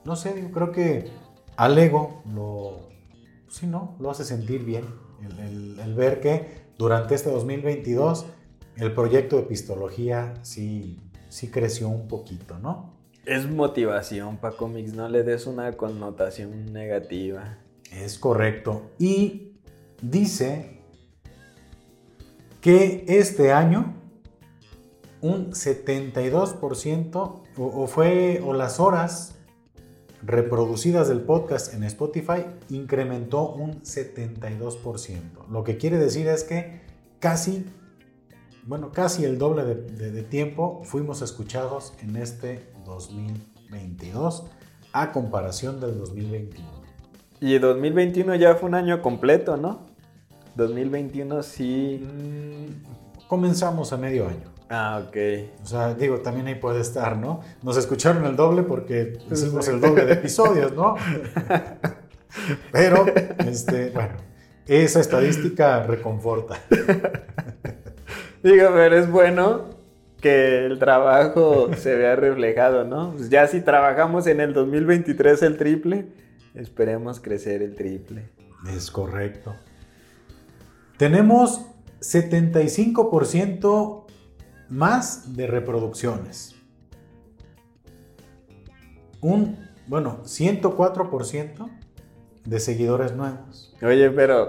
no 0.04 0.16
sé, 0.16 0.50
creo 0.52 0.72
que 0.72 1.08
al 1.56 1.78
ego 1.78 2.24
lo, 2.34 2.88
sí, 3.48 3.68
¿no? 3.68 3.94
Lo 4.00 4.10
hace 4.10 4.24
sentir 4.24 4.64
bien 4.64 4.99
el, 5.38 5.94
ver 5.94 6.20
que 6.20 6.46
durante 6.78 7.14
este 7.14 7.30
2022 7.30 8.26
el 8.76 8.92
proyecto 8.94 9.36
de 9.36 9.42
epistología 9.42 10.34
sí, 10.42 10.98
sí 11.28 11.48
creció 11.48 11.88
un 11.88 12.08
poquito, 12.08 12.58
¿no? 12.58 12.94
Es 13.26 13.48
motivación 13.48 14.38
para 14.38 14.56
cómics, 14.56 14.94
no 14.94 15.08
le 15.08 15.22
des 15.22 15.46
una 15.46 15.72
connotación 15.76 16.72
negativa. 16.72 17.58
Es 17.92 18.18
correcto. 18.18 18.90
Y 18.98 19.52
dice 20.00 20.80
que 22.60 23.04
este 23.08 23.52
año 23.52 23.94
un 25.20 25.50
72% 25.52 27.14
o, 27.14 27.42
o, 27.56 27.86
fue 27.86 28.40
o 28.44 28.54
las 28.54 28.80
horas 28.80 29.39
reproducidas 30.22 31.08
del 31.08 31.20
podcast 31.20 31.74
en 31.74 31.84
Spotify 31.84 32.44
incrementó 32.68 33.52
un 33.52 33.82
72%. 33.82 35.48
Lo 35.50 35.64
que 35.64 35.76
quiere 35.76 35.98
decir 35.98 36.28
es 36.28 36.44
que 36.44 36.82
casi, 37.18 37.66
bueno, 38.64 38.92
casi 38.92 39.24
el 39.24 39.38
doble 39.38 39.64
de, 39.64 40.22
tiempo 40.22 40.82
fuimos 40.84 41.22
escuchados 41.22 41.94
en 42.02 42.16
este 42.16 42.70
2022 42.84 44.44
a 44.92 45.12
comparación 45.12 45.80
del 45.80 45.98
2021. 45.98 46.68
Y 47.40 47.58
2021 47.58 48.34
ya 48.34 48.54
fue 48.56 48.68
un 48.68 48.74
año 48.74 49.00
completo, 49.00 49.56
¿no? 49.56 49.86
2021 50.56 51.42
sí. 51.42 52.02
Mm, 52.02 53.26
comenzamos 53.28 53.92
a 53.92 53.96
medio 53.96 54.28
año. 54.28 54.59
Ah, 54.72 55.02
ok. 55.04 55.16
O 55.64 55.66
sea, 55.66 55.94
digo, 55.94 56.20
también 56.20 56.46
ahí 56.46 56.54
puede 56.54 56.80
estar, 56.80 57.16
¿no? 57.16 57.40
Nos 57.60 57.76
escucharon 57.76 58.24
el 58.24 58.36
doble 58.36 58.62
porque 58.62 59.18
hicimos 59.28 59.66
el 59.66 59.80
doble 59.80 60.04
de 60.04 60.12
episodios, 60.12 60.72
¿no? 60.74 60.94
Pero, 62.70 63.04
este, 63.38 63.90
bueno, 63.90 64.14
esa 64.68 65.00
estadística 65.00 65.82
reconforta. 65.82 66.60
Digo, 68.44 68.68
pero 68.72 68.96
es 68.96 69.10
bueno 69.10 69.66
que 70.22 70.64
el 70.64 70.78
trabajo 70.78 71.68
se 71.76 71.94
vea 71.94 72.16
reflejado, 72.16 72.84
¿no? 72.84 73.12
Pues 73.12 73.28
ya 73.28 73.46
si 73.48 73.60
trabajamos 73.60 74.26
en 74.26 74.40
el 74.40 74.54
2023 74.54 75.42
el 75.42 75.58
triple, 75.58 76.06
esperemos 76.54 77.20
crecer 77.20 77.60
el 77.60 77.74
triple. 77.74 78.30
Es 78.74 78.90
correcto. 78.90 79.54
Tenemos 80.96 81.66
75% 82.00 84.06
más 84.70 85.36
de 85.36 85.46
reproducciones. 85.46 86.54
Un, 89.20 89.58
bueno, 89.86 90.20
104% 90.24 91.68
de 92.44 92.60
seguidores 92.60 93.14
nuevos. 93.14 93.74
Oye, 93.82 94.10
pero 94.10 94.48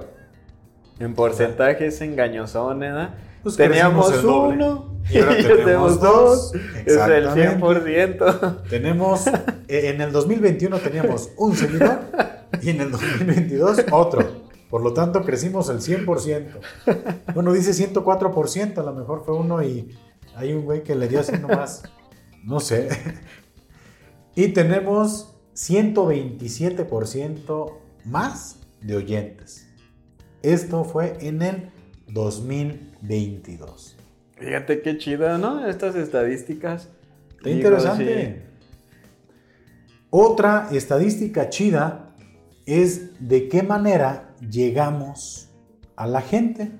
en 1.00 1.14
porcentaje 1.14 1.88
es 1.88 2.00
engañosón, 2.02 2.84
¿eh? 2.84 3.10
Pues 3.44 3.56
Teníamos 3.56 4.08
crecimos 4.08 4.14
el 4.14 4.22
doble. 4.22 4.54
uno 4.54 5.00
Y 5.10 5.18
ahora 5.18 5.42
ya 5.42 5.56
tenemos 5.56 6.00
dos. 6.00 6.54
Es 6.54 6.96
el 6.96 7.26
Exactamente. 7.26 7.58
100%. 7.58 8.62
Tenemos, 8.70 9.28
eh, 9.68 9.90
en 9.90 10.02
el 10.02 10.12
2021 10.12 10.78
teníamos 10.78 11.32
un 11.38 11.56
seguidor 11.56 12.02
y 12.62 12.70
en 12.70 12.82
el 12.82 12.92
2022 12.92 13.86
otro. 13.92 14.42
Por 14.70 14.84
lo 14.84 14.94
tanto, 14.94 15.24
crecimos 15.26 15.70
el 15.70 15.80
100%. 15.80 16.46
Bueno, 17.34 17.52
dice 17.52 17.72
104%, 17.72 18.78
a 18.78 18.84
lo 18.84 18.94
mejor 18.94 19.24
fue 19.26 19.36
uno 19.36 19.62
y 19.62 19.98
hay 20.36 20.54
un 20.54 20.66
güey 20.66 20.84
que 20.84 20.96
le 20.96 21.08
dio 21.08 21.20
así 21.20 21.38
nomás, 21.38 21.84
no 22.44 22.60
sé. 22.60 22.90
Y 24.36 24.50
tenemos 24.50 25.36
127% 25.56 27.78
más 28.06 28.60
de 28.82 28.96
oyentes. 28.96 29.68
Esto 30.42 30.86
fue 30.86 31.18
en 31.20 31.42
el 31.42 31.72
2022. 32.08 33.98
Fíjate 34.38 34.82
qué 34.82 34.98
chido, 34.98 35.38
¿no? 35.38 35.68
Estas 35.68 35.96
estadísticas. 35.96 36.90
Está 37.30 37.50
Digo, 37.50 37.58
interesante. 37.58 38.44
Otra 40.10 40.70
estadística 40.72 41.50
chida 41.50 42.16
es 42.66 43.12
de 43.20 43.48
qué 43.48 43.62
manera 43.64 44.36
llegamos 44.40 45.50
a 45.96 46.08
la 46.08 46.22
gente. 46.22 46.72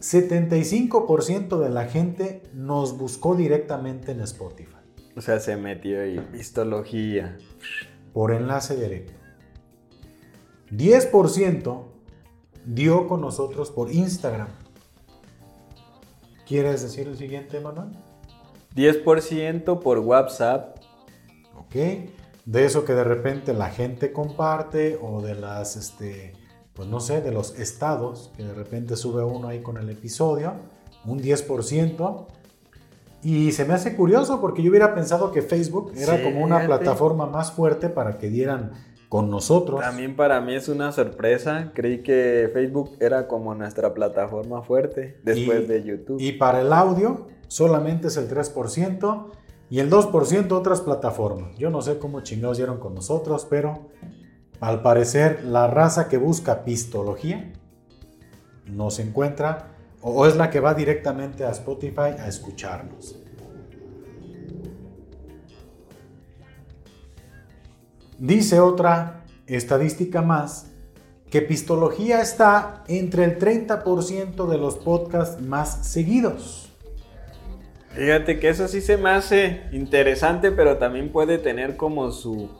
75% 0.00 1.58
de 1.58 1.68
la 1.68 1.84
gente 1.86 2.42
nos 2.54 2.96
buscó 2.96 3.36
directamente 3.36 4.12
en 4.12 4.20
Spotify. 4.22 4.76
O 5.16 5.20
sea, 5.20 5.38
se 5.40 5.56
metió 5.56 6.00
ahí. 6.00 6.20
Histología. 6.34 7.36
por 8.12 8.32
enlace 8.32 8.76
directo. 8.76 9.12
10% 10.70 11.84
dio 12.64 13.06
con 13.06 13.20
nosotros 13.20 13.70
por 13.70 13.92
Instagram. 13.92 14.48
¿Quieres 16.46 16.82
decir 16.82 17.06
el 17.06 17.16
siguiente, 17.16 17.60
Manuel? 17.60 17.90
10% 18.74 19.80
por 19.80 19.98
WhatsApp. 19.98 20.78
¿ok? 21.56 21.74
De 22.46 22.64
eso 22.64 22.84
que 22.84 22.94
de 22.94 23.04
repente 23.04 23.52
la 23.52 23.68
gente 23.68 24.12
comparte 24.12 24.98
o 25.00 25.20
de 25.20 25.34
las, 25.34 25.76
este, 25.76 26.32
pues 26.74 26.88
no 26.88 27.00
sé, 27.00 27.20
de 27.20 27.32
los 27.32 27.58
estados 27.58 28.30
que 28.36 28.44
de 28.44 28.54
repente 28.54 28.96
sube 28.96 29.22
uno 29.24 29.48
ahí 29.48 29.60
con 29.60 29.76
el 29.76 29.88
episodio, 29.90 30.52
un 31.04 31.20
10%. 31.20 32.26
Y 33.22 33.52
se 33.52 33.64
me 33.66 33.74
hace 33.74 33.96
curioso 33.96 34.40
porque 34.40 34.62
yo 34.62 34.70
hubiera 34.70 34.94
pensado 34.94 35.30
que 35.30 35.42
Facebook 35.42 35.92
era 35.94 36.16
Sí, 36.16 36.22
como 36.22 36.42
una 36.42 36.64
plataforma 36.66 37.26
más 37.26 37.52
fuerte 37.52 37.90
para 37.90 38.16
que 38.16 38.30
dieran 38.30 38.72
con 39.10 39.28
nosotros. 39.28 39.80
También 39.80 40.16
para 40.16 40.40
mí 40.40 40.54
es 40.54 40.68
una 40.68 40.90
sorpresa. 40.92 41.72
Creí 41.74 42.02
que 42.02 42.48
Facebook 42.52 42.92
era 42.98 43.28
como 43.28 43.54
nuestra 43.54 43.92
plataforma 43.92 44.62
fuerte 44.62 45.20
después 45.22 45.62
Y- 45.64 45.66
de 45.66 45.82
YouTube. 45.82 46.20
Y 46.20 46.32
para 46.32 46.60
el 46.62 46.72
audio 46.72 47.26
solamente 47.48 48.06
es 48.08 48.16
el 48.16 48.28
3% 48.28 49.26
y 49.68 49.80
el 49.80 49.90
2% 49.90 50.52
otras 50.56 50.80
plataformas. 50.80 51.58
Yo 51.58 51.68
no 51.70 51.82
sé 51.82 51.98
cómo 51.98 52.22
chingados 52.22 52.56
dieron 52.56 52.78
con 52.78 52.94
nosotros, 52.94 53.46
pero 53.50 53.88
al 54.60 54.82
parecer 54.82 55.44
la 55.44 55.66
raza 55.66 56.08
que 56.08 56.18
busca 56.18 56.64
pistología 56.64 57.52
no 58.66 58.90
se 58.90 59.02
encuentra 59.02 59.68
o 60.02 60.12
o 60.12 60.26
es 60.26 60.36
la 60.36 60.48
que 60.50 60.60
va 60.60 60.74
directamente 60.74 61.44
a 61.44 61.50
Spotify 61.50 62.14
a 62.18 62.26
escucharnos. 62.26 63.16
Dice 68.18 68.60
otra 68.60 69.24
estadística 69.46 70.22
más 70.22 70.66
que 71.30 71.40
Pistología 71.42 72.20
está 72.20 72.84
entre 72.88 73.24
el 73.24 73.38
30% 73.38 74.46
de 74.46 74.58
los 74.58 74.76
podcasts 74.76 75.40
más 75.40 75.86
seguidos. 75.86 76.70
Fíjate 77.94 78.38
que 78.38 78.48
eso 78.48 78.68
sí 78.68 78.80
se 78.80 78.96
me 78.96 79.10
hace 79.10 79.62
interesante, 79.72 80.50
pero 80.52 80.76
también 80.78 81.10
puede 81.10 81.38
tener 81.38 81.76
como 81.76 82.10
su 82.10 82.50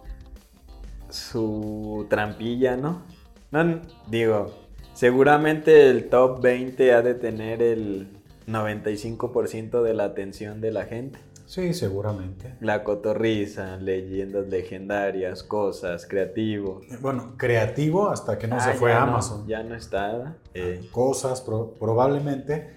su 1.10 2.06
trampilla, 2.08 2.76
¿no? 2.76 3.02
No, 3.50 3.80
digo, 4.08 4.52
seguramente 4.94 5.88
el 5.90 6.08
top 6.08 6.40
20 6.40 6.92
ha 6.92 7.02
de 7.02 7.14
tener 7.14 7.62
el 7.62 8.08
95% 8.46 9.82
de 9.82 9.94
la 9.94 10.04
atención 10.04 10.60
de 10.60 10.72
la 10.72 10.84
gente. 10.84 11.18
Sí, 11.46 11.74
seguramente. 11.74 12.54
La 12.60 12.84
cotorriza, 12.84 13.76
leyendas 13.76 14.46
legendarias, 14.48 15.42
cosas, 15.42 16.06
creativo. 16.06 16.80
Bueno, 17.00 17.34
creativo 17.36 18.08
hasta 18.08 18.38
que 18.38 18.46
no 18.46 18.56
Ah, 18.56 18.60
se 18.60 18.74
fue 18.74 18.92
a 18.92 19.00
no, 19.00 19.06
Amazon. 19.08 19.46
ya 19.48 19.64
no 19.64 19.74
está. 19.74 20.36
eh. 20.54 20.80
Cosas 20.92 21.40
pro- 21.40 21.74
probablemente, 21.80 22.70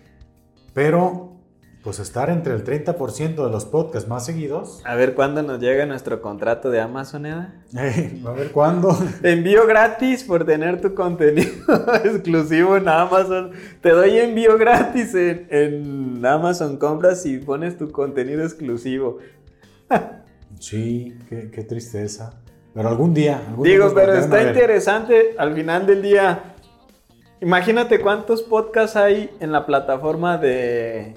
pero 0.73 1.32
pues 1.83 1.99
estar 1.99 2.29
entre 2.29 2.53
el 2.53 2.63
30% 2.63 3.43
de 3.43 3.51
los 3.51 3.65
podcasts 3.65 4.07
más 4.07 4.25
seguidos. 4.25 4.81
A 4.85 4.95
ver 4.95 5.15
cuándo 5.15 5.43
nos 5.43 5.59
llega 5.59 5.85
nuestro 5.85 6.21
contrato 6.21 6.71
de 6.71 6.79
Amazon, 6.79 7.25
Eda. 7.25 7.53
eh, 7.77 8.21
a 8.25 8.31
ver 8.31 8.51
cuándo. 8.51 8.97
Envío 9.21 9.67
gratis 9.67 10.23
por 10.23 10.45
tener 10.45 10.79
tu 10.79 10.93
contenido 10.95 11.51
exclusivo 12.05 12.77
en 12.77 12.87
Amazon. 12.87 13.51
Te 13.81 13.89
doy 13.89 14.17
envío 14.17 14.57
gratis 14.57 15.13
en, 15.13 15.47
en 15.49 16.25
Amazon. 16.25 16.77
Compras 16.77 17.25
y 17.25 17.37
pones 17.39 17.77
tu 17.77 17.91
contenido 17.91 18.43
exclusivo. 18.43 19.17
Sí, 20.59 21.17
qué, 21.27 21.51
qué 21.51 21.63
tristeza. 21.63 22.39
Pero 22.73 22.87
algún 22.87 23.13
día. 23.13 23.41
algún 23.49 23.65
Digo, 23.65 23.91
pero 23.93 24.13
está 24.13 24.41
interesante 24.41 25.35
al 25.37 25.53
final 25.53 25.85
del 25.85 26.01
día. 26.01 26.55
Imagínate 27.41 27.99
cuántos 27.99 28.41
podcasts 28.41 28.95
hay 28.95 29.29
en 29.41 29.51
la 29.51 29.65
plataforma 29.65 30.37
de, 30.37 31.15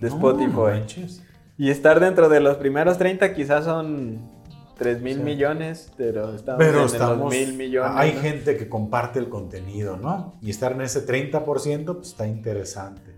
de 0.00 0.08
Spotify. 0.08 0.52
no 0.52 0.62
manches. 0.64 1.22
y 1.58 1.70
estar 1.70 2.00
dentro 2.00 2.28
de 2.28 2.40
los 2.40 2.56
primeros 2.56 2.96
30 2.98 3.34
quizás 3.34 3.64
son 3.66 4.30
3 4.78 5.02
mil 5.02 5.16
Sí. 5.18 5.22
millones, 5.22 5.92
pero 5.98 6.34
estamos 6.34 6.58
Pero 6.58 6.80
en 6.80 6.86
estamos. 6.86 7.18
los 7.18 7.30
mil 7.34 7.52
millones. 7.58 7.92
hay 7.94 8.14
¿no? 8.14 8.20
gente 8.22 8.56
que 8.56 8.68
comparte 8.68 9.18
el 9.18 9.28
contenido, 9.28 9.98
¿no? 9.98 10.38
Y 10.40 10.48
estar 10.48 10.72
en 10.72 10.80
ese 10.80 11.02
30%, 11.06 11.96
pues 11.96 12.08
está 12.08 12.26
interesante. 12.26 13.14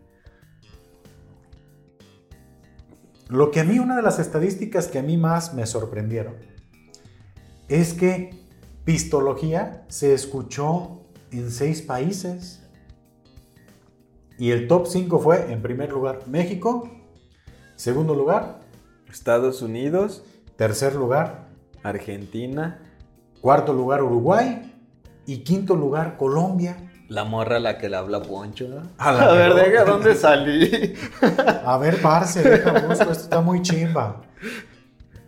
Lo 3.28 3.50
que 3.50 3.60
a 3.60 3.64
mí, 3.64 3.78
una 3.78 3.96
de 3.96 4.02
las 4.02 4.18
estadísticas 4.18 4.88
que 4.88 4.98
a 4.98 5.02
mí 5.02 5.16
más 5.16 5.54
me 5.54 5.64
sorprendieron, 5.66 6.34
es 7.68 7.94
que 7.94 8.30
Pistología 8.84 9.84
se 9.88 10.12
escuchó 10.12 11.02
en 11.30 11.50
seis 11.50 11.80
países. 11.80 12.61
Y 14.38 14.50
el 14.50 14.66
top 14.68 14.86
5 14.86 15.18
fue, 15.18 15.52
en 15.52 15.62
primer 15.62 15.90
lugar, 15.90 16.20
México. 16.26 16.88
Segundo 17.76 18.14
lugar, 18.14 18.60
Estados 19.10 19.62
Unidos, 19.62 20.24
tercer 20.56 20.94
lugar, 20.94 21.48
Argentina. 21.82 22.80
Cuarto 23.40 23.72
lugar 23.72 24.02
Uruguay 24.02 24.72
y 25.26 25.38
quinto 25.38 25.74
lugar 25.74 26.16
Colombia. 26.16 26.90
La 27.08 27.24
morra 27.24 27.56
a 27.56 27.60
la 27.60 27.76
que 27.76 27.88
le 27.88 27.96
habla 27.96 28.22
Poncho. 28.22 28.68
¿no? 28.68 28.82
A 28.98 29.12
la 29.12 29.30
A 29.30 29.32
ver, 29.32 29.54
deja 29.54 29.84
dónde 29.84 30.14
salí. 30.14 30.94
A 31.64 31.76
ver, 31.76 32.00
parce, 32.00 32.42
deja 32.42 32.72
busco, 32.72 33.10
esto 33.10 33.12
está 33.12 33.40
muy 33.40 33.60
chimba. 33.60 34.22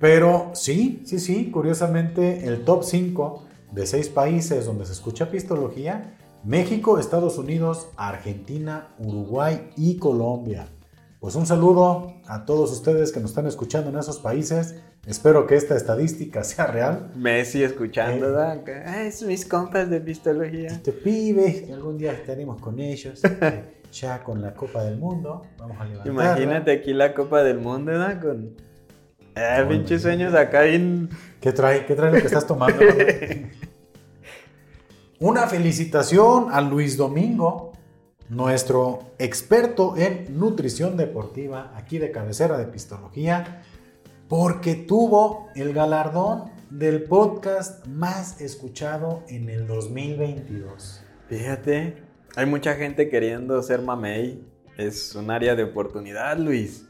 Pero 0.00 0.50
sí, 0.54 1.02
sí, 1.04 1.18
sí, 1.18 1.50
curiosamente 1.50 2.46
el 2.46 2.64
top 2.64 2.84
5 2.84 3.46
de 3.72 3.86
seis 3.86 4.08
países 4.08 4.66
donde 4.66 4.86
se 4.86 4.92
escucha 4.92 5.30
pistología, 5.30 6.16
México, 6.44 6.98
Estados 6.98 7.38
Unidos, 7.38 7.88
Argentina, 7.96 8.88
Uruguay 8.98 9.70
y 9.76 9.96
Colombia. 9.96 10.66
Pues 11.20 11.36
un 11.36 11.46
saludo 11.46 12.12
a 12.26 12.44
todos 12.44 12.70
ustedes 12.70 13.12
que 13.12 13.20
nos 13.20 13.30
están 13.30 13.46
escuchando 13.46 13.88
en 13.90 13.96
esos 13.98 14.18
países. 14.18 14.74
Espero 15.06 15.46
que 15.46 15.54
esta 15.56 15.74
estadística 15.74 16.44
sea 16.44 16.66
real. 16.66 17.12
Messi 17.16 17.62
escuchando, 17.62 18.26
Eh. 18.26 18.30
¿verdad? 18.30 18.62
Que, 18.64 18.72
"Ay, 18.74 19.08
es 19.08 19.22
mis 19.22 19.46
compas 19.46 19.88
de 19.88 20.00
pistología. 20.00 20.68
Este 20.68 20.92
pibe, 20.92 21.64
que 21.66 21.72
algún 21.72 21.96
día 21.96 22.12
estaremos 22.12 22.60
con 22.60 22.78
ellos, 22.78 23.22
eh, 23.40 23.80
ya 23.92 24.22
con 24.22 24.42
la 24.42 24.52
Copa 24.54 24.84
del 24.84 24.98
Mundo. 24.98 25.42
Vamos 25.58 25.78
a 25.80 25.84
levantar. 25.84 26.12
Imagínate 26.12 26.72
aquí 26.72 26.92
la 26.92 27.14
Copa 27.14 27.42
del 27.42 27.58
Mundo, 27.58 27.92
¿verdad? 27.92 28.20
Con. 28.20 28.54
Ah, 29.34 29.60
Con- 29.60 29.68
pinches 29.68 30.02
sueños 30.02 30.34
acá 30.34 30.62
bien. 30.62 31.08
¿Qué 31.40 31.52
trae? 31.52 31.86
¿Qué 31.86 31.94
trae 31.94 32.12
lo 32.12 32.18
que 32.18 32.26
estás 32.26 32.46
tomando? 32.46 32.78
Una 35.20 35.46
felicitación 35.46 36.48
a 36.50 36.60
Luis 36.60 36.96
Domingo, 36.96 37.72
nuestro 38.28 39.12
experto 39.18 39.96
en 39.96 40.38
nutrición 40.38 40.96
deportiva, 40.96 41.72
aquí 41.76 41.98
de 41.98 42.10
cabecera 42.10 42.58
de 42.58 42.66
Pistología, 42.66 43.62
porque 44.28 44.74
tuvo 44.74 45.48
el 45.54 45.72
galardón 45.72 46.50
del 46.70 47.04
podcast 47.04 47.86
más 47.86 48.40
escuchado 48.40 49.22
en 49.28 49.48
el 49.48 49.66
2022. 49.68 51.04
Fíjate, 51.28 52.02
hay 52.34 52.46
mucha 52.46 52.74
gente 52.74 53.08
queriendo 53.08 53.62
ser 53.62 53.82
mamey. 53.82 54.44
Es 54.76 55.14
un 55.14 55.30
área 55.30 55.54
de 55.54 55.62
oportunidad, 55.62 56.36
Luis. 56.38 56.86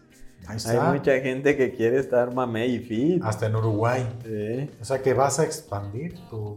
Ahí 0.46 0.52
Hay 0.52 0.76
está. 0.76 0.92
mucha 0.92 1.20
gente 1.20 1.56
que 1.56 1.72
quiere 1.72 1.98
estar 1.98 2.32
mamey 2.32 2.76
y 2.76 2.78
fit. 2.78 3.22
Hasta 3.22 3.46
en 3.46 3.56
Uruguay. 3.56 4.06
Sí. 4.24 4.70
O 4.80 4.84
sea 4.84 5.02
que 5.02 5.12
vas 5.12 5.38
a 5.38 5.44
expandir 5.44 6.14
tu, 6.30 6.56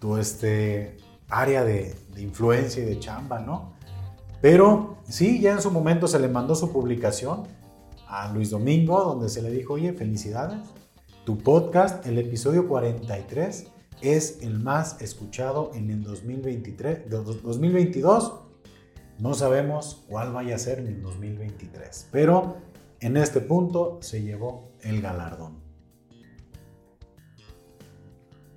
tu 0.00 0.16
este, 0.16 0.96
área 1.28 1.64
de, 1.64 1.94
de 2.14 2.22
influencia 2.22 2.82
y 2.82 2.86
de 2.86 2.98
chamba, 2.98 3.38
¿no? 3.38 3.74
Pero 4.40 4.96
sí, 5.08 5.40
ya 5.40 5.52
en 5.52 5.62
su 5.62 5.70
momento 5.70 6.08
se 6.08 6.18
le 6.18 6.28
mandó 6.28 6.54
su 6.54 6.72
publicación 6.72 7.44
a 8.08 8.32
Luis 8.32 8.50
Domingo, 8.50 9.00
donde 9.04 9.28
se 9.28 9.42
le 9.42 9.50
dijo, 9.50 9.74
oye, 9.74 9.92
felicidades, 9.92 10.58
tu 11.24 11.38
podcast, 11.38 12.04
el 12.06 12.18
episodio 12.18 12.66
43, 12.66 13.66
es 14.00 14.38
el 14.42 14.58
más 14.58 15.00
escuchado 15.00 15.70
en 15.74 15.90
el 15.90 16.02
2023, 16.02 17.08
2022. 17.08 18.40
No 19.18 19.34
sabemos 19.34 20.04
cuál 20.08 20.32
vaya 20.32 20.56
a 20.56 20.58
ser 20.58 20.78
en 20.78 20.86
el 20.86 21.02
2023, 21.02 22.08
pero 22.10 22.56
en 23.00 23.16
este 23.16 23.40
punto 23.40 23.98
se 24.00 24.22
llevó 24.22 24.72
el 24.80 25.02
galardón. 25.02 25.69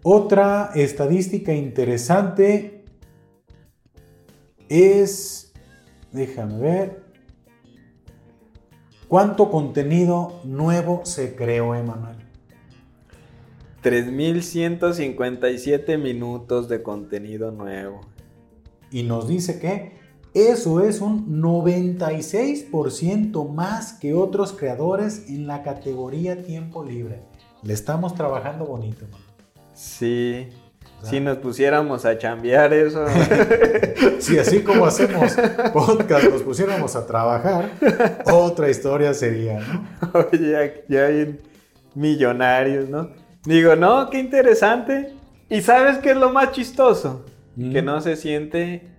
Otra 0.05 0.71
estadística 0.75 1.53
interesante 1.53 2.83
es, 4.67 5.53
déjame 6.11 6.59
ver, 6.59 7.05
¿cuánto 9.07 9.49
contenido 9.49 10.41
nuevo 10.43 11.05
se 11.05 11.35
creó, 11.35 11.73
Emanuel? 11.73 12.17
3.157 13.81 15.97
minutos 15.97 16.67
de 16.67 16.83
contenido 16.83 17.51
nuevo. 17.51 18.01
Y 18.91 19.03
nos 19.03 19.29
dice 19.29 19.61
que 19.61 19.93
eso 20.33 20.81
es 20.81 20.99
un 20.99 21.41
96% 21.41 23.49
más 23.49 23.93
que 23.93 24.13
otros 24.13 24.51
creadores 24.51 25.29
en 25.29 25.47
la 25.47 25.63
categoría 25.63 26.43
tiempo 26.43 26.83
libre. 26.83 27.21
Le 27.61 27.73
estamos 27.73 28.15
trabajando 28.15 28.65
bonito, 28.65 29.05
man. 29.09 29.22
Sí. 29.83 30.49
Si 31.03 31.19
nos 31.19 31.37
pusiéramos 31.39 32.05
a 32.05 32.17
chambear 32.17 32.73
eso. 32.73 33.05
si 34.19 34.39
así 34.39 34.61
como 34.61 34.85
hacemos 34.85 35.35
podcast, 35.73 36.29
nos 36.29 36.41
pusiéramos 36.43 36.95
a 36.95 37.05
trabajar, 37.05 37.71
otra 38.31 38.69
historia 38.69 39.13
sería, 39.13 39.59
¿no? 39.59 39.85
Oye, 40.31 40.85
ya 40.87 41.07
hay 41.07 41.37
millonarios, 41.93 42.87
¿no? 42.87 43.09
Digo, 43.43 43.75
no, 43.75 44.09
qué 44.09 44.19
interesante. 44.19 45.13
¿Y 45.49 45.61
sabes 45.61 45.97
qué 45.97 46.11
es 46.11 46.17
lo 46.17 46.29
más 46.29 46.53
chistoso? 46.53 47.25
Que 47.55 47.81
mm. 47.81 47.85
no 47.85 47.99
se 47.99 48.15
siente 48.15 48.93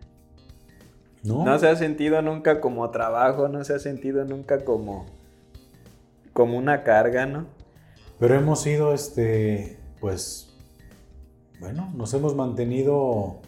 no. 1.24 1.58
se 1.58 1.68
ha 1.68 1.76
sentido 1.76 2.20
nunca 2.20 2.60
como 2.60 2.90
trabajo, 2.90 3.48
no 3.48 3.64
se 3.64 3.74
ha 3.74 3.78
sentido 3.78 4.26
nunca 4.26 4.62
como, 4.62 5.06
como 6.34 6.58
una 6.58 6.82
carga, 6.82 7.24
¿no? 7.24 7.46
Pero 8.18 8.34
hemos 8.34 8.60
sido, 8.60 8.92
este, 8.92 9.78
pues, 10.00 10.53
bueno, 11.60 11.92
nos 11.94 12.12
hemos 12.14 12.34
mantenido 12.34 13.40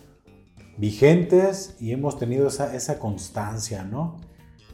vigentes 0.78 1.76
y 1.80 1.92
hemos 1.92 2.18
tenido 2.18 2.48
esa, 2.48 2.98
constancia, 2.98 3.84
¿no? 3.84 4.20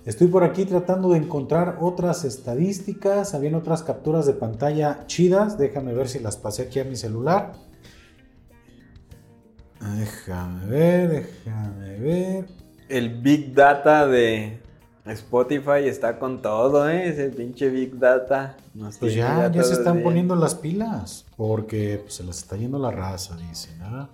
Estoy 0.04 0.26
por 0.26 0.42
aquí 0.42 0.64
tratando 0.64 1.10
de 1.10 1.18
encontrar 1.18 1.78
otras 1.80 2.24
estadísticas, 2.24 3.34
habían 3.34 3.54
otras 3.54 3.82
capturas 3.82 4.26
de 4.26 4.32
pantalla 4.32 5.06
chidas, 5.06 5.58
déjame 5.58 5.94
ver 5.94 6.08
si 6.08 6.18
las 6.18 6.36
pasé 6.36 6.62
aquí 6.62 6.80
a 6.80 6.84
mi 6.84 6.96
celular. 6.96 7.52
Déjame 9.80 10.66
ver, 10.66 11.10
déjame 11.10 11.98
ver 11.98 12.46
el 12.88 13.20
Big 13.20 13.54
Data 13.54 14.06
de 14.06 14.60
Spotify 15.04 15.86
está 15.86 16.18
con 16.18 16.40
todo, 16.40 16.88
¿eh? 16.88 17.08
Ese 17.08 17.28
pinche 17.30 17.68
Big 17.68 17.98
Data. 17.98 18.56
pues 19.00 19.14
ya, 19.14 19.50
ya 19.50 19.62
se 19.64 19.72
están 19.74 20.02
poniendo 20.02 20.36
las 20.36 20.54
pilas, 20.54 21.26
porque 21.36 22.00
pues, 22.02 22.14
se 22.14 22.24
les 22.24 22.38
está 22.38 22.56
yendo 22.56 22.78
la 22.78 22.92
raza, 22.92 23.36
dice, 23.36 23.76
¿no? 23.78 24.08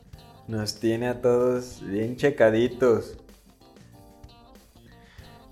Nos 0.47 0.77
tiene 0.77 1.09
a 1.09 1.21
todos 1.21 1.83
bien 1.87 2.17
checaditos. 2.17 3.19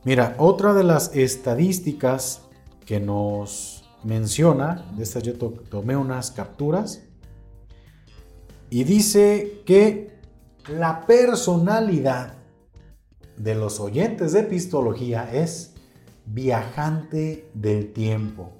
Mira, 0.05 0.37
otra 0.39 0.73
de 0.73 0.85
las 0.85 1.15
estadísticas 1.15 2.43
que 2.87 2.99
nos 2.99 3.85
menciona, 4.05 4.87
de 4.97 5.03
estas 5.03 5.23
yo 5.23 5.35
tomé 5.35 5.97
unas 5.97 6.31
capturas, 6.31 7.03
y 8.71 8.85
dice 8.85 9.63
que 9.67 10.17
la 10.69 11.05
personalidad 11.07 12.36
de 13.37 13.55
los 13.55 13.81
oyentes 13.81 14.33
de 14.33 14.41
Epistología 14.41 15.29
es 15.33 15.75
viajante 16.27 17.49
del 17.55 17.93
tiempo. 17.93 18.53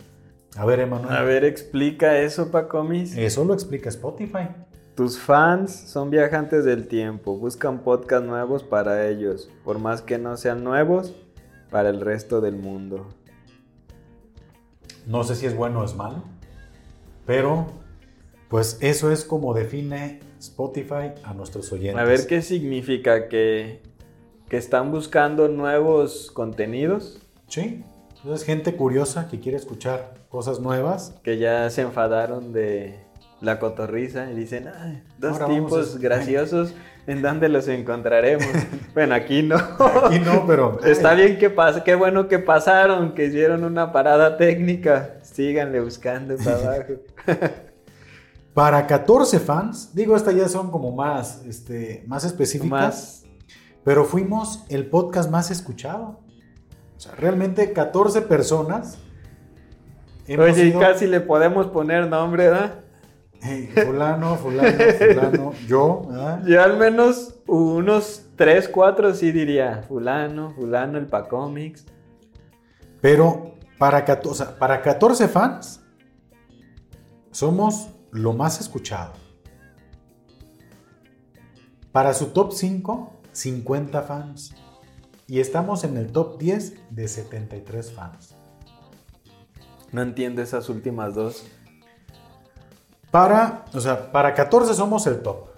A 0.57 0.65
ver, 0.65 0.81
Emanuel. 0.81 1.15
A 1.15 1.23
ver, 1.23 1.45
explica 1.45 2.19
eso, 2.19 2.51
Pacomis. 2.51 3.17
Eso 3.17 3.45
lo 3.45 3.55
explica 3.55 3.89
Spotify. 3.89 4.49
Tus 4.95 5.19
fans 5.19 5.73
son 5.73 6.09
viajantes 6.09 6.65
del 6.65 6.89
tiempo, 6.89 7.37
buscan 7.37 7.81
podcasts 7.81 8.27
nuevos 8.27 8.63
para 8.63 9.07
ellos, 9.09 9.51
por 9.63 9.79
más 9.79 10.01
que 10.01 10.17
no 10.17 10.39
sean 10.39 10.65
nuevos, 10.65 11.15
para 11.71 11.91
el 11.91 12.01
resto 12.01 12.41
del 12.41 12.57
mundo. 12.57 13.07
No 15.07 15.23
sé 15.23 15.35
si 15.35 15.45
es 15.45 15.55
bueno 15.55 15.81
o 15.81 15.85
es 15.85 15.95
malo, 15.95 16.25
pero 17.27 17.67
pues 18.49 18.79
eso 18.81 19.13
es 19.13 19.25
como 19.25 19.53
define 19.53 20.21
Spotify 20.39 21.13
a 21.25 21.35
nuestros 21.35 21.71
oyentes. 21.73 22.01
A 22.01 22.05
ver 22.05 22.27
qué 22.27 22.41
significa 22.41 23.29
que 23.29 23.83
que 24.49 24.57
están 24.57 24.93
buscando 24.93 25.49
nuevos 25.49 26.31
contenidos. 26.33 27.21
Sí, 27.49 27.85
es 28.33 28.45
gente 28.45 28.75
curiosa 28.75 29.29
que 29.29 29.41
quiere 29.41 29.57
escuchar 29.57 30.15
cosas 30.29 30.61
nuevas. 30.61 31.15
Que 31.23 31.39
ya 31.39 31.69
se 31.71 31.83
enfadaron 31.83 32.53
de 32.53 32.99
la 33.41 33.59
cotorriza 33.59 34.31
y 34.31 34.35
dicen, 34.35 34.69
Ay, 34.69 35.03
dos 35.19 35.39
tipos 35.47 35.99
graciosos, 35.99 36.75
¿en 37.07 37.23
dónde 37.23 37.49
los 37.49 37.69
encontraremos? 37.69 38.47
bueno, 38.95 39.15
aquí 39.15 39.43
no. 39.43 39.57
Aquí 39.57 40.19
no, 40.21 40.47
pero... 40.47 40.81
Está 40.85 41.15
bien 41.15 41.39
que 41.39 41.51
pasa, 41.51 41.85
qué 41.85 41.95
bueno 41.95 42.29
que 42.29 42.39
pasaron, 42.39 43.15
que 43.15 43.27
hicieron 43.27 43.65
una 43.65 43.93
parada 43.93 44.37
técnica. 44.37 45.19
Síganle 45.23 45.81
buscando 45.81 46.37
para 46.37 46.57
abajo. 46.57 46.95
para 48.55 48.87
14 48.87 49.39
fans, 49.39 49.95
digo, 49.95 50.17
estas 50.17 50.35
ya 50.35 50.49
son 50.49 50.71
como 50.71 50.93
más, 50.93 51.45
este, 51.45 52.05
más 52.07 52.25
específicas. 52.25 52.71
Más 52.71 53.26
pero 53.87 54.05
fuimos 54.05 54.65
el 54.69 54.91
podcast 54.91 55.31
más 55.31 55.53
escuchado. 55.53 56.19
O 56.97 57.01
sea, 57.01 57.15
realmente 57.15 57.73
14 57.73 58.23
personas. 58.23 58.99
Oye, 60.29 60.75
casi 60.77 61.07
le 61.07 61.21
podemos 61.21 61.69
poner 61.69 62.09
nombre, 62.09 62.49
¿verdad? 62.49 62.81
fulano, 63.85 64.35
fulano, 64.35 64.79
fulano, 64.99 65.53
yo. 65.69 66.03
¿verdad? 66.09 66.45
Yo 66.45 66.61
al 66.65 66.77
menos 66.77 67.37
unos 67.47 68.25
3, 68.35 68.69
4 68.71 69.15
sí 69.15 69.31
diría. 69.31 69.85
Fulano, 69.87 70.51
fulano, 70.51 70.99
el 70.99 71.07
Pacomics. 71.07 71.87
Pero 73.01 73.55
para 73.79 74.05
14, 74.05 74.47
para 74.59 74.83
14 74.83 75.29
fans, 75.29 75.81
somos 77.31 77.91
lo 78.11 78.33
más 78.33 78.61
escuchado. 78.61 79.13
Para 81.93 82.13
su 82.15 82.27
top 82.27 82.53
5, 82.53 83.16
50 83.37 84.03
fans. 84.03 84.55
Y 85.27 85.41
estamos 85.41 85.85
en 85.85 85.97
el 85.97 86.13
top 86.13 86.39
10 86.39 86.75
de 86.91 87.09
73 87.09 87.93
fans. 87.93 88.35
No 89.93 90.03
entiendo 90.03 90.43
esas 90.43 90.69
últimas 90.69 91.15
dos. 91.15 91.45
Para, 93.11 93.65
o 93.73 93.81
sea, 93.81 94.13
para 94.13 94.35
14 94.35 94.75
somos 94.75 95.07
el 95.07 95.23
top. 95.23 95.49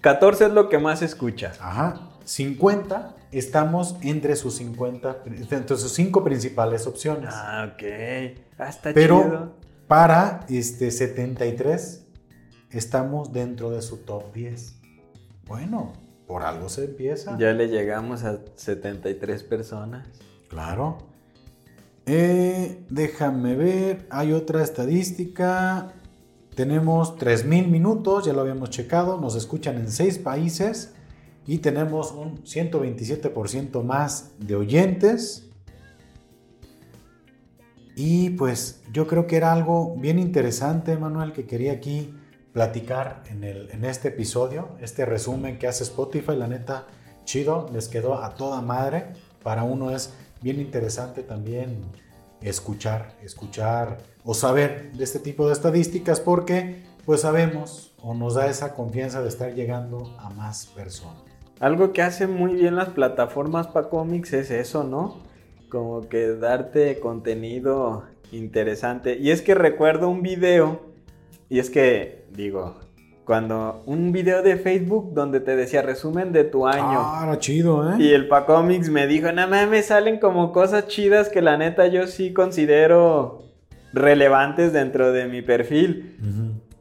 14 0.00 0.46
es 0.46 0.52
lo 0.52 0.68
que 0.68 0.78
más 0.78 1.02
escucha. 1.02 1.52
Ajá. 1.60 2.10
50 2.24 3.16
estamos 3.32 3.96
entre 4.02 4.36
sus 4.36 4.56
50, 4.56 5.22
entre 5.26 5.76
sus 5.76 5.92
5 5.92 6.24
principales 6.24 6.86
opciones. 6.86 7.30
Ah, 7.32 7.70
ok. 7.72 7.82
Ah, 8.58 8.68
está 8.68 8.92
Pero 8.94 9.54
para 9.88 10.40
este 10.48 10.90
73 10.90 12.06
estamos 12.70 13.32
dentro 13.32 13.70
de 13.70 13.82
su 13.82 13.98
top 13.98 14.32
10. 14.32 14.76
Bueno, 15.46 15.92
por 16.26 16.42
algo 16.42 16.68
se 16.68 16.84
empieza. 16.84 17.36
Ya 17.38 17.52
le 17.52 17.68
llegamos 17.68 18.24
a 18.24 18.40
73 18.56 19.42
personas. 19.42 20.06
Claro. 20.48 20.98
Eh, 22.06 22.84
déjame 22.90 23.54
ver, 23.56 24.06
hay 24.10 24.32
otra 24.32 24.62
estadística. 24.62 25.92
Tenemos 26.54 27.16
3.000 27.18 27.68
minutos, 27.68 28.26
ya 28.26 28.32
lo 28.32 28.42
habíamos 28.42 28.70
checado, 28.70 29.20
nos 29.20 29.34
escuchan 29.34 29.76
en 29.76 29.90
6 29.90 30.18
países 30.18 30.94
y 31.46 31.58
tenemos 31.58 32.12
un 32.12 32.44
127% 32.44 33.82
más 33.82 34.32
de 34.38 34.54
oyentes. 34.56 35.50
Y 37.96 38.30
pues 38.30 38.82
yo 38.92 39.06
creo 39.06 39.26
que 39.26 39.36
era 39.36 39.52
algo 39.52 39.96
bien 39.96 40.18
interesante, 40.18 40.96
Manuel, 40.96 41.32
que 41.32 41.46
quería 41.46 41.72
aquí 41.72 42.14
platicar 42.54 43.24
en, 43.28 43.42
el, 43.42 43.68
en 43.72 43.84
este 43.84 44.08
episodio, 44.08 44.68
este 44.80 45.04
resumen 45.04 45.58
que 45.58 45.66
hace 45.66 45.82
Spotify, 45.82 46.36
la 46.36 46.46
neta, 46.46 46.86
chido, 47.24 47.68
les 47.72 47.88
quedó 47.88 48.22
a 48.22 48.36
toda 48.36 48.62
madre. 48.62 49.08
Para 49.42 49.64
uno 49.64 49.90
es 49.90 50.14
bien 50.40 50.60
interesante 50.60 51.24
también 51.24 51.82
escuchar, 52.40 53.16
escuchar 53.22 53.98
o 54.24 54.34
saber 54.34 54.92
de 54.92 55.02
este 55.02 55.18
tipo 55.18 55.48
de 55.48 55.52
estadísticas 55.52 56.20
porque 56.20 56.84
pues 57.04 57.22
sabemos 57.22 57.92
o 58.00 58.14
nos 58.14 58.34
da 58.34 58.46
esa 58.46 58.74
confianza 58.74 59.20
de 59.20 59.28
estar 59.28 59.52
llegando 59.54 60.14
a 60.18 60.30
más 60.30 60.66
personas. 60.66 61.22
algo 61.58 61.92
que 61.92 62.02
hace 62.02 62.26
muy 62.26 62.54
bien 62.54 62.76
las 62.76 62.90
plataformas 62.90 63.66
para 63.66 63.88
cómics 63.88 64.32
es 64.32 64.50
eso, 64.50 64.84
¿no? 64.84 65.22
Como 65.68 66.08
que 66.08 66.28
darte 66.28 67.00
contenido 67.00 68.04
interesante. 68.30 69.18
Y 69.18 69.30
es 69.30 69.42
que 69.42 69.54
recuerdo 69.54 70.08
un 70.08 70.22
video, 70.22 70.94
y 71.48 71.58
es 71.58 71.70
que, 71.70 72.23
digo, 72.34 72.76
cuando 73.24 73.82
un 73.86 74.12
video 74.12 74.42
de 74.42 74.56
Facebook 74.56 75.14
donde 75.14 75.40
te 75.40 75.56
decía 75.56 75.82
resumen 75.82 76.32
de 76.32 76.44
tu 76.44 76.66
año. 76.66 76.98
Ah, 77.00 77.22
era 77.26 77.38
chido, 77.38 77.90
¿eh? 77.90 77.96
Y 77.98 78.12
el 78.12 78.28
Pacomics 78.28 78.90
me 78.90 79.06
dijo, 79.06 79.32
no 79.32 79.48
mames, 79.48 79.86
salen 79.86 80.18
como 80.18 80.52
cosas 80.52 80.88
chidas 80.88 81.28
que 81.28 81.40
la 81.40 81.56
neta 81.56 81.86
yo 81.86 82.06
sí 82.06 82.32
considero 82.32 83.44
relevantes 83.92 84.72
dentro 84.72 85.12
de 85.12 85.26
mi 85.26 85.40
perfil. 85.40 86.16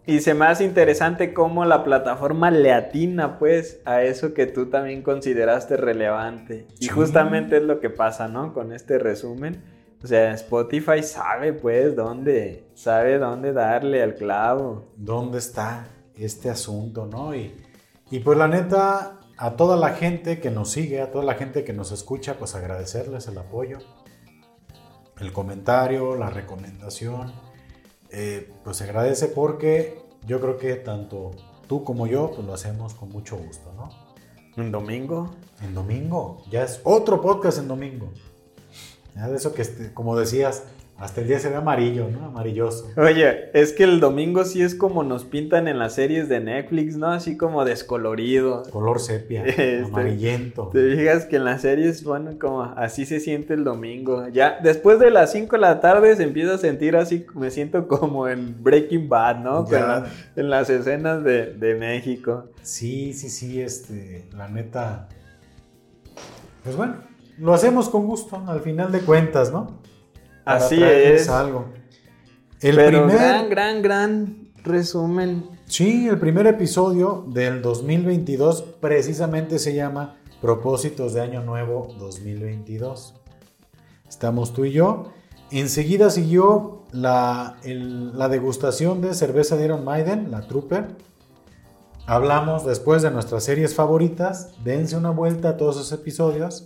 Y 0.05 0.19
se 0.19 0.33
me 0.33 0.45
hace 0.47 0.65
interesante 0.65 1.33
cómo 1.33 1.63
la 1.63 1.85
plataforma 1.85 2.51
le 2.51 2.73
atina 2.73 3.39
pues 3.39 3.79
a 3.85 4.01
eso 4.01 4.33
que 4.33 4.47
tú 4.47 4.65
también 4.65 5.01
consideraste 5.01 5.77
relevante. 5.77 6.67
Y 6.79 6.87
justamente 6.89 7.57
es 7.57 7.63
lo 7.63 7.79
que 7.79 7.89
pasa, 7.89 8.27
¿no? 8.27 8.53
Con 8.53 8.73
este 8.73 8.99
resumen. 8.99 9.61
O 10.03 10.07
sea, 10.07 10.33
Spotify 10.33 11.01
sabe 11.01 11.53
pues 11.53 11.95
dónde, 11.95 12.67
sabe 12.75 13.17
dónde 13.17 13.53
darle 13.53 14.03
al 14.03 14.15
clavo. 14.15 14.91
¿Dónde 14.97 15.37
está 15.39 15.87
este 16.15 16.49
asunto, 16.49 17.05
no? 17.05 17.33
Y, 17.33 17.55
y 18.11 18.19
pues 18.19 18.37
la 18.37 18.49
neta, 18.49 19.21
a 19.37 19.51
toda 19.55 19.77
la 19.77 19.91
gente 19.91 20.41
que 20.41 20.51
nos 20.51 20.71
sigue, 20.71 21.01
a 21.01 21.09
toda 21.09 21.23
la 21.23 21.35
gente 21.35 21.63
que 21.63 21.71
nos 21.71 21.93
escucha, 21.93 22.37
pues 22.37 22.53
agradecerles 22.53 23.27
el 23.27 23.37
apoyo, 23.37 23.77
el 25.19 25.31
comentario, 25.31 26.17
la 26.17 26.29
recomendación. 26.29 27.31
Eh, 28.09 28.51
pues 28.63 28.77
se 28.77 28.83
agradece 28.83 29.29
porque 29.29 30.01
yo 30.27 30.41
creo 30.41 30.57
que 30.57 30.75
tanto 30.75 31.31
tú 31.67 31.85
como 31.85 32.07
yo 32.07 32.31
pues 32.35 32.45
lo 32.45 32.53
hacemos 32.53 32.93
con 32.93 33.07
mucho 33.09 33.37
gusto, 33.37 33.71
¿no? 33.77 33.89
¿Un 34.61 34.69
domingo? 34.69 35.31
En 35.61 35.73
domingo, 35.73 36.43
ya 36.51 36.63
es 36.63 36.81
otro 36.83 37.21
podcast 37.21 37.57
en 37.57 37.69
domingo. 37.69 38.11
Ya 39.15 39.27
de 39.27 39.35
eso 39.35 39.53
que, 39.53 39.61
este, 39.61 39.93
como 39.93 40.17
decías, 40.17 40.63
hasta 40.97 41.21
el 41.21 41.27
día 41.27 41.39
se 41.39 41.49
ve 41.49 41.55
amarillo, 41.55 42.07
¿no? 42.07 42.25
Amarilloso. 42.27 42.89
Oye, 42.95 43.49
es 43.53 43.73
que 43.73 43.83
el 43.83 43.99
domingo 43.99 44.45
sí 44.45 44.61
es 44.61 44.75
como 44.75 45.03
nos 45.03 45.25
pintan 45.25 45.67
en 45.67 45.79
las 45.79 45.95
series 45.95 46.29
de 46.29 46.39
Netflix, 46.39 46.95
¿no? 46.95 47.07
Así 47.07 47.35
como 47.35 47.65
descolorido. 47.65 48.63
Color 48.71 48.99
sepia, 48.99 49.43
este, 49.45 49.83
amarillento. 49.83 50.69
Te 50.71 50.95
fijas 50.95 51.25
que 51.25 51.37
en 51.37 51.45
las 51.45 51.61
series, 51.61 52.03
bueno, 52.03 52.37
como 52.39 52.61
así 52.61 53.05
se 53.05 53.19
siente 53.19 53.55
el 53.55 53.63
domingo. 53.63 54.27
Ya 54.29 54.59
después 54.61 54.99
de 54.99 55.09
las 55.09 55.31
5 55.31 55.55
de 55.55 55.61
la 55.61 55.81
tarde 55.81 56.15
se 56.15 56.23
empieza 56.23 56.53
a 56.53 56.57
sentir 56.57 56.95
así, 56.95 57.25
me 57.33 57.49
siento 57.49 57.87
como 57.87 58.27
en 58.27 58.63
Breaking 58.63 59.09
Bad, 59.09 59.39
¿no? 59.39 59.65
en 60.35 60.49
las 60.49 60.69
escenas 60.69 61.23
de, 61.23 61.53
de 61.53 61.75
México. 61.75 62.45
Sí, 62.61 63.13
sí, 63.13 63.29
sí, 63.29 63.59
este, 63.61 64.25
la 64.37 64.47
neta. 64.47 65.09
Pues 66.63 66.77
bueno, 66.77 66.95
lo 67.37 67.53
hacemos 67.53 67.89
con 67.89 68.05
gusto, 68.05 68.41
al 68.47 68.61
final 68.61 68.91
de 68.91 69.01
cuentas, 69.01 69.51
¿no? 69.51 69.79
Así 70.45 70.81
es. 70.81 71.29
Algo. 71.29 71.65
El 72.61 72.75
Pero 72.75 73.05
primer, 73.07 73.17
gran, 73.17 73.49
gran, 73.49 73.81
gran 73.81 74.47
resumen. 74.63 75.49
Sí, 75.65 76.07
el 76.07 76.19
primer 76.19 76.47
episodio 76.47 77.25
del 77.27 77.61
2022 77.61 78.61
precisamente 78.79 79.59
se 79.59 79.73
llama 79.73 80.17
Propósitos 80.41 81.13
de 81.13 81.21
Año 81.21 81.43
Nuevo 81.43 81.93
2022. 81.99 83.15
Estamos 84.07 84.53
tú 84.53 84.65
y 84.65 84.71
yo. 84.71 85.11
Enseguida 85.51 86.09
siguió 86.09 86.83
la, 86.91 87.57
la 87.63 88.29
degustación 88.29 89.01
de 89.01 89.13
cerveza 89.13 89.55
de 89.55 89.65
Iron 89.65 89.83
Maiden, 89.83 90.31
la 90.31 90.47
Trooper. 90.47 90.95
Hablamos 92.05 92.65
después 92.65 93.01
de 93.01 93.11
nuestras 93.11 93.43
series 93.43 93.75
favoritas. 93.75 94.51
Dense 94.63 94.95
una 94.95 95.11
vuelta 95.11 95.49
a 95.49 95.57
todos 95.57 95.77
esos 95.77 95.91
episodios. 95.91 96.65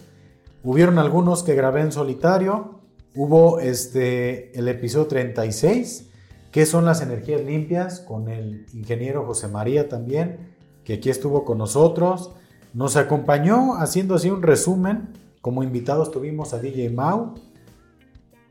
Hubieron 0.70 1.00
algunos 1.00 1.44
que 1.44 1.56
grabé 1.56 1.80
en 1.80 1.94
solitario. 1.94 2.82
Hubo 3.16 3.62
este, 3.62 4.52
el 4.60 4.68
episodio 4.68 5.08
36, 5.08 6.10
que 6.52 6.66
son 6.66 6.84
las 6.84 7.02
energías 7.02 7.40
limpias, 7.40 8.02
con 8.02 8.28
el 8.28 8.66
ingeniero 8.74 9.26
José 9.26 9.48
María 9.48 9.88
también, 9.88 10.58
que 10.84 10.96
aquí 10.96 11.10
estuvo 11.10 11.46
con 11.46 11.58
nosotros. 11.58 12.34
Nos 12.74 12.98
acompañó 12.98 13.76
haciendo 13.76 14.16
así 14.16 14.30
un 14.30 14.44
resumen. 14.44 15.14
Como 15.40 15.64
invitados 15.64 16.12
tuvimos 16.12 16.54
a 16.54 16.60
DJ 16.60 16.90
Mau. 16.90 17.36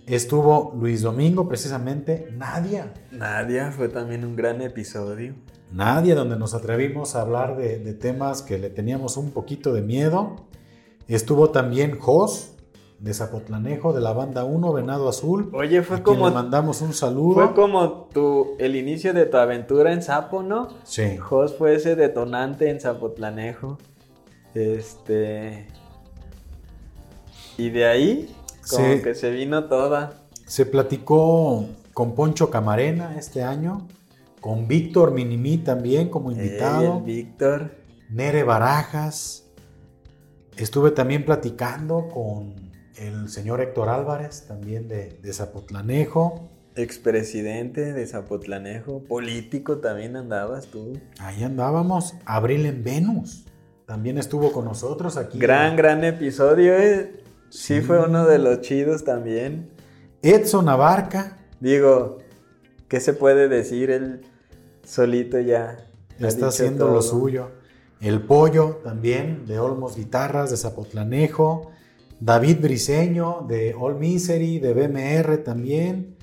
Estuvo 0.06 0.72
Luis 0.74 1.02
Domingo, 1.02 1.46
precisamente. 1.46 2.28
Nadia. 2.34 2.94
Nadia 3.12 3.72
fue 3.72 3.90
también 3.90 4.24
un 4.24 4.36
gran 4.36 4.62
episodio. 4.62 5.34
Nadia, 5.70 6.14
donde 6.14 6.38
nos 6.38 6.54
atrevimos 6.54 7.14
a 7.14 7.20
hablar 7.20 7.58
de, 7.58 7.78
de 7.78 7.92
temas 7.92 8.40
que 8.40 8.56
le 8.56 8.70
teníamos 8.70 9.18
un 9.18 9.32
poquito 9.32 9.74
de 9.74 9.82
miedo. 9.82 10.46
Estuvo 11.08 11.50
también 11.50 11.98
Jos 11.98 12.56
de 12.98 13.12
Zapotlanejo, 13.12 13.92
de 13.92 14.00
la 14.00 14.12
banda 14.12 14.44
1, 14.44 14.72
Venado 14.72 15.08
Azul. 15.08 15.50
Oye, 15.52 15.82
fue 15.82 16.02
como. 16.02 16.28
Le 16.28 16.34
mandamos 16.34 16.80
un 16.80 16.94
saludo. 16.94 17.34
Fue 17.34 17.54
como 17.54 18.08
tu, 18.12 18.56
el 18.58 18.74
inicio 18.74 19.12
de 19.12 19.26
tu 19.26 19.36
aventura 19.36 19.92
en 19.92 20.02
Zapo, 20.02 20.42
¿no? 20.42 20.68
Sí. 20.84 21.16
Jos 21.18 21.56
fue 21.56 21.74
ese 21.74 21.94
detonante 21.94 22.70
en 22.70 22.80
Zapotlanejo. 22.80 23.78
Este. 24.54 25.68
Y 27.58 27.70
de 27.70 27.86
ahí, 27.86 28.34
como 28.70 29.02
que 29.02 29.14
se 29.14 29.30
vino 29.30 29.64
toda. 29.64 30.22
Se 30.46 30.66
platicó 30.66 31.66
con 31.92 32.14
Poncho 32.14 32.50
Camarena 32.50 33.16
este 33.18 33.42
año, 33.42 33.86
con 34.40 34.68
Víctor 34.68 35.12
Minimí 35.12 35.58
también 35.58 36.08
como 36.08 36.30
invitado. 36.32 37.00
Víctor. 37.00 37.72
Nere 38.10 38.44
Barajas. 38.44 39.45
Estuve 40.56 40.90
también 40.90 41.26
platicando 41.26 42.08
con 42.08 42.54
el 42.96 43.28
señor 43.28 43.60
Héctor 43.60 43.90
Álvarez, 43.90 44.46
también 44.48 44.88
de, 44.88 45.18
Zapotlanejo. 45.32 46.48
Expresidente 46.76 47.92
de 47.92 48.06
Zapotlanejo, 48.06 49.04
político 49.04 49.78
también 49.78 50.16
andabas 50.16 50.66
tú. 50.68 50.98
Ahí 51.18 51.44
andábamos. 51.44 52.14
Abril 52.24 52.64
en 52.64 52.82
Venus. 52.82 53.44
También 53.86 54.16
estuvo 54.16 54.50
con 54.50 54.64
nosotros 54.64 55.18
aquí. 55.18 55.38
Gran, 55.38 55.76
gran 55.76 56.04
episodio. 56.04 56.72
¿eh? 56.72 57.22
Sí, 57.50 57.82
fue 57.82 58.02
uno 58.02 58.26
de 58.26 58.38
los 58.38 58.62
chidos 58.62 59.04
también. 59.04 59.70
Edson 60.22 60.70
Abarca. 60.70 61.36
Digo, 61.60 62.18
¿qué 62.88 63.00
se 63.00 63.12
puede 63.12 63.48
decir? 63.48 63.90
Él 63.90 64.22
solito 64.84 65.38
ya. 65.38 65.86
Está 66.18 66.48
haciendo 66.48 66.88
lo 66.88 67.02
suyo. 67.02 67.50
El 68.00 68.22
Pollo 68.22 68.80
también, 68.84 69.46
de 69.46 69.58
Olmos 69.58 69.96
Guitarras, 69.96 70.50
de 70.50 70.56
Zapotlanejo. 70.56 71.70
David 72.20 72.62
Briseño, 72.62 73.44
de 73.46 73.74
All 73.78 73.96
Misery, 73.96 74.58
de 74.58 74.72
BMR 74.72 75.38
también. 75.38 76.16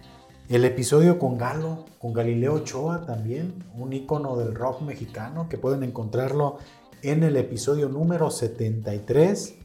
El 0.50 0.66
episodio 0.66 1.20
con 1.20 1.38
Galo, 1.38 1.86
con 2.00 2.14
Galileo 2.14 2.56
Ochoa 2.56 3.06
también, 3.06 3.64
un 3.76 3.94
ícono 3.94 4.36
del 4.36 4.56
rock 4.56 4.82
mexicano 4.82 5.48
que 5.48 5.58
pueden 5.58 5.84
encontrarlo 5.84 6.58
en 7.02 7.24
el 7.24 7.38
episodio 7.38 7.90
número 7.90 8.32
73. 8.32 9.56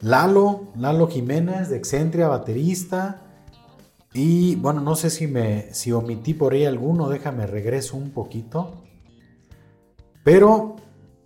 Lalo, 0.00 0.68
Lalo 0.76 1.06
Jiménez, 1.06 1.68
de 1.68 1.76
Excentria, 1.76 2.26
baterista. 2.28 3.22
Y 4.12 4.56
bueno, 4.56 4.80
no 4.80 4.96
sé 4.96 5.08
si, 5.08 5.26
me, 5.26 5.72
si 5.72 5.92
omití 5.92 6.34
por 6.34 6.52
ahí 6.52 6.64
alguno, 6.64 7.08
déjame 7.08 7.46
regreso 7.46 7.96
un 7.96 8.10
poquito. 8.10 8.82
Pero 10.24 10.76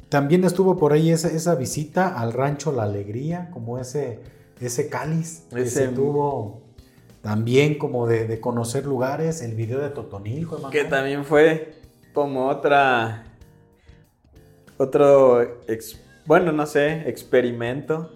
también 0.09 0.45
estuvo 0.45 0.77
por 0.77 0.93
ahí 0.93 1.11
esa, 1.11 1.29
esa 1.29 1.55
visita 1.55 2.19
al 2.19 2.33
rancho 2.33 2.73
La 2.73 2.85
Alegría, 2.85 3.51
como 3.53 3.79
ese, 3.79 4.21
ese 4.61 4.89
cáliz 4.89 5.47
que 5.53 5.67
se 5.67 5.89
tuvo 5.89 6.63
también 7.23 7.77
como 7.77 8.07
de, 8.07 8.39
conocer 8.39 8.87
lugares, 8.87 9.43
el 9.43 9.55
video 9.55 9.81
de 9.81 9.91
Totonilco. 9.91 10.71
Que 10.71 10.85
también 10.85 11.25
fue 11.25 11.75
como 12.13 12.47
otra, 12.47 13.25
otro, 14.77 15.59
bueno, 16.25 16.53
no 16.53 16.67
sé, 16.67 17.09
experimento. 17.09 18.13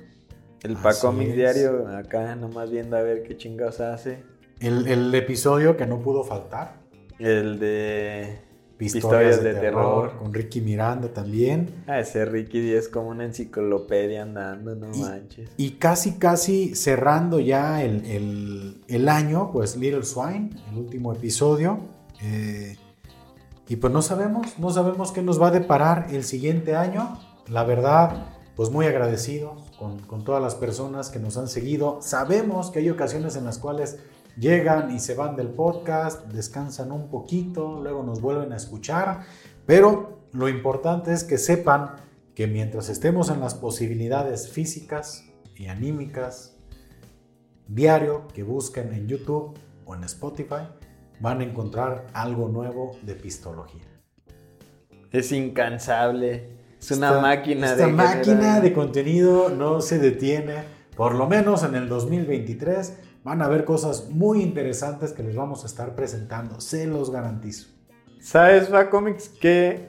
El 0.63 0.77
Pacomic 0.77 1.35
Diario 1.35 1.89
acá 1.89 2.37
nomás 2.37 2.71
viendo 2.71 2.97
a 2.97 3.03
ver 3.03 3.25
qué 3.25 3.37
chingados 3.37 3.81
hace. 3.81 4.23
El, 4.61 4.87
el 4.87 5.13
episodio 5.15 5.77
que 5.77 5.87
no 5.87 6.01
pudo 6.01 6.23
faltar. 6.23 6.81
El 7.19 7.59
de 7.59 8.39
Historias, 8.81 9.43
de, 9.43 9.55
terror, 9.55 10.17
Con 10.19 10.33
Ricky 10.33 10.61
Miranda 10.61 11.09
también. 11.09 11.85
Ah, 11.87 12.01
ese 12.01 12.25
Ricky 12.25 12.73
es 12.73 12.89
como 12.89 13.09
una 13.09 13.25
enciclopedia 13.25 14.23
andando, 14.23 14.75
no 14.75 14.89
manches. 14.89 15.51
Y 15.57 15.73
casi, 15.73 16.19
casi 16.19 16.75
cerrando 16.75 17.41
ya 17.41 17.83
el, 17.83 19.09
año, 19.09 19.51
pues 19.53 19.77
Little 19.77 20.05
Swine, 20.05 20.51
el 20.71 20.79
último 20.79 21.13
episodio. 21.13 21.79
Eh, 22.23 22.77
y 23.69 23.77
pues 23.77 23.93
no 23.93 24.03
sabemos, 24.03 24.59
no 24.59 24.71
sabemos 24.71 25.13
qué 25.13 25.23
nos 25.23 25.41
va 25.41 25.49
a 25.49 25.51
deparar 25.53 26.09
el 26.11 26.25
siguiente 26.25 26.75
año. 26.75 27.19
La 27.49 27.65
verdad, 27.65 28.27
pues 28.57 28.71
muy 28.71 28.87
agradecidos 28.87 29.71
con, 29.79 30.01
con 30.01 30.25
todas 30.25 30.43
las 30.43 30.55
personas 30.55 31.11
que 31.11 31.19
nos 31.19 31.37
han 31.37 31.49
seguido. 31.49 31.99
Sabemos 32.01 32.71
que 32.71 32.81
hay 32.81 32.91
ocasiones 32.91 33.37
en 33.37 33.45
las 33.45 33.59
cuales 33.59 33.99
llegan 34.41 34.91
y 34.91 34.99
se 34.99 35.15
van 35.15 35.37
del 35.37 35.49
podcast, 35.49 36.27
descansan 36.29 36.91
un 36.91 37.09
poquito, 37.09 37.81
luego 37.81 38.03
nos 38.03 38.21
vuelven 38.21 38.53
a 38.53 38.57
escuchar, 38.57 39.21
pero 39.67 40.25
lo 40.33 40.49
importante 40.49 41.13
es 41.13 41.25
que 41.25 41.39
sepan 41.39 41.97
que 42.35 42.47
mientras 42.47 42.89
estemos 42.89 43.31
en 43.31 43.41
las 43.41 43.55
posibilidades 43.55 44.49
físicas 44.49 45.25
y 45.57 45.67
anímicas, 45.67 46.57
diario 47.69 48.27
que 48.35 48.43
busquen 48.43 48.95
en 48.95 49.07
YouTube 49.07 49.59
o 49.85 49.95
en 49.95 50.05
Spotify, 50.05 50.69
van 51.21 51.41
a 51.41 51.45
encontrar 51.45 52.07
algo 52.15 52.49
nuevo 52.49 52.97
de 53.03 53.15
pistología. 53.15 53.85
Es 55.13 55.33
incansable. 55.33 56.61
Es 56.81 56.91
una 56.93 57.21
máquina 57.21 57.73
esta 57.73 57.89
máquina 57.89 58.61
de 58.61 58.73
contenido 58.73 59.51
no 59.51 59.83
se 59.83 59.99
detiene. 59.99 60.65
Por 60.97 61.15
lo 61.15 61.27
menos 61.27 61.63
en 61.63 61.75
el 61.75 61.89
2023 61.89 62.95
van 63.25 63.43
a 63.43 63.47
haber 63.47 63.65
cosas 63.65 64.09
muy 64.11 64.43
interesantes 64.43 65.13
que 65.13 65.23
les 65.23 65.37
vamos 65.37 65.63
a 65.65 65.67
estar 65.67 65.95
presentando. 65.95 66.61
Se 66.61 66.87
los 66.87 67.11
garantizo. 67.11 67.69
¿Sabes, 68.21 68.73
va 68.73 68.91
Comics, 68.91 69.29
que 69.29 69.89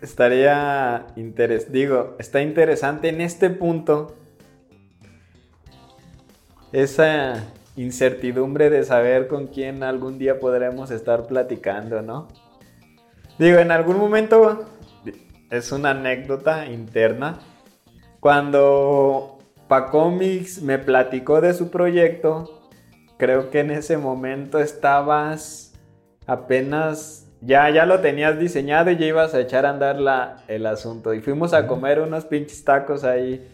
estaría 0.00 1.06
interes 1.16 1.72
digo, 1.72 2.16
está 2.18 2.40
interesante 2.40 3.08
en 3.08 3.20
este 3.20 3.50
punto 3.50 4.16
esa 6.72 7.44
incertidumbre 7.76 8.70
de 8.70 8.84
saber 8.84 9.28
con 9.28 9.46
quién 9.46 9.82
algún 9.82 10.18
día 10.18 10.38
podremos 10.38 10.90
estar 10.90 11.26
platicando, 11.26 12.02
¿no? 12.02 12.28
Digo, 13.38 13.58
en 13.58 13.70
algún 13.70 13.98
momento 13.98 14.66
es 15.50 15.72
una 15.72 15.90
anécdota 15.90 16.66
interna. 16.66 17.38
Cuando 18.20 19.38
Pacomics 19.68 20.60
me 20.60 20.78
platicó 20.78 21.40
de 21.40 21.54
su 21.54 21.70
proyecto, 21.70 22.57
creo 23.18 23.50
que 23.50 23.60
en 23.60 23.70
ese 23.70 23.98
momento 23.98 24.60
estabas 24.60 25.74
apenas 26.26 27.26
ya, 27.40 27.68
ya 27.70 27.84
lo 27.84 28.00
tenías 28.00 28.38
diseñado 28.38 28.90
y 28.90 28.96
ya 28.96 29.06
ibas 29.06 29.34
a 29.34 29.40
echar 29.40 29.66
a 29.66 29.70
andar 29.70 29.98
la, 29.98 30.42
el 30.48 30.66
asunto. 30.66 31.14
Y 31.14 31.20
fuimos 31.20 31.52
a 31.52 31.66
comer 31.66 32.00
unos 32.00 32.24
pinches 32.24 32.64
tacos 32.64 33.04
ahí 33.04 33.46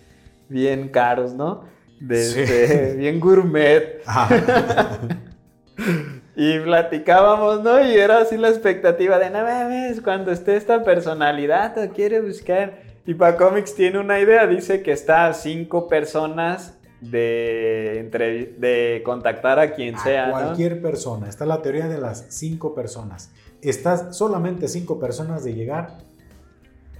bien 0.49 0.89
caros, 0.89 1.35
¿no? 1.35 1.65
Desde 2.01 2.95
bien 2.97 3.21
gourmet. 3.21 4.03
y 6.37 6.59
platicábamos, 6.61 7.62
¿no? 7.62 7.85
Y 7.85 7.95
era 7.95 8.19
así 8.19 8.37
la 8.37 8.49
expectativa 8.49 9.19
de, 9.19 9.31
no 9.31 9.43
mames, 9.43 10.01
cuando 10.01 10.31
esté 10.31 10.57
esta 10.57 10.83
personalidad, 10.83 11.75
te 11.75 11.91
quiere 11.91 12.21
buscar. 12.21 12.83
Y 13.07 13.15
Pacomics 13.15 13.75
tiene 13.75 13.99
una 13.99 14.19
idea, 14.19 14.47
dice 14.47 14.83
que 14.83 14.93
está 14.93 15.27
a 15.27 15.35
cinco 15.35 15.89
personas 15.89 16.79
de, 17.11 18.57
de 18.59 19.02
contactar 19.05 19.59
a 19.59 19.72
quien 19.72 19.98
sea. 19.98 20.30
Cualquier 20.30 20.82
persona, 20.82 21.28
está 21.28 21.46
la 21.46 21.62
teoría 21.62 21.88
de 21.88 22.00
las 22.00 22.26
cinco 22.28 22.74
personas 22.74 23.30
estás 23.70 24.16
solamente 24.16 24.68
cinco 24.68 24.98
personas 24.98 25.44
de 25.44 25.55
llegar 25.55 25.98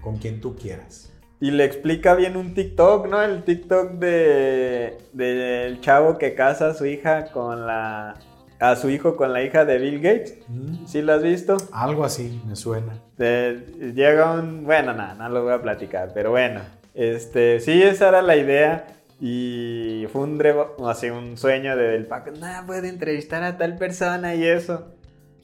con 0.01 0.17
quien 0.17 0.41
tú 0.41 0.57
quieras. 0.57 1.11
Y 1.41 1.51
le 1.51 1.65
explica 1.65 2.15
bien 2.15 2.37
un 2.37 2.55
TikTok, 2.55 3.09
¿no? 3.09 3.21
El 3.21 3.45
TikTok 3.45 3.93
de 3.93 4.99
del 5.13 5.81
chavo 5.81 6.17
que 6.17 6.35
casa 6.35 6.69
a 6.69 6.75
su 6.75 6.87
hija 6.87 7.31
con 7.33 7.67
la 7.67 8.15
a 8.61 8.77
su 8.77 8.89
hijo 8.89 9.17
con 9.17 9.33
la 9.33 9.43
hija 9.43 9.65
de 9.65 9.79
Bill 9.79 10.01
Gates. 10.01 10.39
¿Sí 10.87 11.03
lo 11.03 11.13
has 11.13 11.23
visto? 11.23 11.57
Algo 11.73 12.05
así, 12.05 12.41
me 12.47 12.57
suena. 12.57 12.95
llega 13.19 14.33
un, 14.33 14.65
bueno, 14.65 14.95
nada, 14.95 15.15
no, 15.15 15.29
lo 15.29 15.43
voy 15.43 15.53
a 15.53 15.61
platicar, 15.61 16.13
pero 16.15 16.31
bueno, 16.31 16.61
este, 16.95 17.61
sí, 17.61 17.83
esa 17.83 18.09
era 18.09 18.23
la 18.23 18.37
idea 18.37 18.87
y 19.21 20.07
fue 20.13 20.23
un, 20.23 20.43
así, 20.87 21.11
un 21.11 21.37
sueño 21.37 21.77
del 21.77 22.07
Paco, 22.07 22.31
nada, 22.33 22.67
puede 22.67 22.89
entrevistar 22.89 23.43
a 23.43 23.57
tal 23.57 23.77
persona 23.77 24.35
y 24.35 24.45
eso 24.45 24.95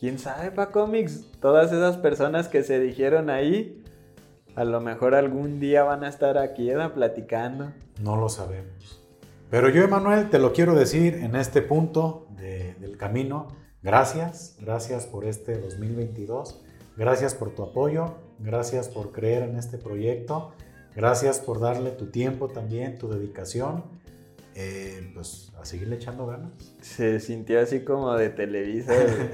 quién 0.00 0.18
sabe, 0.18 0.50
pa 0.50 0.70
cómics, 0.70 1.26
todas 1.40 1.72
esas 1.72 1.98
personas 1.98 2.48
que 2.48 2.62
se 2.62 2.80
dijeron 2.80 3.28
ahí, 3.28 3.84
a 4.56 4.64
lo 4.64 4.80
mejor 4.80 5.14
algún 5.14 5.60
día 5.60 5.84
van 5.84 6.04
a 6.04 6.08
estar 6.08 6.38
aquí 6.38 6.70
platicando. 6.94 7.72
No 8.02 8.16
lo 8.16 8.28
sabemos. 8.28 9.00
Pero 9.50 9.68
yo, 9.68 9.82
Emanuel, 9.82 10.30
te 10.30 10.38
lo 10.38 10.52
quiero 10.52 10.74
decir 10.74 11.14
en 11.14 11.36
este 11.36 11.60
punto 11.60 12.26
del 12.36 12.96
camino. 12.96 13.48
Gracias, 13.82 14.56
gracias 14.60 15.06
por 15.06 15.24
este 15.24 15.58
2022. 15.58 16.62
Gracias 16.96 17.34
por 17.34 17.54
tu 17.54 17.62
apoyo. 17.62 18.14
Gracias 18.38 18.88
por 18.88 19.12
creer 19.12 19.42
en 19.42 19.56
este 19.56 19.76
proyecto. 19.76 20.52
Gracias 20.94 21.38
por 21.38 21.60
darle 21.60 21.90
tu 21.90 22.06
tiempo 22.06 22.48
también, 22.48 22.98
tu 22.98 23.08
dedicación. 23.08 23.84
Eh, 24.56 25.12
pues 25.14 25.52
a 25.60 25.64
seguirle 25.64 25.96
echando 25.96 26.26
ganas. 26.26 26.50
Se 26.80 27.20
sintió 27.20 27.60
así 27.60 27.80
como 27.80 28.14
de 28.16 28.30
Televisa, 28.30 28.92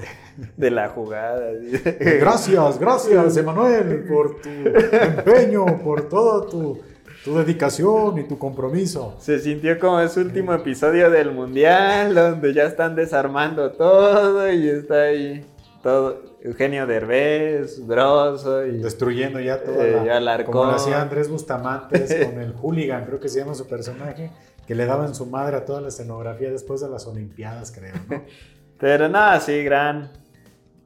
de, 0.57 0.71
la 0.71 0.89
jugada. 0.89 1.51
Gracias, 1.99 2.79
gracias, 2.79 3.35
Emanuel, 3.35 4.05
por 4.07 4.39
tu 4.41 4.49
empeño, 4.49 5.65
por 5.83 6.07
todo 6.07 6.45
tu, 6.45 6.79
tu, 7.25 7.35
dedicación 7.35 8.19
y 8.19 8.23
tu 8.23 8.37
compromiso. 8.37 9.17
Se 9.19 9.39
sintió 9.39 9.79
como 9.79 9.99
ese 9.99 10.21
último 10.21 10.53
episodio 10.53 11.09
del 11.09 11.31
Mundial, 11.31 12.13
donde 12.13 12.53
ya 12.53 12.63
están 12.63 12.95
desarmando 12.95 13.71
todo 13.71 14.51
y 14.51 14.69
está 14.69 15.03
ahí 15.03 15.43
todo. 15.87 16.21
Eugenio 16.41 16.85
Derbez, 16.85 17.85
Broso 17.87 18.65
y... 18.65 18.79
Destruyendo 18.79 19.39
ya 19.39 19.63
todo. 19.63 19.81
Eh, 19.81 20.19
la, 20.19 20.43
como 20.43 20.65
lo 20.65 20.71
hacía 20.71 21.01
Andrés 21.01 21.29
Bustamantes 21.29 22.13
con 22.25 22.41
el 22.41 22.53
hooligan, 22.61 23.05
creo 23.05 23.21
que 23.21 23.29
se 23.29 23.39
llama 23.39 23.55
su 23.55 23.67
personaje 23.67 24.31
que 24.67 24.75
le 24.75 24.85
daban 24.85 25.15
su 25.15 25.25
madre 25.25 25.55
a 25.55 25.63
toda 25.63 25.79
la 25.79 25.87
escenografía 25.87 26.51
después 26.51 26.81
de 26.81 26.89
las 26.89 27.07
Olimpiadas, 27.07 27.71
creo, 27.71 27.95
¿no? 28.09 28.21
Pero 28.77 29.07
nada, 29.07 29.39
sí, 29.39 29.63
gran, 29.63 30.11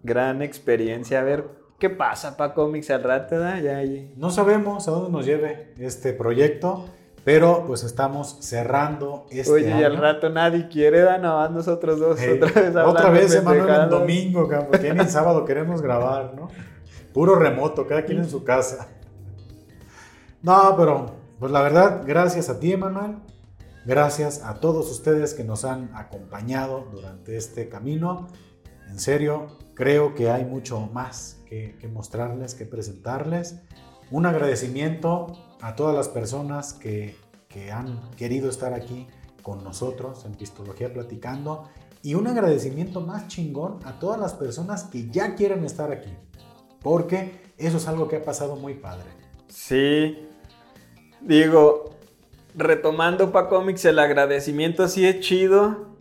gran 0.04 0.44
experiencia. 0.44 1.20
A 1.20 1.24
ver 1.24 1.46
qué 1.80 1.90
pasa 1.90 2.38
para 2.38 2.54
cómics 2.54 2.92
al 2.92 3.02
rato, 3.02 3.40
¿da? 3.40 3.60
Ya, 3.60 3.82
No 4.16 4.30
sabemos 4.30 4.88
a 4.88 4.92
dónde 4.92 5.12
nos 5.12 5.26
lleve 5.26 5.74
este 5.80 6.14
proyecto, 6.14 6.86
pero 7.24 7.66
pues 7.68 7.84
estamos 7.84 8.38
cerrando 8.42 9.26
este 9.30 9.52
Oye, 9.52 9.80
y 9.80 9.84
al 9.84 9.98
rato 9.98 10.30
nadie 10.30 10.68
quiere, 10.68 11.02
da, 11.02 11.18
nada 11.18 11.42
más 11.42 11.52
nosotros 11.52 12.00
dos 12.00 12.20
otra 12.20 12.62
vez 12.62 12.76
Otra 12.76 13.10
vez, 13.10 13.36
Emanuel, 13.36 13.70
el 13.70 13.90
domingo, 13.90 14.50
porque 14.70 14.88
en 14.88 15.00
el 15.00 15.10
sábado 15.10 15.46
queremos 15.46 15.82
grabar, 15.82 16.34
¿no? 16.36 16.50
Puro 17.14 17.36
remoto, 17.36 17.86
cada 17.88 18.04
quien 18.04 18.20
en 18.20 18.30
su 18.30 18.44
casa. 18.44 18.88
No, 20.42 20.76
pero 20.78 21.08
pues 21.40 21.52
la 21.52 21.62
verdad, 21.62 22.04
gracias 22.06 22.50
a 22.50 22.60
ti, 22.60 22.74
Emanuel. 22.74 23.18
Gracias 23.84 24.44
a 24.44 24.60
todos 24.60 24.92
ustedes 24.92 25.34
que 25.34 25.44
nos 25.44 25.66
han 25.66 25.90
acompañado 25.96 26.88
durante 26.92 27.36
este 27.36 27.68
camino. 27.68 28.28
En 28.88 29.00
serio, 29.00 29.48
creo 29.74 30.14
que 30.14 30.30
hay 30.30 30.46
mucho 30.46 30.80
más 30.94 31.42
que, 31.48 31.76
mostrarles, 31.92 32.54
que 32.54 32.66
presentarles. 32.66 33.60
Un 34.12 34.28
agradecimiento 34.28 35.34
a 35.62 35.76
todas 35.76 35.96
las 35.96 36.10
personas 36.10 36.74
que, 36.74 37.16
que 37.48 37.72
han 37.72 38.00
querido 38.18 38.50
estar 38.50 38.74
aquí 38.74 39.08
con 39.42 39.64
nosotros 39.64 40.26
en 40.26 40.34
Pistología 40.34 40.92
Platicando. 40.92 41.70
Y 42.04 42.16
un 42.16 42.28
agradecimiento 42.28 43.02
más 43.02 43.28
chingón 43.28 43.80
a 43.86 44.00
todas 44.00 44.20
las 44.20 44.34
personas 44.34 44.86
que 44.86 45.10
ya 45.10 45.36
quieren 45.36 45.64
estar 45.64 45.92
aquí. 45.92 46.12
Porque 46.82 47.42
eso 47.58 47.78
es 47.78 47.88
algo 47.88 48.08
que 48.08 48.18
ha 48.18 48.24
pasado 48.24 48.56
muy 48.56 48.74
padre. 48.74 49.06
Sí. 49.48 50.18
Digo, 51.22 51.92
retomando 52.56 53.32
para 53.32 53.50
cómics, 53.50 53.86
el 53.86 54.00
agradecimiento 54.00 54.88
sí 54.88 55.06
es 55.06 55.20
chido. 55.20 55.92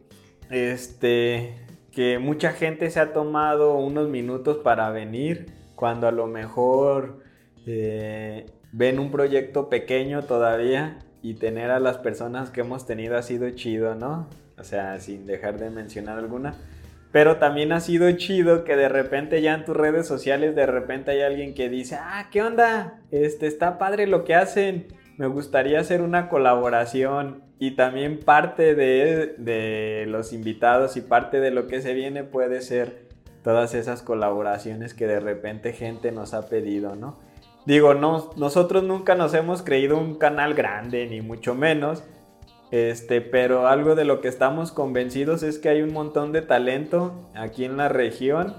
Este, 0.49 1.55
que 1.93 2.19
mucha 2.19 2.53
gente 2.53 2.91
se 2.91 2.99
ha 2.99 3.13
tomado 3.13 3.75
unos 3.75 4.09
minutos 4.09 4.59
para 4.59 4.91
venir 4.91 5.53
cuando 5.75 6.09
a 6.09 6.13
lo 6.13 6.27
mejor 6.27 7.23
eh, 7.67 8.47
ven 8.73 8.99
un 8.99 9.11
proyecto 9.11 9.69
pequeño 9.69 10.23
todavía 10.23 10.99
y 11.23 11.35
tener 11.35 11.71
a 11.71 11.81
las 11.81 11.99
personas 11.99 12.51
que 12.51 12.63
hemos 12.63 12.87
tenido 12.87 13.17
ha 13.17 13.23
sido 13.23 13.51
chido, 13.51 13.95
¿no? 13.95 14.29
O 14.59 14.65
sea, 14.65 14.99
sin 15.01 15.27
dejar 15.27 15.59
de 15.59 15.71
mencionar 15.71 16.19
alguna. 16.19 16.55
Pero 17.13 17.37
también 17.37 17.73
ha 17.73 17.81
sido 17.81 18.11
chido 18.13 18.65
que 18.65 18.77
de 18.77 18.89
repente 18.89 19.43
ya 19.43 19.55
en 19.55 19.65
tus 19.65 19.77
redes 19.77 20.07
sociales 20.07 20.55
de 20.55 20.67
repente 20.67 21.11
hay 21.11 21.23
alguien 21.23 21.55
que 21.55 21.69
dice, 21.69 21.97
ah, 22.01 22.29
¿qué 22.31 22.43
onda? 22.43 23.01
Este, 23.11 23.47
está 23.47 23.79
padre 23.79 24.07
lo 24.07 24.25
que 24.25 24.35
hacen 24.35 24.87
me 25.21 25.27
gustaría 25.27 25.81
hacer 25.81 26.01
una 26.01 26.31
colaboración 26.31 27.43
y 27.59 27.73
también 27.73 28.21
parte 28.21 28.75
de, 28.75 30.07
los 30.09 30.33
invitados 30.33 30.97
y 30.97 31.03
parte 31.03 31.41
de 31.41 31.51
lo 31.51 31.67
que 31.67 31.83
se 31.83 31.93
viene 31.93 32.25
puede 32.25 32.63
ser 32.63 33.11
todas 33.45 33.75
esas 33.75 34.01
colaboraciones 34.01 34.95
que 34.95 35.07
de 35.07 35.21
repente 35.21 35.75
gente 35.75 36.11
nos 36.11 36.33
ha 36.33 36.49
pedido, 36.49 36.97
¿no? 36.97 37.19
Digo, 37.67 37.95
no, 37.95 38.31
nosotros 38.37 38.83
nunca 38.83 39.15
nos 39.15 39.35
hemos 39.35 39.63
creído 39.63 39.99
un 39.99 40.15
canal 40.15 40.55
grande, 40.55 41.07
ni 41.07 41.21
mucho 41.21 41.55
menos, 41.55 42.03
este, 42.71 43.21
pero 43.21 43.67
algo 43.67 43.95
de 43.95 44.05
lo 44.05 44.21
que 44.21 44.29
estamos 44.29 44.73
convencidos 44.73 45.43
es 45.43 45.59
que 45.59 45.69
hay 45.69 45.83
un 45.83 45.93
montón 45.93 46.33
de 46.33 46.43
talento 46.43 47.29
aquí 47.35 47.65
en 47.65 47.77
la 47.77 47.89
región, 47.89 48.55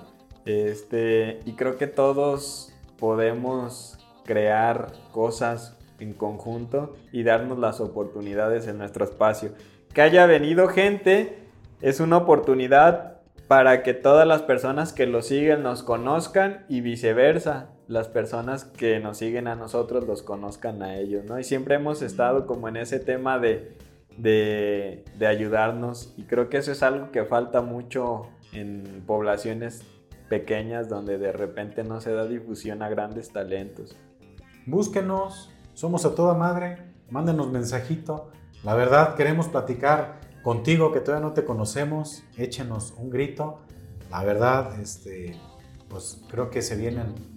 este, 0.45 1.39
y 1.45 1.53
creo 1.53 1.77
que 1.77 1.87
todos 1.87 2.73
podemos 2.97 3.97
crear 4.25 4.91
cosas 5.11 5.77
en 5.99 6.13
conjunto 6.13 6.95
y 7.11 7.23
darnos 7.23 7.59
las 7.59 7.79
oportunidades 7.79 8.67
en 8.67 8.77
nuestro 8.77 9.05
espacio. 9.05 9.51
Que 9.93 10.01
haya 10.01 10.25
venido 10.25 10.67
gente 10.67 11.37
es 11.81 11.99
una 11.99 12.17
oportunidad 12.17 13.21
para 13.47 13.83
que 13.83 13.93
todas 13.93 14.27
las 14.27 14.41
personas 14.41 14.93
que 14.93 15.05
lo 15.05 15.21
siguen 15.21 15.63
nos 15.63 15.83
conozcan 15.83 16.65
y 16.69 16.81
viceversa. 16.81 17.69
Las 17.91 18.07
personas 18.07 18.63
que 18.63 19.01
nos 19.01 19.17
siguen 19.17 19.47
a 19.47 19.55
nosotros 19.55 20.07
los 20.07 20.23
conozcan 20.23 20.81
a 20.81 20.97
ellos, 20.97 21.25
¿no? 21.25 21.37
Y 21.37 21.43
siempre 21.43 21.75
hemos 21.75 22.01
estado 22.01 22.47
como 22.47 22.69
en 22.69 22.77
ese 22.77 22.99
tema 22.99 23.37
de, 23.37 23.77
de, 24.17 25.03
de 25.19 25.27
ayudarnos 25.27 26.13
y 26.15 26.23
creo 26.23 26.47
que 26.49 26.57
eso 26.57 26.71
es 26.71 26.83
algo 26.83 27.11
que 27.11 27.25
falta 27.25 27.61
mucho 27.61 28.29
en 28.53 29.03
poblaciones 29.05 29.83
pequeñas 30.29 30.87
donde 30.87 31.17
de 31.17 31.33
repente 31.33 31.83
no 31.83 31.99
se 31.99 32.13
da 32.13 32.25
difusión 32.25 32.81
a 32.81 32.87
grandes 32.87 33.33
talentos. 33.33 33.97
Búsquenos, 34.65 35.51
somos 35.73 36.05
a 36.05 36.15
toda 36.15 36.33
madre, 36.33 36.77
mándenos 37.09 37.51
mensajito. 37.51 38.31
La 38.63 38.73
verdad, 38.73 39.15
queremos 39.15 39.49
platicar 39.49 40.21
contigo 40.43 40.93
que 40.93 41.01
todavía 41.01 41.27
no 41.27 41.33
te 41.33 41.43
conocemos, 41.43 42.23
échenos 42.37 42.93
un 42.97 43.09
grito. 43.09 43.59
La 44.09 44.23
verdad, 44.23 44.79
este, 44.79 45.35
pues 45.89 46.21
creo 46.29 46.49
que 46.49 46.61
se 46.61 46.77
vienen 46.77 47.30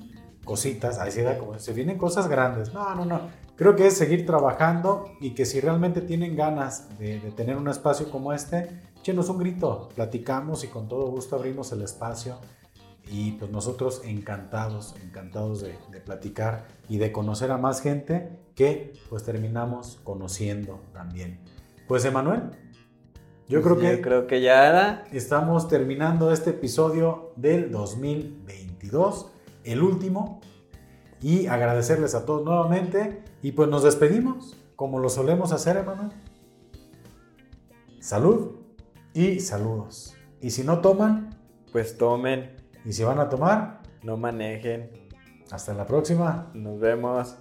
cositas, 0.44 0.98
ahí 0.98 1.10
se 1.10 1.22
da 1.22 1.38
como 1.38 1.58
se 1.58 1.72
vienen 1.72 1.98
cosas 1.98 2.28
grandes. 2.28 2.72
No, 2.72 2.94
no, 2.94 3.04
no. 3.04 3.20
Creo 3.56 3.76
que 3.76 3.86
es 3.86 3.96
seguir 3.96 4.26
trabajando 4.26 5.10
y 5.20 5.30
que 5.30 5.46
si 5.46 5.60
realmente 5.60 6.00
tienen 6.00 6.36
ganas 6.36 6.98
de, 6.98 7.20
de 7.20 7.30
tener 7.30 7.56
un 7.56 7.68
espacio 7.68 8.10
como 8.10 8.32
este, 8.32 8.68
échenos 8.98 9.28
un 9.28 9.38
grito, 9.38 9.88
platicamos 9.94 10.64
y 10.64 10.68
con 10.68 10.88
todo 10.88 11.06
gusto 11.06 11.36
abrimos 11.36 11.70
el 11.72 11.82
espacio 11.82 12.36
y 13.10 13.32
pues 13.32 13.50
nosotros 13.50 14.02
encantados, 14.04 14.94
encantados 15.02 15.62
de, 15.62 15.74
platicar 16.04 16.66
y 16.88 16.98
de 16.98 17.12
conocer 17.12 17.50
a 17.50 17.58
más 17.58 17.80
gente 17.80 18.30
que 18.54 18.92
pues 19.08 19.24
terminamos 19.24 20.00
conociendo 20.04 20.80
también. 20.92 21.38
Pues 21.86 22.04
Emanuel, 22.04 22.42
yo 23.48 23.62
creo 23.62 23.78
que, 23.78 24.00
creo 24.00 24.26
que 24.26 24.40
ya 24.40 25.04
estamos 25.12 25.68
terminando 25.68 26.32
este 26.32 26.50
episodio 26.50 27.32
del 27.36 27.70
2022, 27.70 29.30
el 29.64 29.82
último, 29.82 30.40
y 31.20 31.46
agradecerles 31.46 32.14
a 32.14 32.26
todos 32.26 32.44
nuevamente 32.44 33.22
y 33.40 33.52
pues 33.52 33.68
nos 33.68 33.82
despedimos 33.82 34.56
como 34.76 34.98
lo 34.98 35.08
solemos 35.08 35.52
hacer, 35.52 35.76
Emanuel. 35.76 36.10
Salud 38.00 38.56
y 39.14 39.40
saludos. 39.40 40.14
Y 40.40 40.50
si 40.50 40.64
no 40.64 40.80
toman, 40.80 41.30
pues 41.72 41.96
tomen. 41.96 42.56
Y 42.84 42.92
si 42.92 43.04
van 43.04 43.20
a 43.20 43.28
tomar, 43.28 43.80
no 44.02 44.16
manejen. 44.16 44.90
Hasta 45.50 45.72
la 45.72 45.86
próxima. 45.86 46.50
Nos 46.54 46.78
vemos. 46.80 47.36